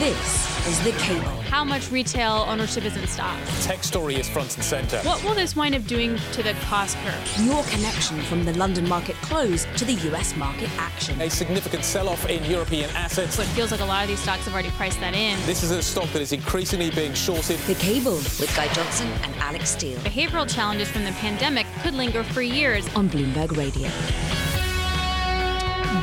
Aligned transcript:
This 0.00 0.66
is 0.66 0.82
The 0.82 0.92
Cable. 0.92 1.28
How 1.50 1.62
much 1.62 1.90
retail 1.90 2.46
ownership 2.48 2.86
is 2.86 2.96
in 2.96 3.06
stock? 3.06 3.38
Tech 3.60 3.84
story 3.84 4.14
is 4.14 4.30
front 4.30 4.54
and 4.54 4.64
centre. 4.64 4.98
What 5.00 5.22
will 5.22 5.34
this 5.34 5.54
wind 5.54 5.74
up 5.74 5.84
doing 5.84 6.16
to 6.32 6.42
the 6.42 6.54
cost 6.70 6.96
curve? 7.04 7.44
Your 7.44 7.62
connection 7.64 8.18
from 8.22 8.46
the 8.46 8.56
London 8.56 8.88
market 8.88 9.14
close 9.16 9.66
to 9.76 9.84
the 9.84 9.92
US 10.10 10.34
market 10.36 10.70
action. 10.78 11.20
A 11.20 11.28
significant 11.28 11.84
sell 11.84 12.08
off 12.08 12.26
in 12.30 12.42
European 12.50 12.88
assets. 12.96 13.34
So 13.34 13.42
it 13.42 13.48
feels 13.48 13.72
like 13.72 13.80
a 13.80 13.84
lot 13.84 14.04
of 14.04 14.08
these 14.08 14.20
stocks 14.20 14.46
have 14.46 14.54
already 14.54 14.70
priced 14.70 15.00
that 15.00 15.12
in. 15.12 15.38
This 15.44 15.62
is 15.62 15.70
a 15.70 15.82
stock 15.82 16.08
that 16.14 16.22
is 16.22 16.32
increasingly 16.32 16.88
being 16.88 17.12
shorted. 17.12 17.58
The 17.66 17.74
Cable 17.74 18.14
with 18.14 18.50
Guy 18.56 18.68
Johnson 18.72 19.08
and 19.22 19.34
Alix 19.36 19.68
Steel 19.68 19.98
Behavioral 19.98 20.48
challenges 20.48 20.88
from 20.88 21.04
the 21.04 21.12
pandemic 21.12 21.66
could 21.82 21.92
linger 21.92 22.24
for 22.24 22.40
years. 22.40 22.88
on 22.96 23.10
Bloomberg 23.10 23.54
Radio. 23.54 24.49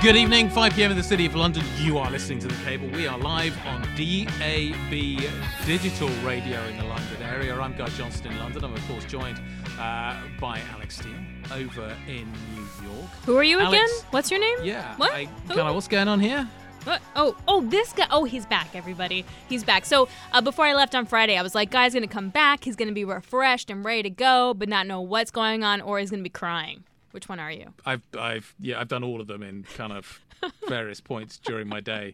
Good 0.01 0.15
evening, 0.15 0.51
5 0.51 0.73
pm 0.73 0.91
in 0.91 0.97
the 0.97 1.01
City 1.03 1.25
of 1.25 1.33
London. 1.33 1.63
You 1.79 1.97
are 1.97 2.11
listening 2.11 2.37
to 2.39 2.47
The 2.47 2.63
Cable. 2.63 2.87
We 2.89 3.07
are 3.07 3.17
live 3.17 3.57
on 3.65 3.81
DAB 3.95 4.91
Digital 5.65 6.09
Radio 6.23 6.63
in 6.65 6.77
the 6.77 6.83
London 6.83 7.23
area. 7.23 7.59
I'm 7.59 7.75
Guy 7.75 7.87
Johnson 7.89 8.27
in 8.27 8.37
London. 8.37 8.63
I'm, 8.63 8.75
of 8.75 8.87
course, 8.87 9.05
joined 9.05 9.39
uh, 9.79 10.15
by 10.39 10.61
Alix 10.71 10.99
Steel 10.99 11.15
over 11.51 11.97
in 12.07 12.31
New 12.53 12.61
York. 12.87 13.09
Who 13.25 13.37
are 13.37 13.43
you 13.43 13.59
again? 13.59 13.89
What's 14.11 14.29
your 14.29 14.39
name? 14.39 14.59
Yeah. 14.61 14.95
What? 14.97 15.11
I, 15.13 15.71
what's 15.71 15.87
going 15.87 16.07
on 16.07 16.19
here? 16.19 16.47
What? 16.83 17.01
Oh, 17.15 17.35
oh, 17.47 17.61
this 17.61 17.91
guy. 17.91 18.05
Oh, 18.11 18.23
he's 18.23 18.45
back, 18.45 18.75
everybody. 18.75 19.25
He's 19.49 19.63
back. 19.63 19.83
So 19.83 20.09
uh, 20.31 20.41
before 20.41 20.65
I 20.65 20.75
left 20.75 20.93
on 20.93 21.07
Friday, 21.07 21.37
I 21.37 21.41
was 21.41 21.55
like, 21.55 21.71
guy's 21.71 21.95
gonna 21.95 22.07
come 22.07 22.29
back. 22.29 22.63
He's 22.63 22.75
gonna 22.75 22.91
be 22.91 23.03
refreshed 23.03 23.71
and 23.71 23.83
ready 23.83 24.03
to 24.03 24.09
go, 24.11 24.53
but 24.53 24.69
not 24.69 24.85
know 24.85 25.01
what's 25.01 25.31
going 25.31 25.63
on, 25.63 25.81
or 25.81 25.97
he's 25.97 26.11
gonna 26.11 26.21
be 26.21 26.29
crying. 26.29 26.83
Which 27.17 27.27
one 27.27 27.39
are 27.39 27.51
you? 27.51 27.73
I've, 27.83 28.03
I've, 28.15 28.53
yeah, 28.59 28.79
I've 28.79 28.89
done 28.89 29.03
all 29.03 29.19
of 29.21 29.25
them 29.25 29.41
in 29.41 29.63
kind 29.75 29.91
of 29.91 30.21
various 30.67 31.01
points 31.01 31.39
during 31.39 31.67
my 31.67 31.79
day. 31.79 32.13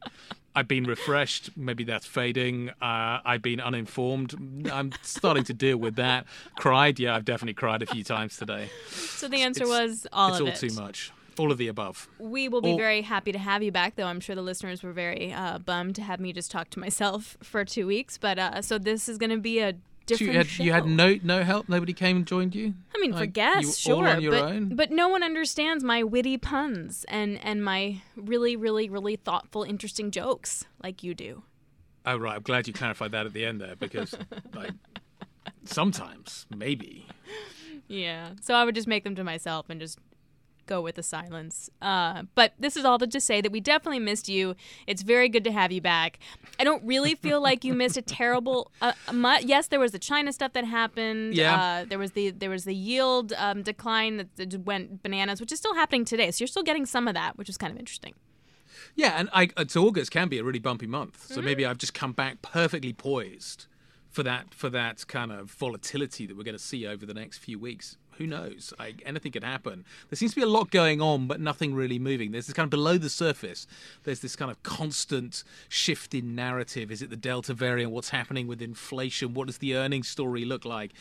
I've 0.56 0.70
been 0.70 0.86
refreshed. 0.86 1.50
Maybe 1.58 1.84
that's 1.84 2.06
fading. 2.06 2.70
Uh, 2.82 3.20
I've 3.26 3.42
been 3.42 3.60
uninformed. 3.60 4.34
I'm 4.72 4.94
starting 5.02 5.44
to 5.44 5.54
deal 5.54 5.76
with 5.76 5.96
that. 5.98 6.26
Cried. 6.58 7.00
Yeah, 7.00 7.18
I've 7.18 7.26
definitely 7.26 7.56
cried 7.56 7.82
a 7.82 7.86
few 7.86 8.06
times 8.06 8.38
today. 8.38 8.70
So 8.92 9.28
the 9.28 9.42
answer 9.42 9.64
It's- 9.66 9.68
was 9.90 10.08
all 10.14 10.30
it's 10.30 10.40
of 10.40 10.46
all 10.48 10.54
it. 10.54 10.56
too 10.56 10.74
much. 10.82 11.12
All 11.38 11.52
of 11.52 11.58
the 11.58 11.68
above. 11.68 12.08
We 12.18 12.48
will 12.48 12.62
be 12.62 12.70
All- 12.72 12.78
very 12.78 13.02
happy 13.02 13.34
to 13.34 13.40
have 13.40 13.62
you 13.62 13.74
back, 13.74 13.98
though. 13.98 14.06
I'm 14.06 14.22
sure 14.22 14.36
the 14.38 14.42
listeners 14.42 14.84
were 14.84 14.94
very 14.94 15.34
uh, 15.34 15.58
bummed 15.60 15.96
to 15.96 16.02
have 16.04 16.22
me 16.22 16.32
just 16.32 16.50
talk 16.50 16.70
to 16.70 16.80
myself 16.80 17.36
for 17.44 17.66
two 17.66 17.88
weeks. 17.88 18.18
But 18.18 18.40
uh, 18.40 18.62
so 18.62 18.78
this 18.78 19.10
is 19.10 19.18
going 19.18 19.32
to 19.32 19.38
be 19.38 19.60
a 19.60 19.72
So 19.74 19.78
different 20.06 20.32
you 20.32 20.38
had 20.38 20.60
you 20.60 20.72
had 20.72 20.86
no 20.86 21.20
no 21.24 21.44
help. 21.44 21.68
Nobody 21.68 21.92
came 21.94 22.18
and 22.18 22.26
joined 22.28 22.54
you. 22.56 22.76
I 23.04 23.08
mean, 23.08 23.18
for 23.18 23.26
guests, 23.26 23.78
sure, 23.78 24.04
but 24.04 24.34
own? 24.34 24.76
but 24.76 24.92
no 24.92 25.10
one 25.10 25.24
understands 25.24 25.84
my 25.84 26.04
witty 26.04 26.38
puns 26.38 27.06
and 27.08 27.40
and 27.44 27.64
my 27.64 28.02
really, 28.16 28.56
really, 28.56 28.90
really 28.90 29.16
thoughtful, 29.16 29.64
interesting 29.64 30.12
jokes 30.12 30.66
like 30.82 31.04
you 31.04 31.14
do. 31.14 31.44
Oh 32.06 32.18
right, 32.18 32.36
I'm 32.36 32.42
glad 32.42 32.68
you 32.68 32.74
clarified 32.74 33.12
that 33.12 33.26
at 33.26 33.34
the 33.34 33.46
end 33.46 33.62
there 33.62 33.76
because 33.76 34.16
like 34.54 34.72
sometimes 35.66 36.46
maybe. 36.56 37.08
Yeah. 37.88 38.32
So 38.42 38.54
I 38.54 38.66
would 38.66 38.76
just 38.76 38.88
make 38.88 39.04
them 39.04 39.16
to 39.16 39.24
myself 39.24 39.70
and 39.70 39.80
just 39.80 40.00
go 40.66 40.82
with 40.82 40.96
the 40.96 41.04
silence. 41.04 41.70
Uh, 41.82 42.24
but 42.36 42.54
this 42.60 42.76
is 42.76 42.86
all 42.86 42.98
to 43.00 43.08
just 43.08 43.28
say 43.28 43.42
that 43.42 43.52
we 43.52 43.60
definitely 43.60 44.00
missed 44.00 44.30
you. 44.30 44.56
It's 44.88 45.02
very 45.02 45.30
good 45.30 45.44
to 45.46 45.52
have 45.52 45.72
you 45.72 45.82
back. 45.82 46.20
I 46.60 46.64
don't 46.64 46.84
really 46.84 47.16
feel 47.16 47.42
like 47.42 47.64
you 47.64 47.74
missed 47.74 47.98
a 47.98 48.02
terrible. 48.20 48.72
Uh, 48.82 48.94
mu- 49.12 49.42
yes, 49.42 49.68
there 49.68 49.80
was 49.80 49.92
the 49.92 50.00
China 50.00 50.32
stuff 50.34 50.54
that 50.54 50.66
happened. 50.66 51.36
Yeah. 51.36 51.62
Uh, 51.62 51.86
there 51.86 52.00
was 52.00 52.12
the 52.12 52.32
there 52.32 52.50
was 52.50 52.66
the 52.66 52.76
yield 52.76 53.34
um, 53.38 53.64
decline 53.64 54.18
that, 54.18 54.54
went 54.66 55.02
bananas, 55.04 55.42
which 55.42 55.52
is 55.52 55.60
still 55.60 55.74
happening 55.74 56.06
today. 56.06 56.32
So 56.32 56.44
you're 56.44 56.48
still 56.48 56.64
getting 56.64 56.86
some 56.86 57.08
of 57.08 57.16
that, 57.16 57.38
which 57.38 57.50
is 57.50 57.58
kind 57.58 57.72
of 57.72 57.80
interesting. 57.80 58.14
Yeah, 58.96 59.16
and 59.18 59.30
I, 59.34 59.50
uh, 59.58 59.66
so 59.68 59.88
August 59.88 60.12
can 60.12 60.28
be 60.30 60.38
a 60.38 60.44
really 60.44 60.60
bumpy 60.60 60.88
month. 60.88 61.24
Mm-hmm. 61.24 61.34
So 61.34 61.42
maybe 61.42 61.66
I've 61.66 61.78
just 61.78 61.94
come 61.94 62.12
back 62.12 62.42
perfectly 62.42 62.94
poised 62.94 63.66
for 64.10 64.24
that 64.24 64.54
for 64.54 64.70
that 64.70 65.08
kind 65.08 65.32
of 65.32 65.52
volatility 65.52 66.28
that 66.28 66.38
we're 66.38 66.44
going 66.44 66.58
to 66.58 66.64
see 66.64 66.86
over 66.86 67.06
the 67.06 67.14
next 67.14 67.40
few 67.40 67.58
weeks. 67.60 67.98
Who 68.18 68.28
knows? 68.28 68.74
Like 68.80 69.02
anything 69.06 69.32
could 69.32 69.44
happen. 69.44 69.86
There 70.10 70.18
seems 70.18 70.32
to 70.32 70.36
be 70.36 70.42
a 70.42 70.48
lot 70.48 70.72
going 70.72 71.02
on, 71.02 71.28
but 71.28 71.40
nothing 71.40 71.74
really 71.74 72.00
moving. 72.00 72.32
There's 72.32 72.48
this 72.48 72.54
kind 72.54 72.66
of 72.66 72.72
below 72.72 72.98
the 72.98 73.10
surface. 73.10 73.68
There's 74.04 74.20
this 74.20 74.36
kind 74.36 74.52
of 74.52 74.62
constant 74.64 75.44
shift 75.70 76.14
in 76.14 76.36
narrative. 76.36 76.92
Is 76.92 77.02
it 77.02 77.10
the 77.10 77.16
Delta 77.16 77.54
variant? 77.54 77.92
What's 77.92 78.10
happening 78.10 78.48
with 78.48 78.62
inflation? 78.62 79.34
What 79.34 79.48
does 79.48 79.58
the 79.60 79.76
earnings 79.76 80.08
story 80.08 80.46
look 80.46 80.66
like? 80.66 80.92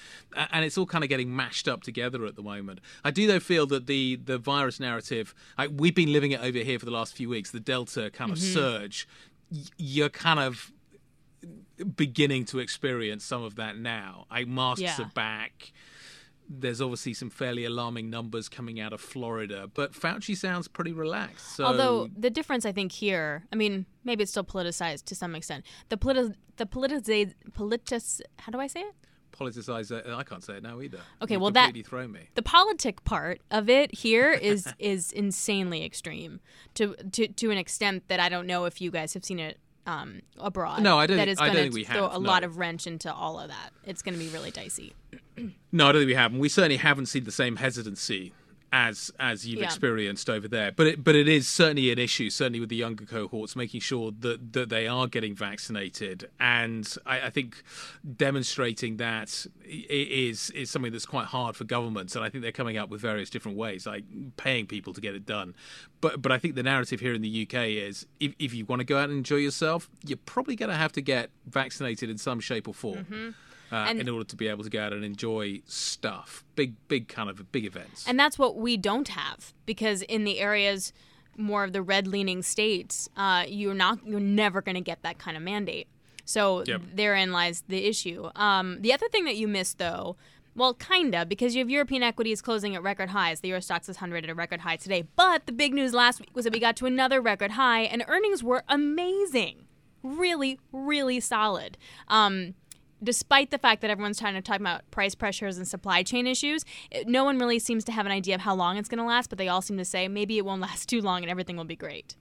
And 0.52 0.64
it's 0.64 0.78
all 0.78 0.86
kind 0.86 1.04
of 1.04 1.10
getting 1.10 1.34
mashed 1.34 1.68
up 1.68 1.82
together 1.82 2.24
at 2.26 2.36
the 2.36 2.42
moment. 2.42 2.80
I 3.04 3.10
do 3.10 3.26
though 3.26 3.40
feel 3.40 3.66
that 3.66 3.86
the 3.86 4.16
the 4.16 4.38
virus 4.38 4.80
narrative. 4.80 5.34
Like, 5.58 5.70
we've 5.74 5.94
been 5.94 6.12
living 6.12 6.32
it 6.32 6.40
over 6.40 6.58
here 6.58 6.78
for 6.78 6.84
the 6.84 6.92
last 6.92 7.14
few 7.14 7.28
weeks. 7.28 7.50
The 7.50 7.60
Delta 7.60 8.10
kind 8.10 8.30
of 8.30 8.38
mm-hmm. 8.38 8.54
surge. 8.54 9.08
You're 9.76 10.08
kind 10.08 10.40
of 10.40 10.72
beginning 11.96 12.44
to 12.46 12.58
experience 12.58 13.24
some 13.24 13.42
of 13.42 13.56
that 13.56 13.76
now. 13.76 14.26
Like 14.30 14.46
masks 14.46 14.80
Yeah. 14.80 15.00
are 15.00 15.10
back. 15.14 15.72
There's 16.60 16.80
obviously 16.80 17.14
some 17.14 17.30
fairly 17.30 17.64
alarming 17.64 18.10
numbers 18.10 18.48
coming 18.48 18.78
out 18.80 18.92
of 18.92 19.00
Florida, 19.00 19.70
but 19.72 19.92
Fauci 19.92 20.36
sounds 20.36 20.68
pretty 20.68 20.92
relaxed. 20.92 21.56
So 21.56 21.64
Although 21.64 22.08
the 22.16 22.30
difference, 22.30 22.66
I 22.66 22.72
think 22.72 22.92
here, 22.92 23.44
I 23.52 23.56
mean, 23.56 23.86
maybe 24.04 24.22
it's 24.22 24.32
still 24.32 24.44
politicized 24.44 25.04
to 25.06 25.14
some 25.14 25.34
extent. 25.34 25.64
The 25.88 25.96
politi- 25.96 26.34
the 26.56 26.66
politize 26.66 27.34
politis. 27.52 28.20
How 28.38 28.52
do 28.52 28.60
I 28.60 28.66
say 28.66 28.80
it? 28.80 28.94
politicize, 29.32 29.90
uh, 29.90 30.14
I 30.14 30.22
can't 30.24 30.44
say 30.44 30.56
it 30.58 30.62
now 30.62 30.80
either. 30.80 31.00
Okay, 31.22 31.34
You've 31.34 31.42
well, 31.42 31.50
that- 31.52 31.74
thrown 31.86 32.12
me. 32.12 32.28
the 32.34 32.42
politic 32.42 33.02
part 33.04 33.40
of 33.50 33.68
it 33.68 33.94
here 33.94 34.30
is 34.30 34.68
is 34.78 35.10
insanely 35.12 35.84
extreme 35.84 36.40
to 36.74 36.94
to 37.12 37.28
to 37.28 37.50
an 37.50 37.58
extent 37.58 38.08
that 38.08 38.20
I 38.20 38.28
don't 38.28 38.46
know 38.46 38.66
if 38.66 38.80
you 38.80 38.90
guys 38.90 39.14
have 39.14 39.24
seen 39.24 39.38
it 39.38 39.58
um, 39.86 40.22
abroad. 40.38 40.82
No, 40.82 40.98
I 40.98 41.06
don't 41.06 41.16
That 41.16 41.28
is 41.28 41.38
don't 41.38 41.54
gonna 41.54 41.70
throw 41.70 42.08
have, 42.08 42.14
a 42.14 42.18
lot 42.18 42.44
of 42.44 42.58
wrench 42.58 42.86
into 42.86 43.12
all 43.12 43.38
of 43.40 43.48
that. 43.48 43.70
It's 43.84 44.02
going 44.02 44.14
to 44.16 44.20
be 44.24 44.28
really 44.30 44.50
dicey. 44.50 44.92
No, 45.74 45.88
I 45.88 45.92
don't 45.92 46.00
think 46.02 46.08
we 46.08 46.14
have, 46.14 46.32
and 46.32 46.40
we 46.40 46.48
certainly 46.50 46.76
haven't 46.76 47.06
seen 47.06 47.24
the 47.24 47.32
same 47.32 47.56
hesitancy 47.56 48.32
as 48.74 49.10
as 49.20 49.46
you've 49.46 49.60
Yeah. 49.60 49.66
experienced 49.66 50.30
over 50.30 50.48
there. 50.48 50.72
But 50.72 50.86
it, 50.86 51.04
but 51.04 51.14
it 51.14 51.28
is 51.28 51.46
certainly 51.46 51.90
an 51.92 51.98
issue, 51.98 52.30
certainly 52.30 52.58
with 52.60 52.68
the 52.70 52.76
younger 52.76 53.04
cohorts, 53.04 53.54
making 53.56 53.80
sure 53.80 54.12
that 54.20 54.52
that 54.54 54.68
they 54.70 54.86
are 54.86 55.06
getting 55.06 55.34
vaccinated, 55.34 56.28
and 56.40 56.94
I, 57.06 57.22
I 57.22 57.30
think 57.30 57.62
demonstrating 58.16 58.96
that 58.98 59.46
is 59.64 60.50
is 60.50 60.70
something 60.70 60.92
that's 60.92 61.06
quite 61.06 61.26
hard 61.26 61.56
for 61.56 61.64
governments, 61.64 62.14
and 62.16 62.24
I 62.24 62.28
think 62.30 62.42
they're 62.42 62.52
coming 62.52 62.76
up 62.78 62.88
with 62.88 63.00
various 63.00 63.30
different 63.30 63.56
ways, 63.58 63.86
like 63.86 64.04
paying 64.36 64.66
people 64.66 64.92
to 64.94 65.00
get 65.00 65.14
it 65.14 65.26
done. 65.26 65.54
But 66.00 66.22
but 66.22 66.32
I 66.32 66.38
think 66.38 66.54
the 66.54 66.62
narrative 66.62 67.00
here 67.00 67.14
in 67.14 67.22
the 67.22 67.42
UK 67.46 67.68
is 67.68 68.06
if 68.20 68.34
if 68.38 68.54
you 68.54 68.64
want 68.64 68.80
to 68.80 68.84
go 68.84 68.98
out 68.98 69.08
and 69.08 69.18
enjoy 69.18 69.36
yourself, 69.36 69.88
you're 70.04 70.18
probably 70.24 70.56
going 70.56 70.70
to 70.70 70.76
have 70.76 70.92
to 70.92 71.00
get 71.02 71.30
vaccinated 71.46 72.08
in 72.10 72.18
some 72.18 72.40
shape 72.40 72.68
or 72.68 72.74
form 72.74 72.92
Mm-hmm. 73.04 73.30
And- 73.72 74.00
in 74.00 74.08
order 74.08 74.24
to 74.24 74.36
be 74.36 74.48
able 74.48 74.64
to 74.64 74.70
go 74.70 74.80
out 74.82 74.92
and 74.92 75.04
enjoy 75.04 75.62
stuff, 75.66 76.44
big, 76.56 76.74
big 76.88 77.08
kind 77.08 77.28
of 77.30 77.50
big 77.52 77.64
events. 77.64 78.06
And 78.06 78.18
that's 78.18 78.38
what 78.38 78.56
we 78.56 78.76
don't 78.76 79.08
have 79.08 79.52
because 79.66 80.02
in 80.02 80.24
the 80.24 80.38
areas 80.38 80.92
more 81.36 81.64
of 81.64 81.72
the 81.72 81.80
red 81.82 82.06
leaning 82.06 82.42
states, 82.42 83.08
uh, 83.16 83.44
you're 83.48 83.74
not 83.74 84.06
you're 84.06 84.20
never 84.20 84.60
going 84.60 84.74
to 84.74 84.80
get 84.82 85.02
that 85.02 85.18
kind 85.18 85.36
of 85.36 85.42
mandate. 85.42 85.88
So 86.24 86.62
Yep. 86.66 86.82
therein 86.94 87.32
lies 87.32 87.64
the 87.66 87.86
issue. 87.86 88.28
Um, 88.36 88.82
the 88.82 88.92
other 88.92 89.08
thing 89.08 89.24
that 89.24 89.36
you 89.36 89.48
missed 89.48 89.78
though. 89.78 90.16
Well, 90.54 90.74
kinda, 90.74 91.24
because 91.24 91.54
you 91.54 91.60
have 91.60 91.70
European 91.70 92.02
equities 92.02 92.42
closing 92.42 92.76
at 92.76 92.82
record 92.82 93.08
highs. 93.08 93.40
The 93.40 93.48
Euro 93.48 93.60
Stoxx 93.62 93.86
600 93.86 94.24
at 94.24 94.28
a 94.30 94.34
record 94.34 94.60
high 94.60 94.76
today. 94.76 95.04
But 95.16 95.46
the 95.46 95.52
big 95.52 95.72
news 95.72 95.94
last 95.94 96.20
week 96.20 96.28
was 96.34 96.44
that 96.44 96.52
we 96.52 96.60
got 96.60 96.76
to 96.76 96.84
another 96.84 97.22
record 97.22 97.52
high, 97.52 97.80
and 97.84 98.04
earnings 98.06 98.44
were 98.44 98.62
amazing, 98.68 99.64
really, 100.02 100.58
really 100.70 101.20
solid. 101.20 101.78
Um, 102.08 102.52
despite 103.02 103.50
the 103.50 103.58
fact 103.58 103.80
that 103.82 103.90
everyone's 103.90 104.18
trying 104.18 104.34
to 104.34 104.42
talk 104.42 104.60
about 104.60 104.88
price 104.90 105.14
pressures 105.14 105.56
and 105.56 105.66
supply 105.66 106.02
chain 106.02 106.26
issues, 106.26 106.64
it- 106.90 107.06
no 107.06 107.24
one 107.24 107.38
really 107.38 107.58
seems 107.58 107.84
to 107.84 107.92
have 107.92 108.06
an 108.06 108.12
idea 108.12 108.34
of 108.34 108.42
how 108.42 108.54
long 108.54 108.76
it's 108.76 108.88
going 108.88 108.98
to 108.98 109.04
last, 109.04 109.28
but 109.28 109.38
they 109.38 109.48
all 109.48 109.62
seem 109.62 109.76
to 109.78 109.84
say 109.84 110.08
maybe 110.08 110.38
it 110.38 110.44
won't 110.44 110.60
last 110.60 110.88
too 110.88 111.00
long 111.00 111.22
and 111.22 111.30
everything 111.30 111.56
will 111.56 111.64
be 111.64 111.76
great. 111.76 112.16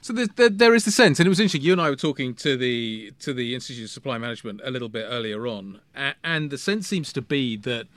So 0.00 0.12
there, 0.12 0.26
there, 0.36 0.48
there 0.48 0.74
is 0.74 0.84
the 0.84 0.92
sense, 0.92 1.18
and 1.18 1.26
it 1.26 1.28
was 1.28 1.40
interesting. 1.40 1.62
You 1.62 1.72
and 1.72 1.80
I 1.80 1.90
were 1.90 1.96
talking 1.96 2.32
to 2.36 2.56
the 2.56 3.12
to 3.18 3.34
the 3.34 3.54
Institute 3.54 3.86
of 3.86 3.90
Supply 3.90 4.16
Management 4.16 4.60
a 4.62 4.70
little 4.70 4.88
bit 4.88 5.06
earlier 5.08 5.46
on, 5.46 5.80
and 6.22 6.50
the 6.50 6.58
sense 6.58 6.86
seems 6.86 7.12
to 7.14 7.20
be 7.20 7.56
that 7.56 7.88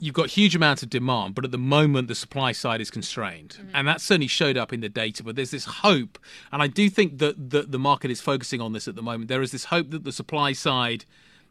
you've 0.00 0.14
got 0.14 0.30
huge 0.30 0.54
amounts 0.54 0.82
of 0.82 0.90
demand, 0.90 1.34
but 1.34 1.44
at 1.44 1.50
the 1.50 1.58
moment 1.58 2.08
the 2.08 2.14
supply 2.14 2.52
side 2.52 2.80
is 2.80 2.90
constrained, 2.90 3.56
mm-hmm. 3.58 3.70
and 3.74 3.86
that 3.88 4.00
certainly 4.00 4.26
showed 4.26 4.56
up 4.56 4.72
in 4.72 4.80
the 4.80 4.88
data. 4.88 5.22
But 5.22 5.36
there's 5.36 5.50
this 5.50 5.64
hope, 5.64 6.18
and 6.52 6.62
I 6.62 6.66
do 6.66 6.88
think 6.88 7.18
that, 7.18 7.50
that 7.50 7.72
the 7.72 7.78
market 7.78 8.10
is 8.10 8.20
focusing 8.20 8.60
on 8.60 8.72
this 8.72 8.88
at 8.88 8.94
the 8.94 9.02
moment. 9.02 9.28
There 9.28 9.42
is 9.42 9.52
this 9.52 9.66
hope 9.66 9.90
that 9.90 10.04
the 10.04 10.12
supply 10.12 10.52
side 10.52 11.04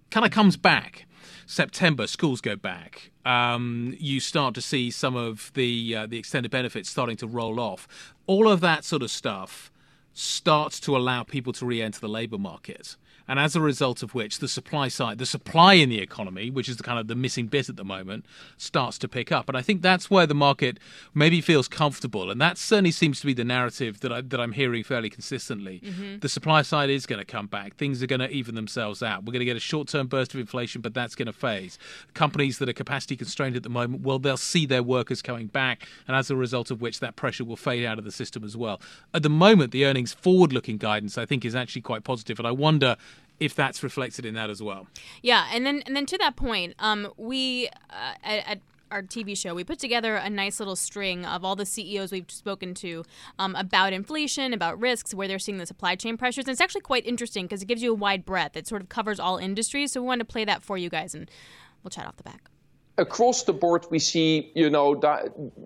kind 0.10 0.26
of 0.26 0.32
comes 0.32 0.58
back. 0.58 1.06
September, 1.46 2.08
schools 2.08 2.42
go 2.42 2.56
back. 2.56 3.12
Um, 3.26 3.96
you 4.00 4.20
start 4.20 4.54
to 4.56 4.62
see 4.62 4.92
some 4.92 5.16
of 5.16 5.52
the 5.54 5.96
uh, 5.96 6.06
the 6.06 6.18
extended 6.18 6.52
benefits 6.52 6.90
starting 6.90 7.18
to 7.18 7.28
roll 7.28 7.60
off. 7.60 7.88
All 8.26 8.50
of 8.50 8.60
that 8.62 8.84
sort 8.84 9.02
of 9.02 9.10
stuff 9.10 9.72
starts 10.14 10.80
to 10.82 10.98
allow 10.98 11.24
people 11.24 11.54
to 11.54 11.66
re-enter 11.66 12.00
the 12.00 12.10
labour 12.10 12.38
market. 12.38 12.98
And 13.28 13.40
as 13.40 13.56
a 13.56 13.62
result 13.62 14.04
of 14.04 14.16
which 14.16 14.40
the 14.40 14.48
supply 14.48 14.88
side, 14.88 15.18
the 15.18 15.26
supply 15.26 15.74
in 15.74 15.90
the 15.90 16.00
economy, 16.00 16.50
which 16.50 16.70
is 16.70 16.78
the 16.78 16.84
kind 16.84 17.00
of 17.00 17.08
the 17.08 17.16
missing 17.16 17.48
bit 17.48 17.70
at 17.70 17.76
the 17.76 17.84
moment, 17.84 18.26
starts 18.58 18.98
to 19.00 19.08
pick 19.08 19.32
up. 19.32 19.48
And 19.48 19.58
I 19.58 19.62
think 19.62 19.82
that's 19.82 20.10
where 20.10 20.26
the 20.26 20.36
market 20.36 20.80
maybe 21.14 21.42
feels 21.42 21.68
comfortable, 21.68 22.32
and 22.32 22.40
that 22.42 22.58
certainly 22.58 22.92
seems 22.92 23.20
to 23.22 23.26
be 23.26 23.34
the 23.34 23.44
narrative 23.44 24.00
that 24.02 24.12
I, 24.12 24.22
that 24.22 24.40
I'm 24.40 24.54
hearing 24.54 24.84
fairly 24.84 25.10
consistently. 25.10 25.82
Mm-hmm. 25.84 26.20
The 26.20 26.30
supply 26.30 26.62
side 26.62 26.90
is 26.90 27.06
going 27.06 27.20
to 27.20 27.26
come 27.26 27.48
back. 27.48 27.76
Things 27.76 28.02
are 28.02 28.08
going 28.08 28.22
to 28.22 28.30
even 28.30 28.56
themselves 28.56 29.04
out. 29.04 29.26
We're 29.26 29.34
going 29.34 29.40
to 29.40 29.46
get 29.46 29.58
a 29.58 29.62
short-term 29.62 30.08
burst 30.08 30.34
of 30.34 30.40
inflation, 30.40 30.82
but 30.82 30.94
that's 30.94 31.16
going 31.16 31.28
to 31.28 31.34
phase. 31.34 31.78
Companies 32.14 32.58
that 32.60 32.70
are 32.70 32.74
capacity 32.74 33.16
constrained 33.16 33.56
at 33.56 33.64
the 33.64 33.70
moment, 33.70 34.04
well, 34.04 34.20
they'll 34.20 34.38
see 34.38 34.66
their 34.66 34.84
workers 34.84 35.22
coming 35.22 35.48
back, 35.48 35.88
and 36.08 36.16
as 36.16 36.32
a 36.32 36.36
result 36.36 36.72
of 36.72 36.82
which, 36.82 37.00
that 37.00 37.16
pressure 37.16 37.44
will 37.44 37.56
fade 37.56 37.86
out 37.86 37.98
of 37.98 38.06
the 38.06 38.12
system 38.12 38.44
as 38.44 38.56
well. 38.56 38.82
At 39.14 39.24
the 39.24 39.30
moment, 39.30 39.72
the 39.72 39.86
earnings 39.86 40.14
forward-looking 40.14 40.78
guidance 40.78 41.18
I 41.18 41.26
think 41.26 41.46
is 41.46 41.56
actually 41.56 41.82
quite 41.82 42.04
positive, 42.04 42.40
and 42.40 42.48
I 42.48 42.52
wonder 42.52 42.96
if 43.40 43.56
that's 43.56 43.84
reflected 43.84 44.26
in 44.26 44.34
that 44.36 44.50
as 44.50 44.62
well. 44.62 44.88
Yeah, 45.22 45.48
and 45.52 45.66
then 45.66 45.84
and 45.86 45.96
then 45.96 46.06
to 46.08 46.18
that 46.18 46.36
point, 46.36 46.76
um, 46.80 47.12
we 47.18 47.68
uh, 47.90 48.14
at, 48.24 48.48
at 48.48 48.60
our 48.92 49.04
TV 49.04 49.38
show, 49.38 49.54
we 49.54 49.64
put 49.64 49.80
together 49.80 50.16
a 50.16 50.30
nice 50.30 50.60
little 50.60 50.76
string 50.76 51.26
of 51.26 51.44
all 51.44 51.56
the 51.56 51.66
CEOs 51.66 52.12
we've 52.12 52.32
spoken 52.32 52.74
to 52.76 53.04
um, 53.40 53.56
about 53.56 53.94
inflation, 53.94 54.54
about 54.54 54.80
risks, 54.80 55.14
where 55.14 55.28
they're 55.28 55.40
seeing 55.40 55.58
the 55.58 55.66
supply 55.66 55.96
chain 55.96 56.18
pressures. 56.18 56.46
And 56.46 56.52
it's 56.52 56.62
actually 56.62 56.82
quite 56.82 57.06
interesting 57.06 57.46
because 57.46 57.62
it 57.62 57.66
gives 57.66 57.84
you 57.84 57.92
a 57.92 57.96
wide 57.96 58.26
breadth. 58.26 58.56
It 58.56 58.68
sort 58.68 58.82
of 58.82 58.90
covers 58.90 59.20
all 59.20 59.38
industries. 59.38 59.92
So 59.92 60.02
we 60.02 60.08
wanted 60.08 60.28
to 60.28 60.32
play 60.32 60.46
that 60.46 60.64
for 60.64 60.78
you 60.78 60.90
guys, 60.90 61.14
and 61.14 61.30
we'll 61.84 61.92
chat 61.92 62.08
off 62.08 62.18
the 62.18 62.24
back. 62.24 62.50
Across 62.98 63.44
the 63.44 63.54
board, 63.54 63.86
we 63.92 64.00
see, 64.00 64.52
you 64.56 64.70
know, 64.70 65.00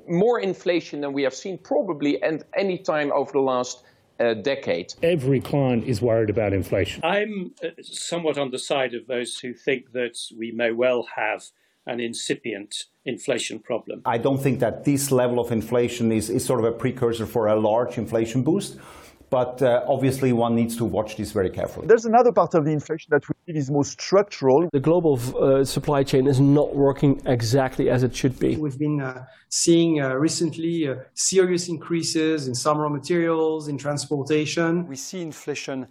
more 0.07 0.39
inflation 0.39 0.99
than 1.01 1.13
we 1.13 1.23
have 1.23 1.33
seen 1.33 1.57
probably 1.57 2.21
at 2.21 2.43
any 2.57 2.77
time 2.77 3.11
over 3.13 3.31
the 3.31 3.39
last 3.39 3.83
a 4.21 4.35
decade. 4.35 4.93
Every 5.01 5.39
client 5.39 5.85
is 5.85 6.01
worried 6.01 6.29
about 6.29 6.53
inflation. 6.53 7.03
I'm 7.03 7.53
uh, 7.63 7.69
somewhat 7.81 8.37
on 8.37 8.51
the 8.51 8.59
side 8.59 8.93
of 8.93 9.07
those 9.07 9.39
who 9.39 9.53
think 9.53 9.91
that 9.93 10.17
we 10.37 10.51
may 10.51 10.71
well 10.71 11.07
have 11.15 11.43
an 11.87 11.99
incipient 11.99 12.85
inflation 13.05 13.59
problem. 13.59 14.03
I 14.05 14.19
don't 14.19 14.37
think 14.37 14.59
that 14.59 14.85
this 14.85 15.11
level 15.11 15.39
of 15.39 15.51
inflation 15.51 16.11
is, 16.11 16.29
is 16.29 16.45
sort 16.45 16.59
of 16.59 16.65
a 16.65 16.71
precursor 16.71 17.25
for 17.25 17.47
a 17.47 17.55
large 17.55 17.97
inflation 17.97 18.43
boost. 18.43 18.77
But 19.31 19.61
uh, 19.61 19.85
obviously, 19.87 20.33
one 20.33 20.55
needs 20.55 20.75
to 20.75 20.83
watch 20.83 21.15
this 21.15 21.31
very 21.31 21.49
carefully. 21.49 21.87
There's 21.87 22.03
another 22.03 22.33
part 22.33 22.53
of 22.53 22.65
the 22.65 22.71
inflation 22.71 23.07
that 23.11 23.23
we 23.29 23.33
think 23.45 23.57
is 23.57 23.71
more 23.71 23.85
structural. 23.85 24.67
The 24.73 24.81
global 24.81 25.13
uh, 25.41 25.63
supply 25.63 26.03
chain 26.03 26.27
is 26.27 26.41
not 26.41 26.75
working 26.75 27.21
exactly 27.25 27.89
as 27.89 28.03
it 28.03 28.13
should 28.13 28.37
be. 28.37 28.57
We've 28.57 28.77
been 28.77 28.99
uh, 28.99 29.25
seeing 29.47 30.01
uh, 30.01 30.15
recently 30.15 30.89
uh, 30.89 30.95
serious 31.13 31.69
increases 31.69 32.49
in 32.49 32.53
some 32.53 32.77
raw 32.77 32.89
materials, 32.89 33.69
in 33.69 33.77
transportation. 33.77 34.85
We 34.85 34.97
see 34.97 35.21
inflation 35.21 35.87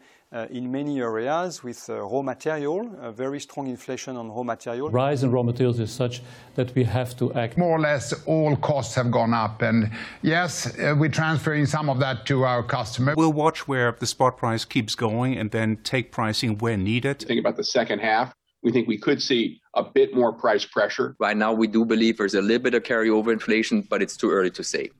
in 0.50 0.70
many 0.70 1.00
areas 1.00 1.62
with 1.64 1.88
uh, 1.90 2.00
raw 2.02 2.22
material, 2.22 2.88
a 3.00 3.10
very 3.10 3.40
strong 3.40 3.66
inflation 3.66 4.16
on 4.16 4.30
raw 4.30 4.42
material. 4.42 4.88
Rise 4.90 5.24
in 5.24 5.30
raw 5.30 5.42
materials 5.42 5.80
is 5.80 5.90
such 5.90 6.22
that 6.54 6.72
we 6.74 6.84
have 6.84 7.16
to 7.16 7.32
act. 7.34 7.58
More 7.58 7.76
or 7.76 7.80
less 7.80 8.12
all 8.26 8.56
costs 8.56 8.94
have 8.94 9.10
gone 9.10 9.34
up, 9.34 9.62
and 9.62 9.90
yes, 10.22 10.78
uh, 10.78 10.94
we're 10.96 11.10
transferring 11.10 11.66
some 11.66 11.90
of 11.90 11.98
that 12.00 12.26
to 12.26 12.44
our 12.44 12.62
customers. 12.62 13.16
We'll 13.16 13.32
watch 13.32 13.66
where 13.66 13.90
the 13.98 14.06
spot 14.06 14.36
price 14.36 14.64
keeps 14.64 14.94
going 14.94 15.36
and 15.36 15.50
then 15.50 15.78
take 15.82 16.12
pricing 16.12 16.58
where 16.58 16.76
needed. 16.76 17.20
Think 17.20 17.40
about 17.40 17.56
the 17.56 17.64
second 17.64 17.98
half. 17.98 18.32
We 18.62 18.72
think 18.72 18.86
we 18.86 18.98
could 18.98 19.22
see 19.22 19.60
a 19.74 19.82
bit 19.82 20.14
more 20.14 20.32
price 20.32 20.64
pressure. 20.64 21.16
Right 21.18 21.36
now, 21.36 21.52
we 21.52 21.66
do 21.66 21.84
believe 21.84 22.18
there's 22.18 22.34
a 22.34 22.42
little 22.42 22.62
bit 22.62 22.74
of 22.74 22.82
carryover 22.82 23.32
inflation, 23.32 23.86
but 23.88 24.02
it's 24.02 24.16
too 24.16 24.30
early 24.30 24.50
to 24.50 24.62
say. 24.62 24.90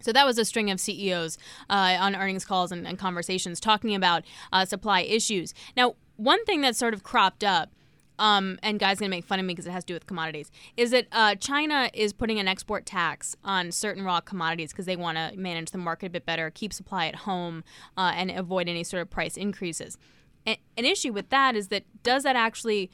So 0.00 0.12
that 0.12 0.26
was 0.26 0.38
a 0.38 0.44
string 0.44 0.70
of 0.70 0.80
CEOs 0.80 1.38
uh, 1.68 1.96
on 2.00 2.16
earnings 2.16 2.44
calls 2.44 2.72
and, 2.72 2.86
and 2.86 2.98
conversations 2.98 3.60
talking 3.60 3.94
about 3.94 4.24
uh, 4.52 4.64
supply 4.64 5.00
issues. 5.02 5.54
Now, 5.76 5.94
one 6.16 6.44
thing 6.44 6.60
that 6.62 6.76
sort 6.76 6.94
of 6.94 7.02
cropped 7.02 7.44
up. 7.44 7.70
Um, 8.18 8.58
and 8.62 8.78
guys 8.78 8.98
gonna 8.98 9.08
make 9.08 9.24
fun 9.24 9.40
of 9.40 9.46
me 9.46 9.54
because 9.54 9.64
it 9.66 9.70
has 9.70 9.82
to 9.84 9.86
do 9.86 9.94
with 9.94 10.06
commodities. 10.06 10.50
Is 10.76 10.90
that 10.90 11.06
uh, 11.10 11.36
China 11.36 11.88
is 11.94 12.12
putting 12.12 12.38
an 12.38 12.46
export 12.46 12.84
tax 12.84 13.34
on 13.42 13.72
certain 13.72 14.04
raw 14.04 14.20
commodities 14.20 14.72
because 14.72 14.84
they 14.84 14.94
want 14.94 15.16
to 15.16 15.34
manage 15.38 15.70
the 15.70 15.78
market 15.78 16.04
a 16.04 16.10
bit 16.10 16.26
better, 16.26 16.50
keep 16.50 16.74
supply 16.74 17.06
at 17.06 17.14
home, 17.14 17.64
uh, 17.96 18.12
and 18.14 18.30
avoid 18.30 18.68
any 18.68 18.84
sort 18.84 19.00
of 19.00 19.08
price 19.08 19.38
increases. 19.38 19.96
an 20.44 20.58
issue 20.76 21.14
with 21.14 21.30
that 21.30 21.56
is 21.56 21.68
that 21.68 21.84
does 22.02 22.24
that 22.24 22.36
actually 22.36 22.90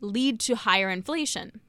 lead 0.00 0.40
to 0.40 0.56
higher 0.56 0.88
inflation? 0.88 1.60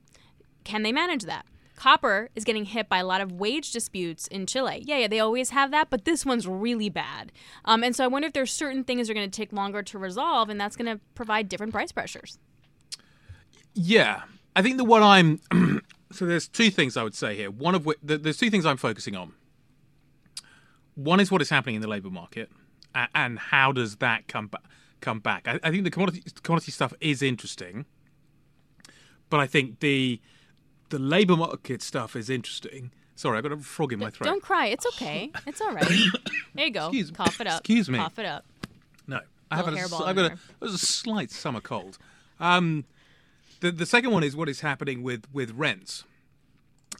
Can 0.64 0.84
they 0.84 0.94
manage 0.94 1.24
that? 1.24 1.46
Copper 1.76 2.30
is 2.36 2.44
getting 2.44 2.66
hit 2.66 2.88
by 2.88 3.00
a 3.00 3.06
lot 3.06 3.22
of 3.22 3.34
wage 3.34 3.72
disputes 3.72 4.28
in 4.28 4.46
Chile. 4.46 4.82
Yeah, 4.86 4.98
yeah, 4.98 5.08
they 5.08 5.20
always 5.20 5.50
have 5.50 5.72
that, 5.72 5.90
but 5.90 6.06
this 6.06 6.26
one's 6.26 6.48
really 6.48 6.90
bad. 6.90 7.32
Um, 7.66 7.84
and 7.84 7.96
so 7.96 8.04
I 8.04 8.08
wonder 8.08 8.28
if 8.28 8.34
there's 8.34 8.52
certain 8.52 8.84
things 8.84 9.08
that 9.08 9.12
are 9.12 9.16
going 9.16 9.30
to 9.30 9.36
take 9.36 9.52
longer 9.52 9.84
to 9.84 9.98
resolve, 9.98 10.50
and 10.50 10.60
that's 10.60 10.76
going 10.76 10.94
to 10.94 11.02
provide 11.16 11.50
different 11.50 11.74
price 11.74 11.92
pressures. 11.92 12.40
Yeah, 13.74 14.24
I 14.56 14.62
think 14.62 14.78
the 14.78 14.86
one 14.86 15.04
I'm 15.04 15.42
so 16.12 16.26
there's 16.26 16.48
two 16.48 16.72
things 16.72 16.96
I 16.96 17.04
would 17.04 17.14
say 17.14 17.36
here. 17.36 17.52
One 17.52 17.76
of 17.76 17.86
which 17.86 17.98
there's 18.02 18.38
two 18.38 18.50
things 18.50 18.66
I'm 18.66 18.78
focusing 18.78 19.16
on. 19.16 19.34
One 20.96 21.20
is 21.20 21.30
what 21.30 21.42
is 21.42 21.50
happening 21.50 21.76
in 21.76 21.82
the 21.82 21.90
labour 21.90 22.10
market, 22.10 22.50
and 23.14 23.38
how 23.38 23.74
does 23.74 23.98
that 23.98 24.28
come 24.28 24.48
back? 24.48 24.64
Come 25.02 25.20
back. 25.20 25.46
I, 25.46 25.60
I 25.62 25.72
think 25.72 25.84
the 25.84 25.92
commodity 25.92 26.24
commodity 26.42 26.72
stuff 26.72 26.94
is 27.02 27.22
interesting, 27.22 27.86
but 29.30 29.42
I 29.42 29.46
think 29.46 29.82
the 29.82 30.22
the 30.96 31.00
labour 31.00 31.36
market 31.36 31.82
stuff 31.82 32.16
is 32.16 32.30
interesting. 32.30 32.90
Sorry, 33.16 33.38
I 33.38 33.42
got 33.42 33.52
a 33.52 33.58
frog 33.58 33.92
in 33.92 34.00
my 34.00 34.10
throat. 34.10 34.28
Don't 34.28 34.42
cry. 34.42 34.68
It's 34.68 34.86
okay. 34.86 35.30
It's 35.46 35.60
all 35.60 35.74
right. 35.74 35.86
there 36.54 36.68
you 36.68 36.72
go. 36.72 36.88
Excuse, 36.88 37.12
Cough 37.12 37.42
it 37.42 37.48
up. 37.48 37.60
Excuse 37.60 37.90
me. 37.90 37.98
Cough 37.98 38.18
it 38.18 38.26
up. 38.26 38.46
No, 39.06 39.20
I 39.52 39.58
have 39.58 39.68
a, 39.68 39.78
I've 39.78 40.16
got 40.16 40.32
a, 40.32 40.38
a, 40.62 40.66
a 40.66 40.70
slight 40.70 41.32
summer 41.32 41.60
cold. 41.60 41.98
Um, 42.40 42.86
the 43.60 43.72
the 43.72 43.86
second 43.86 44.12
one 44.12 44.24
is 44.24 44.38
what 44.38 44.48
is 44.48 44.62
happening 44.62 45.04
with 45.04 45.26
with 45.34 45.52
rents 45.52 46.06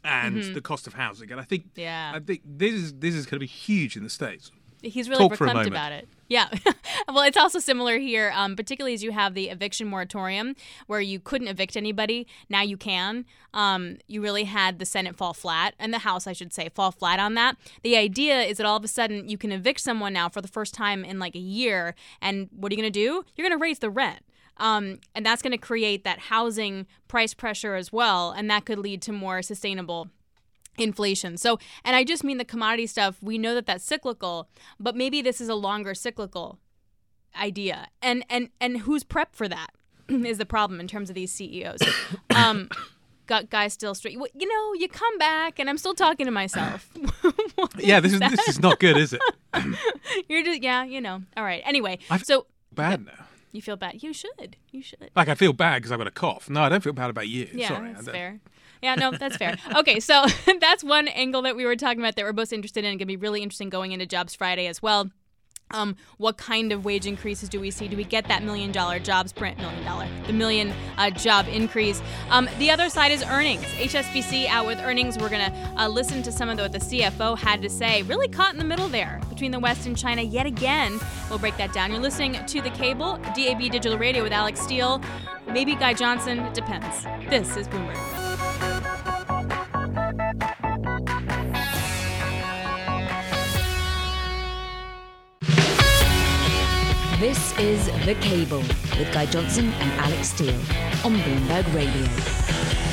and 0.04 0.36
mm-hmm. 0.36 0.54
the 0.54 0.62
cost 0.62 0.88
of 0.88 0.96
housing, 0.96 1.32
and 1.32 1.40
I 1.40 1.46
think 1.46 1.68
yeah, 1.76 2.12
I 2.14 2.20
think 2.20 2.42
this 2.46 2.74
is 2.74 2.94
this 2.96 3.16
is 3.16 3.26
going 3.26 3.38
to 3.38 3.40
be 3.40 3.48
huge 3.48 3.96
in 3.96 4.04
the 4.04 4.10
states. 4.10 4.52
He's 4.86 5.10
really 5.10 5.28
Talk 5.30 5.68
about 5.68 5.92
it. 5.92 6.08
Yeah. 6.28 6.48
well, 7.08 7.22
it's 7.22 7.38
also 7.38 7.60
similar 7.60 7.98
here, 7.98 8.32
um, 8.36 8.56
particularly 8.56 8.94
as 8.94 9.04
you 9.04 9.12
have 9.12 9.34
the 9.34 9.50
eviction 9.50 9.88
moratorium 9.88 10.56
where 10.88 11.02
you 11.02 11.20
couldn't 11.20 11.48
evict 11.48 11.78
anybody. 11.78 12.28
Now 12.50 12.62
you 12.62 12.78
can. 12.78 13.26
Um, 13.54 13.98
you 14.08 14.22
really 14.22 14.46
had 14.46 14.80
the 14.80 14.86
Senate 14.86 15.16
fall 15.16 15.34
flat, 15.34 15.76
and 15.80 15.94
the 15.94 16.00
House, 16.00 16.28
I 16.28 16.34
should 16.34 16.54
say, 16.54 16.70
fall 16.70 16.92
flat 16.92 17.20
on 17.20 17.36
that. 17.36 17.58
The 17.84 17.96
idea 17.96 18.42
is 18.42 18.58
that 18.58 18.66
all 18.66 18.78
of 18.78 18.84
a 18.84 18.88
sudden 18.88 19.30
you 19.30 19.38
can 19.38 19.52
evict 19.52 19.80
someone 19.80 20.14
now 20.14 20.30
for 20.30 20.42
the 20.42 20.48
first 20.48 20.74
time 20.74 21.06
in 21.06 21.20
like 21.20 21.36
a 21.36 21.40
year. 21.40 21.96
And 22.22 22.50
what 22.52 22.72
are 22.72 22.76
you 22.76 22.82
going 22.82 22.92
to 22.92 23.00
do? 23.00 23.24
You're 23.36 23.48
going 23.48 23.58
to 23.58 23.62
raise 23.62 23.80
the 23.80 23.90
rent. 23.90 24.20
Um, 24.58 25.00
and 25.14 25.26
that's 25.26 25.42
going 25.42 25.52
to 25.52 25.58
create 25.58 26.04
that 26.06 26.20
housing 26.20 26.88
price 27.08 27.34
pressure 27.34 27.76
as 27.76 27.92
well. 27.92 28.32
And 28.32 28.50
that 28.50 28.66
could 28.66 28.80
lead 28.80 29.02
to 29.04 29.12
more 29.12 29.42
sustainable 29.42 30.10
inflation. 30.78 31.38
So, 31.38 31.60
and 31.84 31.96
I 31.96 32.04
just 32.04 32.24
mean 32.24 32.38
the 32.38 32.46
commodity 32.46 32.88
stuff. 32.88 33.18
We 33.22 33.38
know 33.38 33.54
that 33.56 33.66
that's 33.66 33.84
cyclical, 33.84 34.50
but 34.80 34.96
maybe 34.96 35.22
this 35.22 35.42
is 35.42 35.50
a 35.50 35.56
longer 35.56 35.94
cyclical 35.94 36.60
idea. 37.40 37.88
And 38.02 38.26
and 38.30 38.50
and 38.60 38.80
who's 38.80 39.04
prepped 39.04 39.34
for 39.34 39.48
that 39.48 39.72
is 40.10 40.38
the 40.38 40.46
problem 40.46 40.80
in 40.80 40.88
terms 40.88 41.10
of 41.10 41.16
these 41.16 41.32
CEOs. 41.32 41.82
Um, 42.36 42.70
got 43.28 43.50
guys 43.50 43.72
still 43.72 43.96
straight. 43.96 44.14
You 44.14 44.48
know, 44.48 44.74
you 44.74 44.90
come 44.90 45.18
back, 45.18 45.58
and 45.58 45.70
I'm 45.70 45.78
still 45.78 45.94
talking 45.94 46.26
to 46.26 46.32
myself. 46.34 46.90
yeah, 47.78 48.02
this 48.02 48.12
is 48.12 48.20
that? 48.20 48.32
this 48.32 48.48
is 48.50 48.60
not 48.60 48.78
good, 48.80 48.98
is 48.98 49.14
it? 49.14 49.22
You're 50.30 50.44
just 50.44 50.62
yeah, 50.62 50.84
you 50.84 51.00
know. 51.00 51.24
All 51.38 51.44
right. 51.44 51.64
Anyway, 51.66 52.00
I 52.10 52.18
so 52.18 52.48
bad 52.74 53.06
now. 53.06 53.26
You 53.52 53.62
feel 53.62 53.78
bad. 53.78 54.04
You 54.04 54.12
should. 54.12 54.58
You 54.72 54.82
should. 54.82 55.12
Like 55.16 55.30
I 55.30 55.36
feel 55.36 55.54
bad 55.54 55.78
because 55.78 55.94
I've 55.94 55.98
got 55.98 56.08
a 56.08 56.12
cough. 56.12 56.50
No, 56.50 56.62
I 56.62 56.70
don't 56.70 56.84
feel 56.84 56.92
bad 56.92 57.10
about 57.10 57.30
you. 57.30 57.48
Yeah, 57.54 57.70
Sorry. 57.70 57.94
that's 57.94 58.10
fair. 58.10 58.42
Yeah, 58.86 58.94
no, 58.94 59.10
that's 59.12 59.38
fair. 59.38 59.58
Okay, 59.76 60.00
so 60.00 60.26
that's 60.62 60.84
one 60.84 61.08
angle 61.08 61.42
that 61.42 61.56
we 61.56 61.66
were 61.66 61.76
talking 61.76 62.00
about 62.00 62.16
that 62.16 62.24
we're 62.24 62.34
both 62.34 62.54
interested 62.54 62.86
in. 62.86 62.92
Going 62.92 63.00
to 63.00 63.06
be 63.06 63.18
really 63.18 63.42
interesting 63.42 63.70
going 63.70 63.92
into 63.92 64.06
Jobs 64.06 64.36
Friday 64.36 64.68
as 64.68 64.82
well. 64.82 65.10
Um, 65.72 65.96
what 66.18 66.38
kind 66.38 66.72
of 66.72 66.86
wage 66.86 67.08
increases 67.08 67.50
do 67.50 67.60
we 67.60 67.72
see? 67.72 67.88
Do 67.88 67.98
we 67.98 68.04
get 68.04 68.28
that 68.28 68.44
million 68.44 68.72
dollar 68.72 69.00
jobs 69.00 69.34
print? 69.34 69.58
Million 69.58 69.84
dollar, 69.84 70.08
the 70.28 70.34
million 70.34 70.72
uh, 70.98 71.10
job 71.10 71.48
increase. 71.48 72.02
Um, 72.30 72.48
the 72.60 72.70
other 72.70 72.88
side 72.90 73.12
is 73.12 73.24
earnings. 73.24 73.64
HSBC 73.64 74.48
out 74.48 74.68
with 74.68 74.80
earnings. 74.80 75.18
We're 75.18 75.30
going 75.30 75.52
to 75.52 75.74
uh, 75.78 75.88
listen 75.88 76.22
to 76.22 76.32
some 76.32 76.50
of 76.50 76.58
the, 76.58 76.64
what 76.64 76.72
the 76.72 76.78
CFO 76.78 77.36
had 77.36 77.64
to 77.64 77.70
say. 77.70 78.04
Really 78.04 78.28
caught 78.28 78.54
in 78.54 78.60
the 78.60 78.66
middle 78.66 78.88
there 78.88 79.20
between 79.30 79.50
the 79.52 79.60
West 79.60 79.88
and 79.88 79.98
China 79.98 80.22
yet 80.22 80.46
again. 80.46 81.00
We'll 81.30 81.40
break 81.40 81.58
that 81.58 81.74
down. 81.74 81.92
You're 81.92 82.02
listening 82.02 82.46
to 82.46 82.62
the 82.62 82.70
cable, 82.70 83.18
DAB 83.36 83.72
Digital 83.72 83.98
Radio 83.98 84.22
with 84.22 84.32
Alix 84.32 84.62
Steel, 84.62 85.02
Maybe 85.48 85.74
Guy 85.76 85.96
Johnson. 85.96 86.40
It 86.40 86.54
depends. 86.54 87.04
This 87.30 87.58
is 87.58 87.68
Bloomberg. 87.68 88.15
This 97.20 97.58
is 97.58 97.86
The 98.06 98.14
Cable 98.16 98.60
with 98.60 99.10
Guy 99.14 99.26
Johnson 99.28 99.72
and 99.72 100.02
Alix 100.02 100.32
Steel 100.32 100.54
on 101.06 101.16
Bloomberg 101.16 101.74
Radio. 101.74 102.06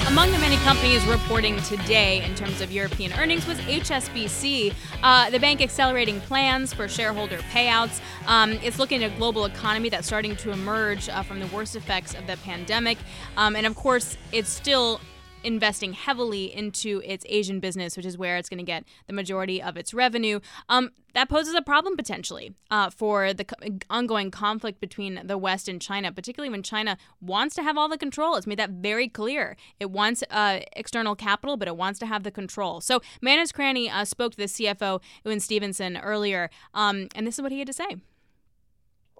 Among 0.06 0.30
the 0.30 0.38
many 0.38 0.54
companies 0.58 1.04
reporting 1.06 1.56
today 1.62 2.22
in 2.22 2.36
terms 2.36 2.60
of 2.60 2.70
European 2.70 3.12
earnings 3.14 3.48
was 3.48 3.58
HSBC. 3.58 4.74
Uh, 5.02 5.28
the 5.30 5.40
bank 5.40 5.60
accelerating 5.60 6.20
plans 6.20 6.72
for 6.72 6.86
shareholder 6.86 7.38
payouts. 7.52 8.00
Um, 8.28 8.52
it's 8.62 8.78
looking 8.78 9.02
at 9.02 9.12
a 9.12 9.16
global 9.16 9.44
economy 9.44 9.88
that's 9.88 10.06
starting 10.06 10.36
to 10.36 10.52
emerge 10.52 11.08
uh, 11.08 11.24
from 11.24 11.40
the 11.40 11.48
worst 11.48 11.74
effects 11.74 12.14
of 12.14 12.24
the 12.28 12.36
pandemic. 12.44 12.98
Um, 13.36 13.56
and 13.56 13.66
of 13.66 13.74
course, 13.74 14.16
it's 14.30 14.50
still 14.50 15.00
investing 15.44 15.92
heavily 15.92 16.54
into 16.54 17.02
its 17.04 17.24
Asian 17.28 17.60
business, 17.60 17.96
which 17.96 18.06
is 18.06 18.18
where 18.18 18.36
it's 18.36 18.48
going 18.48 18.58
to 18.58 18.64
get 18.64 18.84
the 19.06 19.12
majority 19.12 19.62
of 19.62 19.76
its 19.76 19.92
revenue. 19.94 20.40
Um, 20.68 20.90
that 21.14 21.28
poses 21.28 21.54
a 21.54 21.62
problem 21.62 21.96
potentially 21.96 22.54
uh, 22.70 22.90
for 22.90 23.34
the 23.34 23.44
co- 23.44 23.78
ongoing 23.90 24.30
conflict 24.30 24.80
between 24.80 25.20
the 25.24 25.36
West 25.36 25.68
and 25.68 25.80
China, 25.80 26.10
particularly 26.12 26.50
when 26.50 26.62
China 26.62 26.96
wants 27.20 27.54
to 27.56 27.62
have 27.62 27.76
all 27.76 27.88
the 27.88 27.98
control. 27.98 28.36
It's 28.36 28.46
made 28.46 28.58
that 28.58 28.70
very 28.70 29.08
clear. 29.08 29.56
It 29.78 29.90
wants 29.90 30.24
uh, 30.30 30.60
external 30.74 31.14
capital, 31.14 31.56
but 31.56 31.68
it 31.68 31.76
wants 31.76 31.98
to 32.00 32.06
have 32.06 32.22
the 32.22 32.30
control. 32.30 32.80
So 32.80 33.00
Manus 33.20 33.52
Cranny 33.52 33.90
uh, 33.90 34.04
spoke 34.04 34.32
to 34.32 34.38
the 34.38 34.44
CFO, 34.44 35.02
Ewen 35.24 35.40
Stevenson, 35.40 35.98
earlier, 35.98 36.50
um, 36.74 37.08
and 37.14 37.26
this 37.26 37.38
is 37.38 37.42
what 37.42 37.52
he 37.52 37.58
had 37.58 37.66
to 37.66 37.74
say 37.74 37.96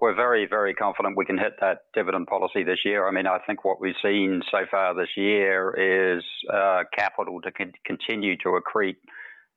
we're 0.03 0.13
very, 0.13 0.45
very 0.45 0.73
confident 0.73 1.15
we 1.15 1.23
can 1.23 1.37
hit 1.37 1.53
that 1.61 1.83
dividend 1.93 2.27
policy 2.27 2.61
this 2.65 2.79
year. 2.83 3.07
I 3.07 3.11
mean, 3.11 3.25
I 3.25 3.37
think 3.47 3.63
what 3.63 3.79
we've 3.79 3.95
seen 4.03 4.41
so 4.51 4.57
far 4.69 4.93
this 4.93 5.07
year 5.15 6.17
is 6.17 6.21
uh, 6.53 6.83
capital 6.93 7.39
to 7.39 7.53
con- 7.53 7.71
continue 7.85 8.35
to 8.43 8.59
accrete 8.59 8.97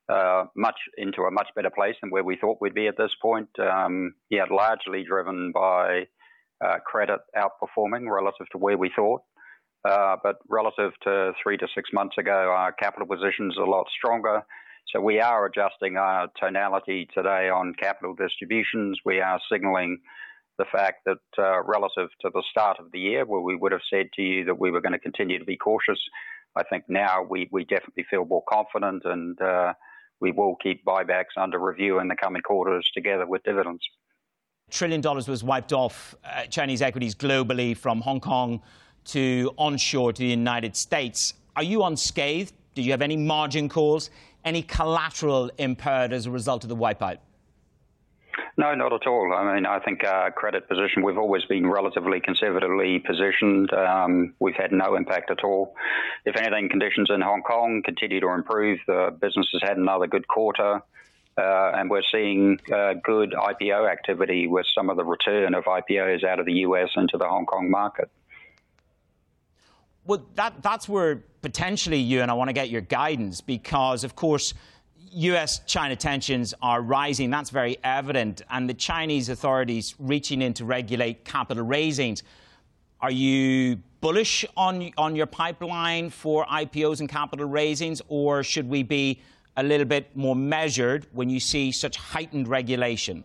uh, 0.09 0.45
much 0.55 0.77
into 0.99 1.23
a 1.23 1.33
much 1.33 1.49
better 1.57 1.71
place 1.75 1.97
than 2.01 2.13
where 2.13 2.23
we 2.23 2.37
thought 2.41 2.59
we'd 2.61 2.75
be 2.75 2.87
at 2.87 2.97
this 2.97 3.11
point. 3.21 3.49
Um, 3.59 4.15
yeah, 4.31 4.45
largely 4.49 5.03
driven 5.03 5.51
by 5.51 6.05
uh, 6.65 6.77
credit 6.87 7.19
outperforming 7.37 8.09
relative 8.09 8.47
to 8.53 8.59
where 8.59 8.79
we 8.79 8.93
thought. 8.95 9.23
Uh, 9.85 10.15
but 10.23 10.37
relative 10.49 10.93
to 11.03 11.33
three 11.43 11.57
to 11.57 11.67
six 11.75 11.91
months 11.93 12.19
ago, 12.21 12.55
our 12.57 12.71
capital 12.71 13.09
position 13.09 13.51
is 13.51 13.59
a 13.61 13.69
lot 13.69 13.87
stronger. 13.99 14.43
So 14.95 15.01
we 15.01 15.19
are 15.19 15.47
adjusting 15.47 15.97
our 15.97 16.29
tonality 16.39 17.09
today 17.13 17.49
on 17.49 17.75
capital 17.83 18.15
distributions. 18.15 19.01
We 19.05 19.19
are 19.21 19.41
signaling 19.51 19.99
the 20.59 20.65
fact 20.71 21.05
that 21.07 21.19
uh, 21.39 21.63
relative 21.63 22.09
to 22.23 22.31
the 22.33 22.43
start 22.51 22.79
of 22.79 22.91
the 22.93 22.99
year, 22.99 23.25
where 23.25 23.41
we 23.41 23.57
would 23.57 23.73
have 23.73 23.83
said 23.91 24.09
to 24.15 24.23
you 24.23 24.45
that 24.45 24.59
we 24.59 24.71
were 24.71 24.81
going 24.81 24.93
to 24.93 24.99
continue 24.99 25.39
to 25.39 25.45
be 25.45 25.57
cautious, 25.57 25.99
I 26.57 26.63
think 26.65 26.85
now 26.89 27.23
we, 27.23 27.49
we 27.53 27.65
definitely 27.65 28.07
feel 28.09 28.25
more 28.25 28.43
confident 28.49 29.03
and 29.05 29.41
uh, 29.41 29.75
we 30.21 30.33
will 30.33 30.57
keep 30.57 30.85
buybacks 30.85 31.37
under 31.37 31.59
review 31.59 32.01
in 32.01 32.09
the 32.09 32.17
coming 32.17 32.43
quarters 32.43 32.91
together 32.95 33.27
with 33.27 33.43
dividends. 33.43 33.83
Trillion 34.71 35.01
dollars 35.01 35.29
was 35.29 35.45
wiped 35.45 35.73
off 35.73 36.15
uh, 36.25 36.45
Chinese 36.47 36.83
equities 36.83 37.15
globally 37.15 37.77
from 37.77 38.01
Hong 38.01 38.21
Kong 38.21 38.63
to 39.07 39.53
onshore 39.59 40.13
to 40.13 40.19
the 40.19 40.29
United 40.29 40.75
States. 40.75 41.35
Are 41.55 41.63
you 41.63 41.85
unscathed? 41.85 42.53
Did 42.75 42.85
you 42.85 42.91
have 42.91 43.03
any 43.03 43.17
margin 43.17 43.69
calls, 43.69 44.11
any 44.45 44.63
collateral 44.63 45.51
impaired 45.59 46.13
as 46.13 46.27
a 46.27 46.31
result 46.31 46.65
of 46.65 46.69
the 46.69 46.77
wipeout? 46.77 47.19
No, 48.59 48.75
not 48.75 48.93
at 48.95 49.07
all. 49.07 49.35
I 49.35 49.55
mean, 49.55 49.67
I 49.67 49.81
think 49.81 50.03
our 50.03 50.31
credit 50.31 50.67
position, 50.67 51.03
we've 51.03 51.19
always 51.19 51.45
been 51.45 51.67
relatively 51.67 52.21
conservatively 52.21 52.99
positioned. 53.01 53.71
Um, 53.75 54.35
we've 54.41 54.55
had 54.55 54.73
no 54.73 54.97
impact 54.97 55.31
at 55.31 55.45
all. 55.45 55.75
If 56.25 56.37
anything, 56.37 56.71
conditions 56.71 57.11
in 57.11 57.21
Hong 57.21 57.43
Kong 57.43 57.83
continue 57.85 58.19
to 58.21 58.29
improve. 58.29 58.79
The 58.87 59.15
business 59.21 59.47
has 59.53 59.61
had 59.63 59.77
another 59.77 60.07
good 60.07 60.27
quarter. 60.27 60.81
Uh, 61.39 61.73
and 61.75 61.91
we're 61.91 62.03
seeing 62.11 62.59
uh, 62.75 62.95
good 63.05 63.35
IPO 63.35 63.91
activity 63.93 64.47
with 64.47 64.65
some 64.75 64.89
of 64.89 64.97
the 64.97 65.05
return 65.05 65.53
of 65.53 65.65
IPOs 65.65 66.25
out 66.25 66.41
of 66.41 66.47
the 66.47 66.55
US 66.55 66.89
into 66.97 67.19
the 67.19 67.27
Hong 67.27 67.45
Kong 67.45 67.71
market. 67.71 68.09
Well, 70.07 70.25
that, 70.37 70.63
that's 70.63 70.89
where 70.89 71.25
potentially 71.43 71.99
you 71.99 72.23
and 72.23 72.31
I 72.31 72.35
want 72.35 72.49
to 72.49 72.55
get 72.55 72.71
your 72.71 72.81
guidance 72.81 73.43
because, 73.43 74.03
of 74.03 74.17
course, 74.17 74.55
US 75.17 75.61
China 75.61 75.97
tensions 75.97 76.53
are 76.61 76.83
rising. 76.83 77.31
That's 77.31 77.49
very 77.49 77.79
evident. 77.83 78.43
And 78.51 78.69
the 78.69 78.75
Chinese 78.75 79.31
authorities 79.31 79.95
reaching 79.99 80.43
in 80.43 80.53
to 80.55 80.67
regulate 80.67 81.25
capital 81.25 81.65
raisings. 81.65 82.23
Are 83.01 83.11
you 83.11 83.77
bullish 84.03 84.45
on, 84.59 84.91
on 84.99 85.17
your 85.17 85.25
pipeline 85.25 86.11
for 86.11 86.45
IPOs 86.47 87.01
and 87.01 87.09
capital 87.09 87.49
raisings, 87.49 88.03
or 88.09 88.43
should 88.43 88.69
we 88.69 88.83
be 88.83 89.23
a 89.57 89.63
little 89.63 89.87
bit 89.87 90.15
more 90.15 90.37
measured 90.37 91.07
when 91.13 91.31
you 91.31 91.41
see 91.41 91.73
such 91.73 91.97
heightened 91.97 92.47
regulation? 92.47 93.25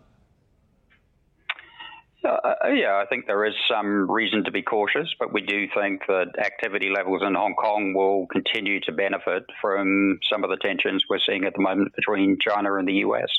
Uh, 2.23 2.29
uh, 2.29 2.67
yeah, 2.67 3.01
I 3.03 3.05
think 3.07 3.25
there 3.25 3.45
is 3.45 3.53
some 3.67 4.09
reason 4.09 4.43
to 4.43 4.51
be 4.51 4.61
cautious, 4.61 5.07
but 5.19 5.33
we 5.33 5.41
do 5.41 5.67
think 5.73 6.01
that 6.07 6.27
activity 6.37 6.91
levels 6.95 7.23
in 7.25 7.33
Hong 7.33 7.55
Kong 7.55 7.95
will 7.95 8.27
continue 8.27 8.79
to 8.81 8.91
benefit 8.91 9.43
from 9.59 10.19
some 10.31 10.43
of 10.43 10.51
the 10.51 10.57
tensions 10.57 11.03
we're 11.09 11.19
seeing 11.19 11.45
at 11.45 11.53
the 11.55 11.61
moment 11.61 11.95
between 11.95 12.37
China 12.39 12.75
and 12.75 12.87
the 12.87 12.93
US. 13.05 13.29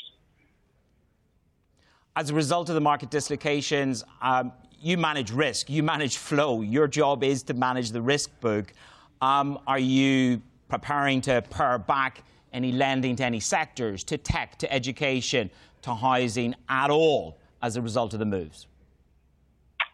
As 2.17 2.29
a 2.29 2.33
result 2.33 2.67
of 2.67 2.75
the 2.75 2.81
market 2.81 3.09
dislocations, 3.09 4.03
um, 4.21 4.51
you 4.81 4.97
manage 4.97 5.31
risk, 5.31 5.69
you 5.69 5.81
manage 5.81 6.17
flow. 6.17 6.61
Your 6.61 6.87
job 6.87 7.23
is 7.23 7.41
to 7.43 7.53
manage 7.53 7.91
the 7.91 8.01
risk 8.01 8.37
book. 8.41 8.73
Um, 9.21 9.59
are 9.65 9.79
you 9.79 10.41
preparing 10.67 11.21
to 11.21 11.41
pare 11.49 11.77
back 11.77 12.23
any 12.51 12.73
lending 12.73 13.15
to 13.15 13.23
any 13.23 13.39
sectors, 13.39 14.03
to 14.03 14.17
tech, 14.17 14.57
to 14.57 14.71
education, 14.71 15.49
to 15.83 15.95
housing 15.95 16.53
at 16.67 16.89
all 16.89 17.37
as 17.61 17.77
a 17.77 17.81
result 17.81 18.11
of 18.11 18.19
the 18.19 18.25
moves? 18.25 18.67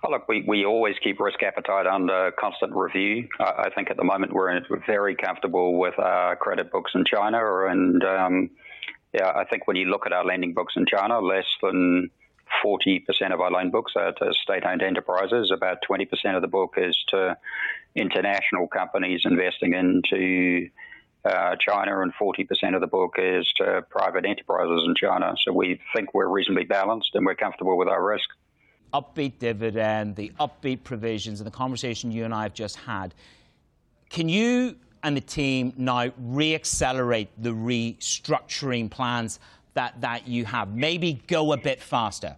Oh, 0.01 0.11
look, 0.11 0.29
we, 0.29 0.45
we 0.47 0.65
always 0.65 0.95
keep 1.03 1.19
risk 1.19 1.43
appetite 1.43 1.85
under 1.85 2.31
constant 2.39 2.73
review. 2.73 3.27
I, 3.39 3.65
I 3.65 3.69
think 3.73 3.91
at 3.91 3.97
the 3.97 4.03
moment 4.03 4.31
we're, 4.31 4.61
we're 4.69 4.85
very 4.85 5.15
comfortable 5.15 5.77
with 5.77 5.99
our 5.99 6.37
credit 6.37 6.71
books 6.71 6.91
in 6.95 7.03
China. 7.03 7.65
And 7.65 8.01
um, 8.03 8.49
yeah, 9.13 9.31
I 9.35 9.43
think 9.43 9.67
when 9.67 9.75
you 9.75 9.85
look 9.85 10.05
at 10.05 10.13
our 10.13 10.23
lending 10.23 10.53
books 10.53 10.73
in 10.77 10.85
China, 10.85 11.19
less 11.19 11.47
than 11.61 12.09
40% 12.63 13.03
of 13.33 13.41
our 13.41 13.51
loan 13.51 13.71
books 13.71 13.93
are 13.97 14.13
to 14.13 14.33
state 14.33 14.63
owned 14.65 14.81
enterprises. 14.81 15.51
About 15.51 15.79
20% 15.89 16.07
of 16.35 16.41
the 16.41 16.47
book 16.47 16.75
is 16.77 16.97
to 17.09 17.37
international 17.95 18.67
companies 18.67 19.21
investing 19.25 19.73
into 19.73 20.69
uh, 21.25 21.55
China, 21.59 22.01
and 22.01 22.13
40% 22.13 22.73
of 22.73 22.81
the 22.81 22.87
book 22.87 23.15
is 23.17 23.51
to 23.57 23.83
private 23.89 24.25
enterprises 24.25 24.83
in 24.87 24.95
China. 24.95 25.33
So 25.45 25.51
we 25.51 25.81
think 25.93 26.13
we're 26.13 26.29
reasonably 26.29 26.63
balanced 26.63 27.11
and 27.13 27.25
we're 27.25 27.35
comfortable 27.35 27.77
with 27.77 27.89
our 27.89 28.03
risk 28.03 28.29
upbeat 28.93 29.39
dividend, 29.39 30.15
the 30.15 30.31
upbeat 30.39 30.83
provisions, 30.83 31.39
and 31.39 31.47
the 31.47 31.51
conversation 31.51 32.11
you 32.11 32.25
and 32.25 32.33
I 32.33 32.43
have 32.43 32.53
just 32.53 32.75
had. 32.77 33.13
Can 34.09 34.29
you 34.29 34.75
and 35.03 35.15
the 35.15 35.21
team 35.21 35.73
now 35.77 36.11
re-accelerate 36.17 37.29
the 37.37 37.51
restructuring 37.51 38.89
plans 38.89 39.39
that, 39.73 40.01
that 40.01 40.27
you 40.27 40.45
have? 40.45 40.75
Maybe 40.75 41.21
go 41.27 41.53
a 41.53 41.57
bit 41.57 41.81
faster. 41.81 42.35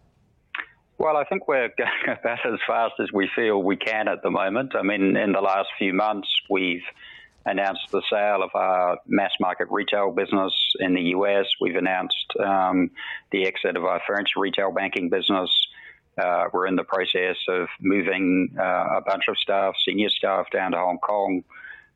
Well, 0.98 1.18
I 1.18 1.24
think 1.24 1.48
we're 1.48 1.70
going 1.78 1.90
about 2.20 2.46
as 2.46 2.60
fast 2.68 2.94
as 3.00 3.12
we 3.12 3.28
feel 3.36 3.64
we 3.64 3.76
can 3.76 4.08
at 4.08 4.22
the 4.22 4.30
moment. 4.30 4.76
I 4.76 4.84
mean, 4.84 5.18
in 5.18 5.32
the 5.32 5.42
last 5.42 5.70
few 5.80 5.94
months, 5.94 6.30
we've 6.50 6.84
announced 7.46 7.90
the 7.92 8.04
sale 8.10 8.44
of 8.44 8.52
our 8.54 8.98
mass 9.08 9.32
market 9.40 9.68
retail 9.72 10.12
business 10.12 10.54
in 10.80 10.94
the 10.94 11.02
US. 11.16 11.48
We've 11.60 11.76
announced 11.76 12.34
um, 12.40 12.92
the 13.32 13.48
exit 13.48 13.76
of 13.76 13.86
our 13.86 14.00
French 14.06 14.30
retail 14.38 14.72
banking 14.72 15.10
business. 15.10 15.50
Uh, 16.18 16.46
we're 16.52 16.68
in 16.68 16.76
the 16.76 16.84
process 16.84 17.38
of 17.48 17.68
moving 17.80 18.56
uh, 18.60 18.98
a 18.98 19.02
bunch 19.06 19.24
of 19.28 19.38
staff, 19.38 19.76
senior 19.88 20.10
staff, 20.10 20.50
down 20.52 20.72
to 20.72 20.78
Hong 20.78 21.00
Kong. 21.00 21.44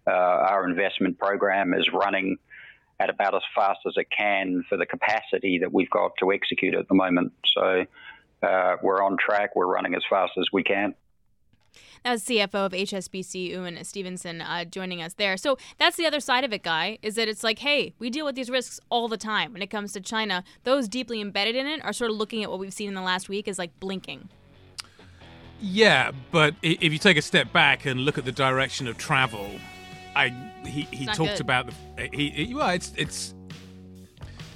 Uh, 0.08 0.12
our 0.12 0.68
investment 0.70 1.18
program 1.18 1.74
is 1.74 1.90
running 1.92 2.38
at 3.00 3.10
about 3.10 3.36
as 3.36 3.42
fast 3.54 3.80
as 3.86 3.94
it 3.98 4.08
can 4.16 4.64
for 4.70 4.78
the 4.78 4.86
capacity 4.86 5.60
that 5.60 5.74
we've 5.74 5.90
got 5.90 6.12
to 6.20 6.32
execute 6.32 6.76
at 6.76 6.88
the 6.88 6.96
moment. 6.96 7.34
So 7.54 7.86
uh, 8.42 8.76
we're 8.82 9.04
on 9.04 9.18
track. 9.18 9.56
We're 9.56 9.68
running 9.68 9.96
as 9.96 10.04
fast 10.10 10.34
as 10.38 10.46
we 10.54 10.64
can. 10.64 10.96
That 12.04 12.12
was 12.12 12.24
CFO 12.24 12.66
of 12.66 12.72
HSBC, 12.72 13.50
Ewen 13.50 13.84
Stevenson, 13.84 14.42
uh, 14.42 14.66
joining 14.66 15.02
us 15.02 15.14
there. 15.14 15.38
So 15.38 15.58
that's 15.78 15.98
the 15.98 16.06
other 16.06 16.20
side 16.20 16.44
of 16.44 16.54
it, 16.54 16.64
Guy, 16.64 16.98
is 17.02 17.16
that 17.16 17.28
it's 17.28 17.44
like, 17.44 17.60
hey, 17.60 17.94
we 18.00 18.10
deal 18.10 18.26
with 18.26 18.36
these 18.36 18.50
risks 18.50 18.80
all 18.90 19.08
the 19.08 19.18
time. 19.18 19.54
When 19.54 19.62
it 19.62 19.70
comes 19.70 19.94
to 19.94 20.02
China, 20.02 20.44
those 20.64 20.88
deeply 20.88 21.22
embedded 21.22 21.56
in 21.56 21.68
it 21.68 21.84
are 21.84 21.94
sort 21.94 22.12
of 22.12 22.18
looking 22.18 22.44
at 22.44 22.50
what 22.50 22.60
we've 22.60 22.74
seen 22.74 22.88
in 22.88 22.94
the 22.94 23.02
last 23.02 23.30
week 23.30 23.48
as 23.48 23.58
like 23.58 23.80
blinking. 23.80 24.30
Yeah, 25.62 26.12
but 26.32 26.56
if 26.62 26.92
you 26.92 27.00
take 27.00 27.18
a 27.18 27.22
step 27.22 27.52
back 27.54 27.86
and 27.86 28.02
look 28.02 28.18
at 28.18 28.26
the 28.26 28.32
direction 28.32 28.88
of 28.88 28.98
travel, 28.98 29.50
I 30.16 30.30
he, 30.66 30.82
he 30.92 31.06
talked 31.06 31.18
good. 31.18 31.42
about 31.42 31.68
the 31.68 32.10
he, 32.12 32.30
he 32.30 32.54
well 32.54 32.70
it's 32.70 32.94
it's 32.98 33.34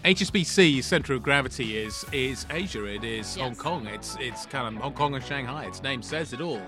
HSBC's 0.04 0.86
center 0.86 1.14
of 1.14 1.24
gravity 1.24 1.78
is 1.78 2.06
is 2.12 2.46
Asia. 2.50 2.86
It 2.86 3.04
is 3.04 3.36
yes. 3.36 3.38
Hong 3.38 3.56
Kong. 3.56 3.88
It's 3.88 4.16
it's 4.20 4.46
kind 4.46 4.76
of 4.76 4.82
Hong 4.82 4.94
Kong 4.94 5.16
and 5.16 5.24
Shanghai. 5.24 5.66
Its 5.66 5.84
name 5.84 6.02
says 6.02 6.32
it 6.32 6.42
all. 6.42 6.62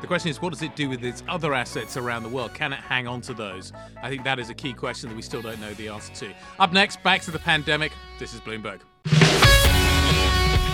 The 0.00 0.06
question 0.06 0.30
is, 0.30 0.40
what 0.40 0.50
does 0.50 0.62
it 0.62 0.74
do 0.74 0.88
with 0.88 1.04
its 1.04 1.22
other 1.28 1.52
assets 1.52 1.98
around 1.98 2.22
the 2.22 2.30
world? 2.30 2.54
Can 2.54 2.72
it 2.72 2.80
hang 2.80 3.06
on 3.06 3.20
to 3.22 3.34
those? 3.34 3.70
I 4.02 4.08
think 4.08 4.24
that 4.24 4.38
is 4.38 4.48
a 4.48 4.54
key 4.54 4.72
question 4.72 5.10
that 5.10 5.14
we 5.14 5.20
still 5.20 5.42
don't 5.42 5.60
know 5.60 5.74
the 5.74 5.88
answer 5.88 6.14
to. 6.14 6.32
Up 6.58 6.72
next, 6.72 7.02
back 7.02 7.20
to 7.22 7.30
the 7.30 7.38
pandemic. 7.38 7.92
This 8.18 8.32
is 8.32 8.40
Bloomberg. 8.40 8.80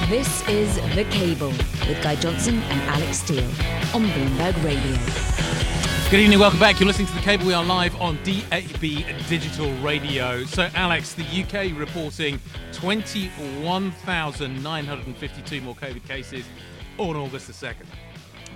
This 0.09 0.49
is 0.49 0.77
The 0.95 1.03
Cable 1.11 1.49
with 1.49 2.01
Guy 2.05 2.15
Johnson 2.15 2.63
and 2.63 2.81
Alix 2.89 3.19
Steel 3.19 3.43
on 3.93 4.07
Bloomberg 4.07 4.63
Radio. 4.63 4.97
Good 6.09 6.21
evening, 6.21 6.39
welcome 6.39 6.61
back. 6.61 6.79
You're 6.79 6.87
listening 6.87 7.09
to 7.09 7.15
The 7.15 7.21
Cable. 7.21 7.47
We 7.47 7.55
are 7.55 7.65
live 7.65 8.01
on 8.01 8.17
DAB 8.23 8.81
Digital 9.29 9.73
Radio. 9.79 10.45
So, 10.45 10.71
Alix, 10.77 11.15
the 11.15 11.25
UK 11.25 11.77
reporting 11.77 12.39
21,952 12.73 15.61
more 15.63 15.75
COVID 15.75 16.07
cases 16.07 16.45
on 16.99 17.17
August 17.17 17.49
the 17.49 17.53
2nd. 17.53 17.87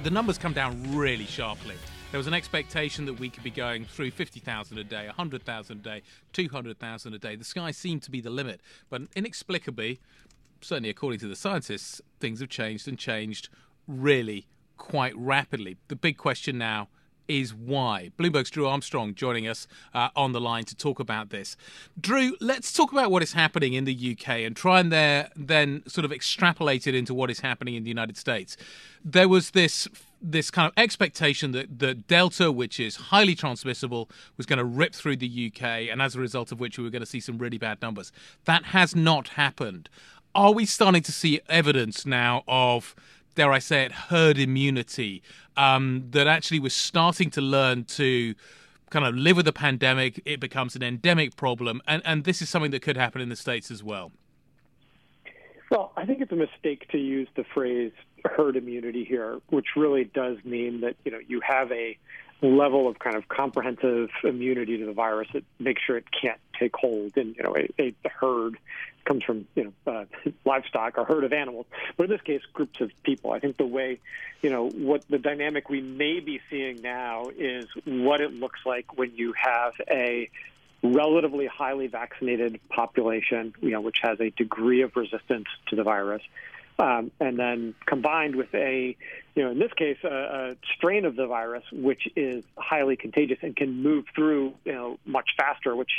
The 0.03 0.11
numbers 0.11 0.39
come 0.39 0.55
down 0.55 0.97
really 0.97 1.27
sharply. 1.27 1.75
There 2.11 2.17
was 2.17 2.27
an 2.27 2.33
expectation 2.33 3.05
that 3.05 3.21
we 3.21 3.29
could 3.29 3.43
be 3.43 3.51
going 3.51 3.85
through 3.85 4.13
50,000 4.13 4.79
a 4.79 4.83
day, 4.83 5.05
100,000 5.05 5.79
a 5.79 5.83
day, 5.83 6.03
200,000 6.33 7.15
a 7.15 7.19
day. 7.19 7.37
The 7.37 7.45
sky 7.45 7.71
seemed 7.71 8.03
to 8.05 8.11
be 8.11 8.23
the 8.23 8.31
limit. 8.31 8.63
But 8.89 9.03
inexplicably, 9.15 10.01
certainly 10.63 10.89
according 10.89 11.21
to 11.21 11.29
the 11.29 11.37
scientists, 11.37 12.01
things 12.19 12.41
have 12.41 12.49
changed 12.49 12.89
and 12.89 12.99
changed 12.99 13.51
really 13.87 14.47
quite 14.79 15.15
rapidly. 15.19 15.77
The 15.89 15.97
big 15.97 16.17
question 16.17 16.57
now 16.57 16.89
is 17.31 17.55
why. 17.55 18.11
Bloomberg's 18.19 18.51
Drew 18.51 18.67
Armstrong 18.67 19.15
joining 19.15 19.47
us 19.47 19.67
uh, 19.95 20.09
on 20.17 20.33
the 20.33 20.41
line 20.41 20.65
to 20.65 20.77
talk 20.77 20.99
about 20.99 21.31
this. 21.31 21.57
Drew, 21.99 22.37
let's 22.41 22.73
talk 22.73 22.93
about 22.93 23.11
what 23.11 23.23
is 23.23 23.33
happening 23.33 23.75
in 23.75 23.85
the 23.85 24.13
UK 24.13 24.41
and 24.41 24.57
try 24.57 24.81
and 24.81 24.91
there, 24.93 25.31
then 25.37 25.83
sort 25.87 26.05
of 26.05 26.13
extrapolate 26.13 26.87
it 26.87 26.95
into 26.95 27.15
what 27.15 27.31
is 27.31 27.41
happening 27.41 27.75
in 27.75 27.85
the 27.85 27.89
United 27.89 28.17
States. 28.17 28.57
There 29.05 29.29
was 29.29 29.53
this 29.53 29.89
this 30.23 30.51
kind 30.51 30.67
of 30.67 30.75
expectation 30.77 31.53
that 31.53 31.79
the 31.79 31.95
Delta, 31.95 32.53
which 32.53 32.79
is 32.79 32.97
highly 32.97 33.35
transmissible, 33.35 34.11
was 34.37 34.45
going 34.45 34.59
to 34.59 34.65
rip 34.65 34.95
through 34.95 35.17
the 35.17 35.53
UK, 35.53 35.63
and 35.91 36.03
as 36.03 36.15
a 36.15 36.21
result 36.21 36.53
of 36.53 36.61
which 36.61 36.77
we 36.77 36.85
were 36.85 36.91
going 36.91 37.01
to 37.01 37.07
see 37.07 37.21
some 37.21 37.39
really 37.39 37.57
bad 37.57 37.81
numbers. 37.81 38.13
That 38.45 38.67
has 38.67 38.95
not 38.95 39.29
happened. 39.29 39.89
Are 40.35 40.53
we 40.53 40.67
starting 40.67 41.03
to 41.03 41.13
see 41.13 41.41
evidence 41.49 42.05
now 42.05 42.45
of 42.47 42.95
dare 43.35 43.53
I 43.53 43.59
say 43.59 43.85
it, 43.85 43.93
herd 43.93 44.39
immunity 44.39 45.23
um, 45.57 46.07
that 46.11 46.27
actually 46.27 46.61
we're 46.61 46.71
starting 46.71 47.31
to 47.31 47.41
learn 47.41 47.85
to 47.85 48.35
kind 48.91 49.07
of 49.07 49.15
live 49.15 49.37
with 49.37 49.47
the 49.47 49.53
pandemic. 49.53 50.21
It 50.25 50.41
becomes 50.41 50.77
an 50.77 50.83
endemic 50.83 51.37
problem, 51.37 51.81
and 51.87 52.03
and 52.05 52.25
this 52.25 52.43
is 52.43 52.49
something 52.49 52.71
that 52.73 52.83
could 52.83 52.97
happen 52.97 53.21
in 53.21 53.29
the 53.29 53.37
states 53.37 53.71
as 53.71 53.83
well. 53.83 54.13
Well, 55.71 55.93
I 55.97 56.05
think 56.05 56.21
it's 56.21 56.33
a 56.33 56.37
mistake 56.37 56.89
to 56.89 56.99
use 56.99 57.29
the 57.37 57.45
phrase 57.55 57.93
herd 58.25 58.57
immunity 58.57 59.05
here, 59.05 59.41
which 59.51 59.69
really 59.77 60.05
does 60.05 60.39
mean 60.45 60.81
that 60.81 60.97
you 61.05 61.13
know 61.13 61.21
you 61.27 61.41
have 61.47 61.71
a 61.73 61.97
level 62.43 62.89
of 62.89 62.99
kind 62.99 63.17
of 63.17 63.29
comprehensive 63.29 64.11
immunity 64.25 64.79
to 64.79 64.87
the 64.87 64.93
virus 64.93 65.29
that 65.35 65.45
makes 65.59 65.83
sure 65.83 65.97
it 65.97 66.07
can't 66.11 66.41
take 66.59 66.75
hold 66.75 67.17
in 67.17 67.35
you 67.35 67.43
know 67.43 67.57
a, 67.57 67.95
a 68.05 68.09
herd 68.09 68.57
comes 69.05 69.25
from 69.25 69.47
you 69.55 69.65
know 69.65 69.93
uh, 69.93 70.05
livestock 70.45 70.99
or 70.99 71.05
herd 71.05 71.25
of 71.25 71.33
animals, 71.33 71.67
but 71.97 72.05
in 72.05 72.11
this 72.11 72.21
case, 72.23 72.43
groups 72.53 72.81
of 72.81 72.91
people. 73.03 73.33
I 73.33 73.41
think 73.41 73.57
the 73.57 73.67
way, 73.67 73.99
you 74.43 74.51
know, 74.51 74.69
what 74.69 75.05
the 75.09 75.19
dynamic 75.19 75.69
we 75.69 75.81
may 75.81 76.21
be 76.21 76.41
seeing 76.51 76.81
now 76.83 77.31
is 77.37 77.67
what 77.85 78.21
it 78.21 78.33
looks 78.33 78.61
like 78.65 78.97
when 78.97 79.15
you 79.17 79.33
have 79.37 79.73
a 79.91 80.31
relatively 80.83 81.47
highly 81.47 81.89
vaccinated 81.89 82.61
population, 82.69 83.53
you 83.61 83.71
know, 83.71 83.81
which 83.81 83.99
has 84.03 84.21
a 84.21 84.31
degree 84.31 84.83
of 84.83 84.97
resistance 84.97 85.47
to 85.69 85.77
the 85.77 85.83
virus. 85.83 86.23
Um, 86.81 87.11
and 87.21 87.39
then 87.39 87.75
combined 87.85 88.37
with 88.37 88.55
a, 88.55 88.97
you 89.35 89.45
know, 89.45 89.51
in 89.51 89.59
this 89.59 89.73
case, 89.75 89.99
a, 90.03 90.09
a, 90.09 90.57
strain 90.77 91.05
of 91.05 91.15
the 91.15 91.27
virus 91.27 91.63
which 91.73 92.09
is 92.17 92.43
highly 92.57 92.97
contagious 92.97 93.37
and 93.43 93.55
can 93.55 93.83
move 93.83 94.07
through, 94.15 94.55
you 94.65 94.73
know, 94.73 94.99
much 95.05 95.29
faster, 95.37 95.77
which 95.77 95.91